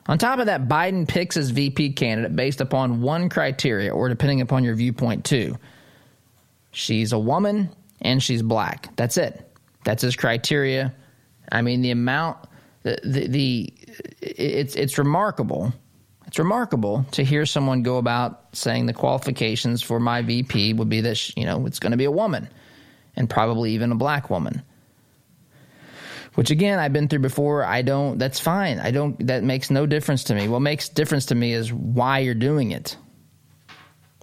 On 0.08 0.18
top 0.18 0.40
of 0.40 0.48
that, 0.48 0.68
Biden 0.68 1.08
picks 1.08 1.36
his 1.36 1.52
VP 1.52 1.94
candidate 1.94 2.36
based 2.36 2.62
upon 2.62 3.02
one 3.02 3.30
criteria, 3.30 3.94
or 3.94 4.10
depending 4.10 4.42
upon 4.42 4.64
your 4.64 4.74
viewpoint, 4.74 5.24
too. 5.24 5.56
She's 6.72 7.14
a 7.14 7.20
woman 7.20 7.70
and 8.02 8.24
she's 8.24 8.42
black. 8.42 8.96
That's 8.96 9.18
it. 9.18 9.48
That's 9.84 10.02
his 10.02 10.16
criteria. 10.16 10.96
I 11.52 11.62
mean, 11.62 11.84
the 11.84 11.92
amount, 11.92 12.40
the, 12.82 13.00
the, 13.04 13.28
the 13.28 13.74
it's 14.22 14.76
it's 14.76 14.98
remarkable. 14.98 15.72
It's 16.26 16.40
remarkable 16.40 17.06
to 17.12 17.24
hear 17.24 17.46
someone 17.46 17.84
go 17.84 17.98
about 17.98 18.48
saying 18.54 18.88
the 18.88 18.94
qualifications 18.94 19.84
for 19.84 20.00
my 20.00 20.24
VP 20.24 20.74
would 20.74 20.90
be 20.90 21.02
that 21.02 21.38
you 21.38 21.46
know 21.46 21.68
it's 21.68 21.78
going 21.78 21.92
to 21.92 21.98
be 21.98 22.06
a 22.06 22.12
woman, 22.12 22.50
and 23.16 23.30
probably 23.30 23.74
even 23.74 23.92
a 23.92 23.96
black 23.96 24.30
woman 24.32 24.64
which 26.36 26.52
again 26.52 26.80
I've 26.80 26.94
been 26.94 27.08
through 27.08 27.20
before. 27.20 27.64
I 27.64 27.82
don't. 27.82 28.18
That's 28.18 28.40
fine. 28.40 28.80
I 28.80 28.92
don't. 28.92 29.28
That 29.28 29.44
makes 29.44 29.70
no 29.70 29.86
difference 29.86 30.26
to 30.26 30.36
me. 30.36 30.48
What 30.48 30.62
makes 30.62 30.90
difference 30.90 31.28
to 31.28 31.36
me 31.36 31.54
is 31.54 31.72
why 31.72 32.20
you're 32.20 32.34
doing 32.34 32.72
it. 32.72 32.96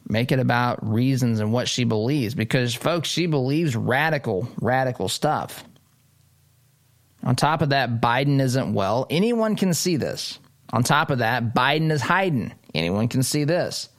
Make 0.09 0.33
it 0.33 0.39
about 0.39 0.89
reasons 0.89 1.39
and 1.41 1.53
what 1.53 1.69
she 1.69 1.85
believes, 1.85 2.35
because 2.35 2.75
folks, 2.75 3.09
she 3.09 3.27
believes 3.27 3.77
radical, 3.77 4.49
radical 4.59 5.09
stuff. 5.11 5.63
On 7.25 7.37
top 7.37 7.61
of 7.61 7.71
that, 7.71 8.01
Biden 8.01 8.41
isn't 8.41 8.73
well. 8.73 9.07
Anyone 9.11 9.55
can 9.57 9.75
see 9.75 9.97
this. 9.97 10.39
On 10.73 10.83
top 10.83 11.11
of 11.11 11.19
that, 11.19 11.55
Biden 11.55 11.91
is 11.91 12.01
hiding. 12.01 12.55
Anyone 12.75 13.09
can 13.09 13.23
see 13.23 13.45
this. 13.45 13.91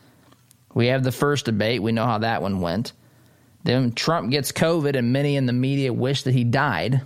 We 0.74 0.88
have 0.88 1.04
the 1.04 1.12
first 1.12 1.46
debate. 1.46 1.84
We 1.84 1.92
know 1.92 2.06
how 2.06 2.20
that 2.20 2.42
one 2.42 2.62
went. 2.62 2.94
Then 3.64 3.92
Trump 3.92 4.32
gets 4.32 4.52
COVID, 4.52 4.96
and 4.96 5.14
many 5.14 5.36
in 5.36 5.46
the 5.46 5.54
media 5.54 5.94
wish 5.94 6.24
that 6.24 6.34
he 6.34 6.44
died 6.44 7.02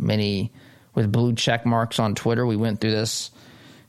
many 0.00 0.52
with 0.94 1.12
blue 1.12 1.34
check 1.34 1.66
marks 1.66 1.98
on 1.98 2.14
Twitter. 2.14 2.46
We 2.46 2.56
went 2.56 2.80
through 2.80 2.92
this 2.92 3.30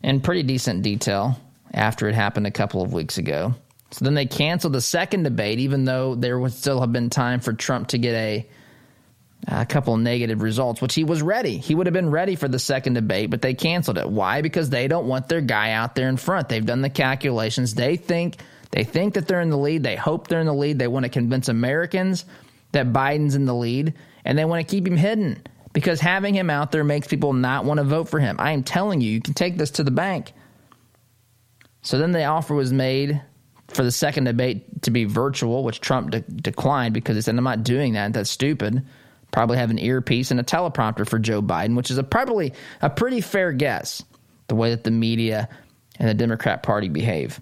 in 0.04 0.22
pretty 0.22 0.44
decent 0.44 0.84
detail 0.84 1.40
after 1.74 2.08
it 2.08 2.16
happened 2.16 2.48
a 2.48 2.52
couple 2.52 2.82
of 2.82 2.94
weeks 2.94 3.18
ago. 3.18 3.56
So 3.92 4.06
then 4.06 4.14
they 4.14 4.26
canceled 4.26 4.74
the 4.74 4.82
second 4.82 5.24
debate, 5.24 5.60
even 5.60 5.86
though 5.86 6.16
there 6.16 6.40
would 6.40 6.54
still 6.54 6.80
have 6.80 6.94
been 6.94 7.10
time 7.10 7.40
for 7.40 7.54
Trump 7.54 7.90
to 7.90 7.98
get 7.98 8.14
a 8.14 8.48
a 9.48 9.66
couple 9.66 9.98
negative 9.98 10.44
results, 10.44 10.84
which 10.84 10.94
he 10.94 11.04
was 11.04 11.24
ready. 11.24 11.58
He 11.58 11.74
would 11.74 11.88
have 11.88 11.94
been 11.94 12.12
ready 12.12 12.36
for 12.36 12.48
the 12.48 12.60
second 12.60 12.94
debate, 12.94 13.32
but 13.32 13.42
they 13.42 13.56
canceled 13.56 13.98
it. 13.98 14.08
Why? 14.08 14.42
Because 14.42 14.70
they 14.70 14.88
don't 14.88 15.08
want 15.08 15.30
their 15.30 15.42
guy 15.42 15.72
out 15.72 15.96
there 15.96 16.10
in 16.10 16.18
front. 16.18 16.48
They've 16.48 16.64
done 16.64 16.84
the 16.84 16.92
calculations. 16.92 17.74
They 17.74 17.96
think 17.98 18.38
they 18.70 18.84
think 18.84 19.16
that 19.16 19.28
they're 19.28 19.42
in 19.42 19.50
the 19.50 19.58
lead. 19.58 19.82
They 19.82 19.96
hope 19.96 20.28
they're 20.28 20.40
in 20.40 20.46
the 20.46 20.54
lead. 20.54 20.78
They 20.78 20.88
want 20.88 21.06
to 21.06 21.10
convince 21.10 21.50
Americans 21.50 22.24
that 22.72 22.94
Biden's 22.94 23.34
in 23.34 23.46
the 23.46 23.56
lead, 23.56 23.96
and 24.24 24.38
they 24.38 24.46
want 24.46 24.66
to 24.66 24.72
keep 24.72 24.86
him 24.86 24.96
hidden 24.96 25.42
because 25.74 26.00
having 26.00 26.34
him 26.34 26.50
out 26.50 26.72
there 26.72 26.84
makes 26.84 27.08
people 27.08 27.34
not 27.34 27.66
want 27.66 27.80
to 27.80 27.84
vote 27.84 28.10
for 28.10 28.20
him. 28.20 28.36
I 28.40 28.52
am 28.52 28.64
telling 28.64 29.02
you, 29.02 29.12
you 29.12 29.22
can 29.22 29.34
take 29.34 29.58
this 29.58 29.72
to 29.72 29.84
the 29.84 29.92
bank. 29.92 30.34
So 31.82 31.98
then 31.98 32.12
the 32.12 32.26
offer 32.26 32.54
was 32.54 32.72
made 32.72 33.22
for 33.70 33.84
the 33.84 33.92
second 33.92 34.26
debate 34.26 34.84
to 34.84 34.92
be 34.92 35.06
virtual, 35.06 35.64
which 35.64 35.82
Trump 35.82 36.12
de- 36.12 36.22
declined 36.22 36.94
because 36.94 37.16
he 37.16 37.22
said, 37.22 37.38
I'm 37.38 37.44
not 37.44 37.64
doing 37.64 37.94
that. 37.94 38.14
That's 38.14 38.30
stupid. 38.30 38.86
Probably 39.32 39.58
have 39.58 39.72
an 39.72 39.80
earpiece 39.80 40.32
and 40.32 40.40
a 40.40 40.44
teleprompter 40.44 41.08
for 41.08 41.18
Joe 41.18 41.42
Biden, 41.42 41.76
which 41.76 41.90
is 41.90 41.98
a 41.98 42.04
probably 42.04 42.54
a 42.82 42.90
pretty 42.90 43.22
fair 43.22 43.54
guess, 43.54 44.04
the 44.48 44.56
way 44.56 44.72
that 44.72 44.84
the 44.84 44.92
media 44.92 45.48
and 45.98 46.10
the 46.10 46.14
Democrat 46.14 46.64
Party 46.64 46.90
behave. 46.90 47.40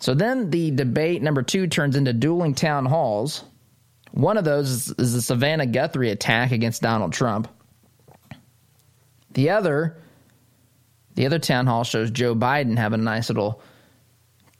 So 0.00 0.12
then 0.12 0.50
the 0.50 0.70
debate 0.70 1.22
number 1.22 1.42
two 1.42 1.66
turns 1.66 1.96
into 1.96 2.12
dueling 2.12 2.54
town 2.54 2.84
halls. 2.84 3.42
One 4.14 4.36
of 4.36 4.44
those 4.44 4.94
is, 4.96 5.12
the 5.12 5.20
Savannah 5.20 5.66
Guthrie 5.66 6.10
attack 6.10 6.52
against 6.52 6.82
Donald 6.82 7.12
Trump. 7.12 7.48
The 9.32 9.50
other, 9.50 9.96
the 11.16 11.26
other 11.26 11.40
town 11.40 11.66
hall 11.66 11.82
shows 11.82 12.12
Joe 12.12 12.36
Biden 12.36 12.78
having 12.78 13.00
a 13.00 13.02
nice 13.02 13.28
little 13.28 13.60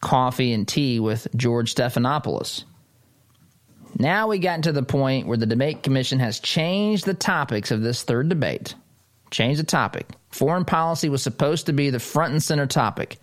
coffee 0.00 0.52
and 0.52 0.66
tea 0.66 0.98
with 0.98 1.28
George 1.36 1.72
Stephanopoulos. 1.72 2.64
Now 3.96 4.26
we 4.26 4.40
got 4.40 4.64
to 4.64 4.72
the 4.72 4.82
point 4.82 5.28
where 5.28 5.38
the 5.38 5.46
debate 5.46 5.84
commission 5.84 6.18
has 6.18 6.40
changed 6.40 7.04
the 7.04 7.14
topics 7.14 7.70
of 7.70 7.80
this 7.80 8.02
third 8.02 8.28
debate. 8.28 8.74
Changed 9.30 9.60
the 9.60 9.64
topic. 9.64 10.08
Foreign 10.30 10.64
policy 10.64 11.08
was 11.08 11.22
supposed 11.22 11.66
to 11.66 11.72
be 11.72 11.90
the 11.90 12.00
front 12.00 12.32
and 12.32 12.42
center 12.42 12.66
topic. 12.66 13.18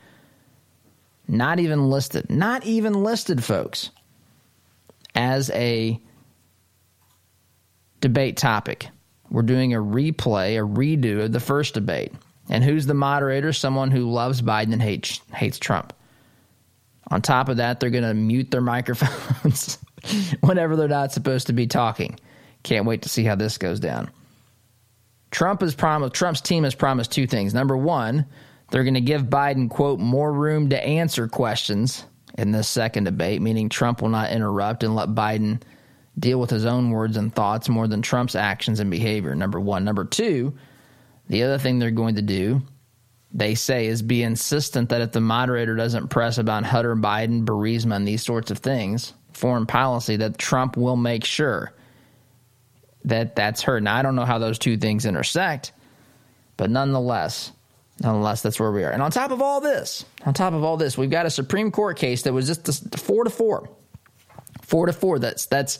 Not 1.27 1.59
even 1.59 1.89
listed. 1.89 2.29
Not 2.29 2.65
even 2.65 3.03
listed, 3.03 3.43
folks, 3.43 3.89
as 5.13 5.49
a 5.51 5.99
debate 8.01 8.37
topic. 8.37 8.87
We're 9.29 9.43
doing 9.43 9.73
a 9.73 9.79
replay, 9.79 10.57
a 10.57 10.67
redo 10.67 11.23
of 11.23 11.31
the 11.31 11.39
first 11.39 11.73
debate. 11.73 12.11
And 12.49 12.63
who's 12.63 12.85
the 12.85 12.93
moderator? 12.93 13.53
Someone 13.53 13.91
who 13.91 14.11
loves 14.11 14.41
Biden 14.41 14.73
and 14.73 14.81
hates 14.81 15.21
hates 15.33 15.57
Trump. 15.57 15.93
On 17.09 17.21
top 17.21 17.49
of 17.49 17.57
that, 17.57 17.79
they're 17.79 17.89
going 17.89 18.03
to 18.03 18.13
mute 18.13 18.51
their 18.51 18.61
microphones 18.61 19.77
whenever 20.41 20.75
they're 20.75 20.87
not 20.87 21.11
supposed 21.11 21.47
to 21.47 21.53
be 21.53 21.67
talking. 21.67 22.19
Can't 22.63 22.85
wait 22.85 23.03
to 23.03 23.09
see 23.09 23.23
how 23.23 23.35
this 23.35 23.57
goes 23.57 23.79
down. 23.79 24.09
Trump 25.31 25.61
has 25.61 25.73
promised 25.73 26.13
Trump's 26.13 26.41
team 26.41 26.65
has 26.65 26.75
promised 26.75 27.11
two 27.11 27.25
things. 27.25 27.53
Number 27.53 27.77
one, 27.77 28.25
they're 28.69 28.83
going 28.83 28.95
to 28.95 29.01
give 29.01 29.23
Biden 29.23 29.69
quote 29.69 29.99
more 29.99 30.31
room 30.31 30.69
to 30.69 30.83
answer 30.83 31.27
questions 31.27 32.03
in 32.37 32.51
this 32.51 32.67
second 32.67 33.05
debate, 33.05 33.41
meaning 33.41 33.69
Trump 33.69 34.01
will 34.01 34.09
not 34.09 34.31
interrupt 34.31 34.83
and 34.83 34.95
let 34.95 35.09
Biden 35.09 35.61
deal 36.21 36.39
with 36.39 36.49
his 36.49 36.65
own 36.65 36.91
words 36.91 37.17
and 37.17 37.33
thoughts 37.33 37.67
more 37.67 37.87
than 37.87 38.01
Trump's 38.01 38.35
actions 38.35 38.79
and 38.79 38.89
behavior. 38.89 39.35
Number 39.35 39.59
one. 39.59 39.83
Number 39.83 40.05
two, 40.05 40.53
the 41.27 41.43
other 41.43 41.57
thing 41.57 41.79
they're 41.79 41.91
going 41.91 42.15
to 42.15 42.21
do, 42.21 42.61
they 43.33 43.55
say, 43.55 43.87
is 43.87 44.01
be 44.01 44.23
insistent 44.23 44.89
that 44.89 45.01
if 45.01 45.11
the 45.11 45.21
moderator 45.21 45.75
doesn't 45.75 46.09
press 46.09 46.37
about 46.37 46.63
Hunter 46.63 46.95
Biden, 46.95 47.43
Burisma, 47.43 47.95
and 47.95 48.07
these 48.07 48.23
sorts 48.23 48.51
of 48.51 48.59
things, 48.59 49.13
foreign 49.33 49.65
policy, 49.65 50.17
that 50.17 50.37
Trump 50.37 50.77
will 50.77 50.95
make 50.95 51.25
sure 51.25 51.73
that 53.05 53.35
that's 53.35 53.63
heard. 53.63 53.83
Now, 53.83 53.95
I 53.95 54.03
don't 54.03 54.15
know 54.15 54.25
how 54.25 54.37
those 54.37 54.59
two 54.59 54.77
things 54.77 55.05
intersect, 55.05 55.71
but 56.55 56.69
nonetheless, 56.69 57.51
nonetheless, 57.99 58.43
that's 58.43 58.59
where 58.59 58.71
we 58.71 58.83
are. 58.83 58.91
And 58.91 59.01
on 59.01 59.09
top 59.09 59.31
of 59.31 59.41
all 59.41 59.59
this, 59.59 60.05
on 60.23 60.35
top 60.35 60.53
of 60.53 60.63
all 60.63 60.77
this, 60.77 60.97
we've 60.97 61.09
got 61.09 61.25
a 61.25 61.31
Supreme 61.31 61.71
Court 61.71 61.97
case 61.97 62.23
that 62.23 62.33
was 62.33 62.45
just 62.45 62.99
four 62.99 63.23
to 63.23 63.31
four, 63.31 63.69
four 64.61 64.85
to 64.85 64.93
four. 64.93 65.17
That's 65.17 65.47
that's 65.47 65.79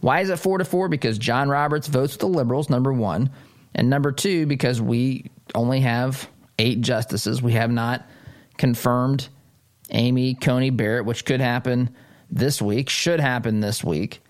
why 0.00 0.20
is 0.20 0.30
it 0.30 0.38
four 0.38 0.58
to 0.58 0.64
four? 0.64 0.88
Because 0.88 1.18
John 1.18 1.48
Roberts 1.48 1.88
votes 1.88 2.14
with 2.14 2.20
the 2.20 2.28
liberals, 2.28 2.70
number 2.70 2.92
one, 2.92 3.30
and 3.74 3.90
number 3.90 4.12
two, 4.12 4.46
because 4.46 4.80
we 4.80 5.30
only 5.54 5.80
have 5.80 6.28
eight 6.58 6.80
justices. 6.80 7.42
We 7.42 7.52
have 7.52 7.70
not 7.70 8.06
confirmed 8.56 9.28
Amy 9.90 10.34
Coney 10.34 10.70
Barrett, 10.70 11.04
which 11.04 11.24
could 11.24 11.40
happen 11.40 11.90
this 12.30 12.60
week, 12.60 12.90
should 12.90 13.20
happen 13.20 13.60
this 13.60 13.82
week. 13.82 14.20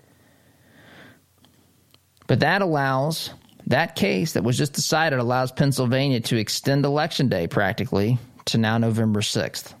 But 2.27 2.39
that 2.41 2.61
allows 2.61 3.31
that 3.67 3.95
case 3.95 4.33
that 4.33 4.43
was 4.43 4.57
just 4.57 4.73
decided 4.73 5.19
allows 5.19 5.51
Pennsylvania 5.51 6.19
to 6.21 6.37
extend 6.37 6.85
election 6.85 7.27
day 7.27 7.47
practically 7.47 8.17
to 8.45 8.57
now 8.57 8.77
November 8.77 9.21
6th. 9.21 9.73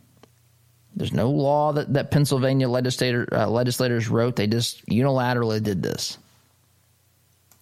There's 0.95 1.13
no 1.13 1.29
law 1.29 1.73
that, 1.73 1.93
that 1.93 2.11
Pennsylvania 2.11 2.67
legislator, 2.67 3.27
uh, 3.31 3.47
legislators 3.47 4.09
wrote. 4.09 4.35
They 4.35 4.47
just 4.47 4.85
unilaterally 4.87 5.61
did 5.61 5.83
this. 5.83 6.17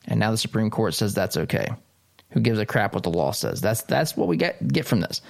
And 0.05 0.19
now 0.19 0.31
the 0.31 0.37
Supreme 0.37 0.69
Court 0.69 0.93
says 0.93 1.13
that's 1.13 1.37
okay. 1.37 1.67
Who 2.31 2.39
gives 2.39 2.59
a 2.59 2.65
crap 2.65 2.93
what 2.93 3.03
the 3.03 3.09
law 3.09 3.31
says? 3.31 3.61
That's 3.61 3.83
that's 3.83 4.15
what 4.15 4.27
we 4.27 4.37
get 4.37 4.65
get 4.67 4.85
from 4.85 5.01
this. 5.01 5.21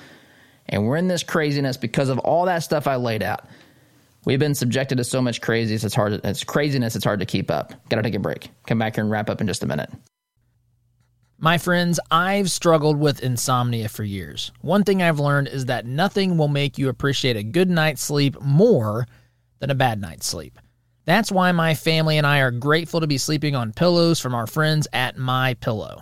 And 0.70 0.86
we're 0.86 0.98
in 0.98 1.08
this 1.08 1.24
craziness 1.24 1.78
because 1.78 2.10
of 2.10 2.20
all 2.20 2.46
that 2.46 2.60
stuff 2.60 2.88
I 2.88 2.96
laid 2.96 3.24
out. 3.24 3.46
We've 4.26 4.40
been 4.40 4.56
subjected 4.56 4.98
to 4.98 5.04
so 5.04 5.22
much 5.22 5.40
craziness. 5.42 5.84
It's 5.84 5.96
hard. 5.96 6.20
It's 6.24 6.44
craziness. 6.44 6.96
It's 6.96 7.06
hard 7.06 7.22
to 7.22 7.26
keep 7.26 7.50
up. 7.50 7.74
Got 7.90 7.98
to 7.98 8.02
take 8.04 8.16
a 8.16 8.20
break. 8.20 8.50
Come 8.66 8.78
back 8.78 8.96
here 8.96 9.04
and 9.04 9.12
wrap 9.12 9.30
up 9.30 9.40
in 9.40 9.48
just 9.48 9.64
a 9.64 9.68
minute. 9.68 9.90
My 11.40 11.60
friends, 11.60 12.00
I've 12.10 12.50
struggled 12.50 12.98
with 12.98 13.22
insomnia 13.22 13.90
for 13.90 14.04
years. 14.04 14.52
One 14.62 14.84
thing 14.84 15.04
I've 15.04 15.20
learned 15.20 15.50
is 15.50 15.66
that 15.66 15.86
nothing 15.86 16.36
will 16.36 16.48
make 16.48 16.80
you 16.80 16.90
appreciate 16.90 17.38
a 17.38 17.44
good 17.44 17.70
night's 17.70 18.02
sleep 18.02 18.42
more 18.42 19.06
than 19.60 19.70
a 19.70 19.76
bad 19.76 20.02
night's 20.02 20.26
sleep. 20.26 20.58
That's 21.06 21.32
why 21.32 21.52
my 21.52 21.76
family 21.76 22.18
and 22.18 22.26
I 22.26 22.40
are 22.40 22.50
grateful 22.50 23.02
to 23.02 23.08
be 23.08 23.20
sleeping 23.20 23.56
on 23.56 23.72
pillows 23.72 24.20
from 24.20 24.34
our 24.34 24.48
friends 24.48 24.88
at 24.94 25.16
My 25.16 25.54
Pillow. 25.54 26.02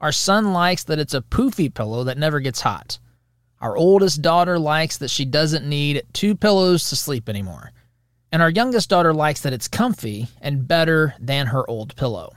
Our 0.00 0.10
son 0.10 0.52
likes 0.52 0.82
that 0.84 0.98
it's 0.98 1.14
a 1.14 1.22
poofy 1.22 1.72
pillow 1.72 2.02
that 2.02 2.18
never 2.18 2.40
gets 2.40 2.60
hot. 2.60 2.98
Our 3.60 3.76
oldest 3.76 4.20
daughter 4.20 4.58
likes 4.58 4.96
that 4.96 5.10
she 5.10 5.24
doesn't 5.24 5.64
need 5.64 6.02
two 6.12 6.34
pillows 6.34 6.88
to 6.88 6.96
sleep 6.96 7.28
anymore. 7.28 7.70
And 8.32 8.42
our 8.42 8.50
youngest 8.50 8.90
daughter 8.90 9.14
likes 9.14 9.42
that 9.42 9.52
it's 9.52 9.68
comfy 9.68 10.26
and 10.40 10.66
better 10.66 11.14
than 11.20 11.46
her 11.46 11.70
old 11.70 11.94
pillow. 11.94 12.32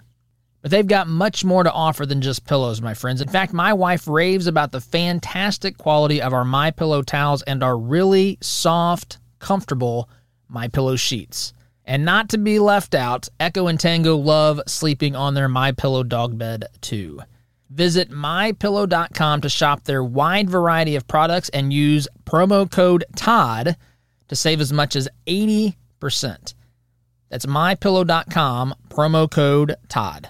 But 0.65 0.71
they've 0.71 0.87
got 0.87 1.07
much 1.07 1.45
more 1.45 1.63
to 1.63 1.71
offer 1.71 2.07
than 2.07 2.21
just 2.21 2.47
pillows, 2.47 2.81
my 2.81 2.95
friends. 2.95 3.21
In 3.21 3.27
fact, 3.27 3.53
my 3.53 3.71
wife 3.71 4.07
raves 4.07 4.47
about 4.47 4.71
the 4.71 4.81
fantastic 4.81 5.77
quality 5.77 6.19
of 6.19 6.33
our 6.33 6.43
My 6.43 6.71
Pillow 6.71 7.03
towels 7.03 7.43
and 7.43 7.61
our 7.61 7.77
really 7.77 8.39
soft, 8.41 9.19
comfortable 9.37 10.09
My 10.49 10.67
Pillow 10.67 10.95
sheets. 10.95 11.53
And 11.85 12.03
not 12.03 12.29
to 12.29 12.39
be 12.39 12.57
left 12.57 12.95
out, 12.95 13.29
Echo 13.39 13.67
and 13.67 13.79
Tango 13.79 14.17
love 14.17 14.59
sleeping 14.65 15.15
on 15.15 15.35
their 15.35 15.47
My 15.47 15.71
Pillow 15.71 16.01
dog 16.01 16.35
bed 16.35 16.65
too. 16.81 17.19
Visit 17.69 18.09
mypillow.com 18.09 19.41
to 19.41 19.49
shop 19.49 19.83
their 19.83 20.03
wide 20.03 20.49
variety 20.49 20.95
of 20.95 21.07
products 21.07 21.49
and 21.49 21.71
use 21.71 22.07
promo 22.25 22.67
code 22.71 23.05
TODD 23.15 23.75
to 24.29 24.35
save 24.35 24.59
as 24.59 24.73
much 24.73 24.95
as 24.95 25.07
80%. 25.27 25.75
That's 27.29 27.45
mypillow.com, 27.45 28.73
promo 28.89 29.29
code 29.29 29.75
TODD. 29.89 30.29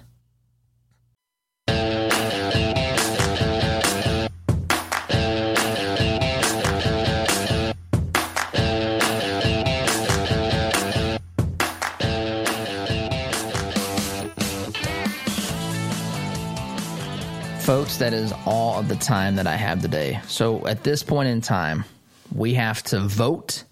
Folks, 17.66 17.98
that 17.98 18.14
is 18.14 18.32
all 18.46 18.78
of 18.78 18.88
the 18.88 18.96
time 18.96 19.38
that 19.38 19.48
I 19.48 19.56
have 19.56 19.82
today. 19.82 20.22
So 20.28 20.68
at 20.68 20.84
this 20.84 21.02
point 21.02 21.30
in 21.30 21.42
time, 21.42 21.84
we 22.32 22.54
have 22.54 22.84
to 22.84 23.00
vote. 23.00 23.64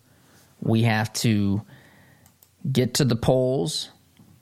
We 0.61 0.81
have 0.81 1.13
to 1.13 1.61
get 2.71 2.95
to 2.95 3.05
the 3.05 3.15
polls. 3.15 3.91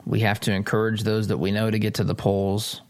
We 0.05 0.21
have 0.21 0.39
to 0.41 0.53
encourage 0.53 1.03
those 1.03 1.27
that 1.27 1.37
we 1.37 1.51
know 1.51 1.69
to 1.69 1.79
get 1.79 1.95
to 1.95 2.05
the 2.05 2.15
polls 2.15 2.81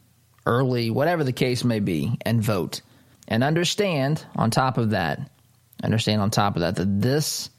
early, 0.45 0.91
whatever 0.91 1.23
the 1.23 1.33
case 1.33 1.63
may 1.63 1.79
be, 1.79 2.15
and 2.21 2.43
vote. 2.43 2.81
And 3.27 3.43
understand, 3.43 4.23
on 4.35 4.51
top 4.51 4.77
of 4.77 4.91
that, 4.91 5.31
understand 5.81 6.21
on 6.21 6.29
top 6.29 6.57
of 6.57 6.59
that, 6.59 6.75
that 6.75 7.01
this 7.01 7.49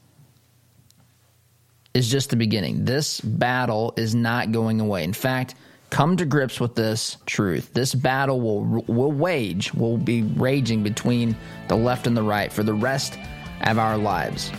is 1.93 2.09
just 2.09 2.29
the 2.29 2.37
beginning. 2.37 2.85
This 2.85 3.19
battle 3.19 3.93
is 3.97 4.15
not 4.15 4.53
going 4.53 4.79
away. 4.79 5.03
In 5.03 5.11
fact, 5.11 5.55
come 5.93 6.17
to 6.17 6.25
grips 6.25 6.59
with 6.59 6.73
this 6.73 7.17
truth. 7.27 7.71
This 7.73 7.93
battle 7.93 8.41
will 8.41 8.83
will 8.87 9.11
wage, 9.11 9.71
will 9.75 9.97
be 9.97 10.23
raging 10.23 10.81
between 10.81 11.37
the 11.67 11.75
left 11.75 12.07
and 12.07 12.17
the 12.17 12.23
right 12.23 12.51
for 12.51 12.63
the 12.63 12.73
rest 12.73 13.17
of 13.61 13.77
our 13.77 13.95
lives. 13.95 14.51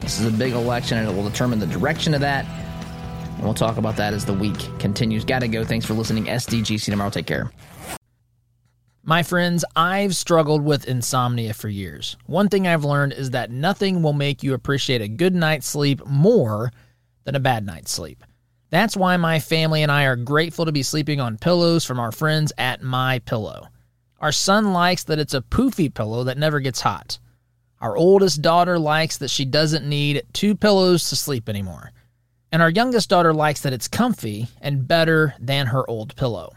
This 0.00 0.20
is 0.20 0.26
a 0.26 0.36
big 0.36 0.52
election 0.52 0.98
and 0.98 1.08
it 1.08 1.14
will 1.14 1.26
determine 1.26 1.60
the 1.60 1.66
direction 1.66 2.12
of 2.12 2.20
that. 2.20 2.44
And 2.44 3.42
we'll 3.42 3.54
talk 3.54 3.78
about 3.78 3.96
that 3.96 4.12
as 4.12 4.26
the 4.26 4.34
week 4.34 4.58
continues. 4.78 5.24
Gotta 5.24 5.48
go. 5.48 5.64
Thanks 5.64 5.86
for 5.86 5.94
listening. 5.94 6.26
SDGC 6.26 6.84
tomorrow. 6.84 7.08
Take 7.08 7.26
care. 7.26 7.50
My 9.02 9.22
friends, 9.22 9.64
I've 9.76 10.14
struggled 10.14 10.62
with 10.62 10.86
insomnia 10.86 11.54
for 11.54 11.70
years. 11.70 12.18
One 12.26 12.50
thing 12.50 12.66
I've 12.66 12.84
learned 12.84 13.14
is 13.14 13.30
that 13.30 13.50
nothing 13.50 14.02
will 14.02 14.12
make 14.12 14.42
you 14.42 14.52
appreciate 14.52 15.00
a 15.00 15.08
good 15.08 15.34
night's 15.34 15.66
sleep 15.66 16.04
more 16.04 16.70
than 17.24 17.34
a 17.34 17.40
bad 17.40 17.64
night's 17.64 17.92
sleep. 17.92 18.22
That's 18.70 18.96
why 18.96 19.16
my 19.16 19.38
family 19.38 19.82
and 19.82 19.92
I 19.92 20.04
are 20.04 20.16
grateful 20.16 20.64
to 20.64 20.72
be 20.72 20.82
sleeping 20.82 21.20
on 21.20 21.38
pillows 21.38 21.84
from 21.84 22.00
our 22.00 22.10
friends 22.10 22.52
at 22.58 22.82
My 22.82 23.20
Pillow. 23.20 23.68
Our 24.20 24.32
son 24.32 24.72
likes 24.72 25.04
that 25.04 25.18
it's 25.18 25.34
a 25.34 25.42
poofy 25.42 25.92
pillow 25.92 26.24
that 26.24 26.38
never 26.38 26.58
gets 26.58 26.80
hot. 26.80 27.18
Our 27.80 27.96
oldest 27.96 28.42
daughter 28.42 28.78
likes 28.78 29.18
that 29.18 29.30
she 29.30 29.44
doesn't 29.44 29.88
need 29.88 30.24
two 30.32 30.56
pillows 30.56 31.08
to 31.10 31.16
sleep 31.16 31.48
anymore. 31.48 31.92
And 32.50 32.60
our 32.62 32.70
youngest 32.70 33.10
daughter 33.10 33.34
likes 33.34 33.60
that 33.60 33.72
it's 33.72 33.86
comfy 33.86 34.48
and 34.60 34.88
better 34.88 35.34
than 35.38 35.66
her 35.66 35.88
old 35.88 36.16
pillow. 36.16 36.54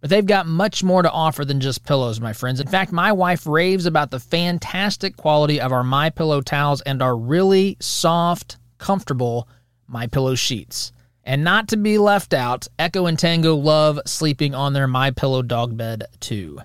But 0.00 0.10
they've 0.10 0.26
got 0.26 0.46
much 0.46 0.84
more 0.84 1.02
to 1.02 1.10
offer 1.10 1.44
than 1.44 1.60
just 1.60 1.84
pillows, 1.84 2.20
my 2.20 2.32
friends. 2.32 2.60
In 2.60 2.66
fact, 2.66 2.92
my 2.92 3.12
wife 3.12 3.46
raves 3.46 3.86
about 3.86 4.10
the 4.10 4.20
fantastic 4.20 5.16
quality 5.16 5.60
of 5.60 5.72
our 5.72 5.82
My 5.82 6.10
Pillow 6.10 6.40
towels 6.40 6.80
and 6.82 7.00
our 7.02 7.16
really 7.16 7.76
soft, 7.80 8.58
comfortable 8.78 9.48
My 9.86 10.06
Pillow 10.06 10.34
sheets. 10.34 10.92
And 11.28 11.44
not 11.44 11.68
to 11.68 11.76
be 11.76 11.98
left 11.98 12.32
out, 12.32 12.66
Echo 12.78 13.04
and 13.04 13.18
Tango 13.18 13.54
love 13.54 14.00
sleeping 14.06 14.54
on 14.54 14.72
their 14.72 14.86
My 14.86 15.10
Pillow 15.10 15.42
dog 15.42 15.76
bed 15.76 16.04
too. 16.20 16.58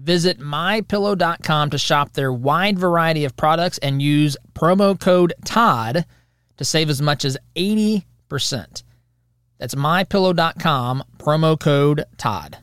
Visit 0.00 0.40
mypillow.com 0.40 1.70
to 1.70 1.78
shop 1.78 2.14
their 2.14 2.32
wide 2.32 2.80
variety 2.80 3.24
of 3.24 3.36
products 3.36 3.78
and 3.78 4.02
use 4.02 4.36
promo 4.54 4.98
code 4.98 5.34
TODD 5.44 6.04
to 6.56 6.64
save 6.64 6.90
as 6.90 7.00
much 7.00 7.24
as 7.24 7.38
80%. 7.54 8.02
That's 9.58 9.76
mypillow.com, 9.76 11.04
promo 11.18 11.60
code 11.60 12.04
TODD. 12.16 12.56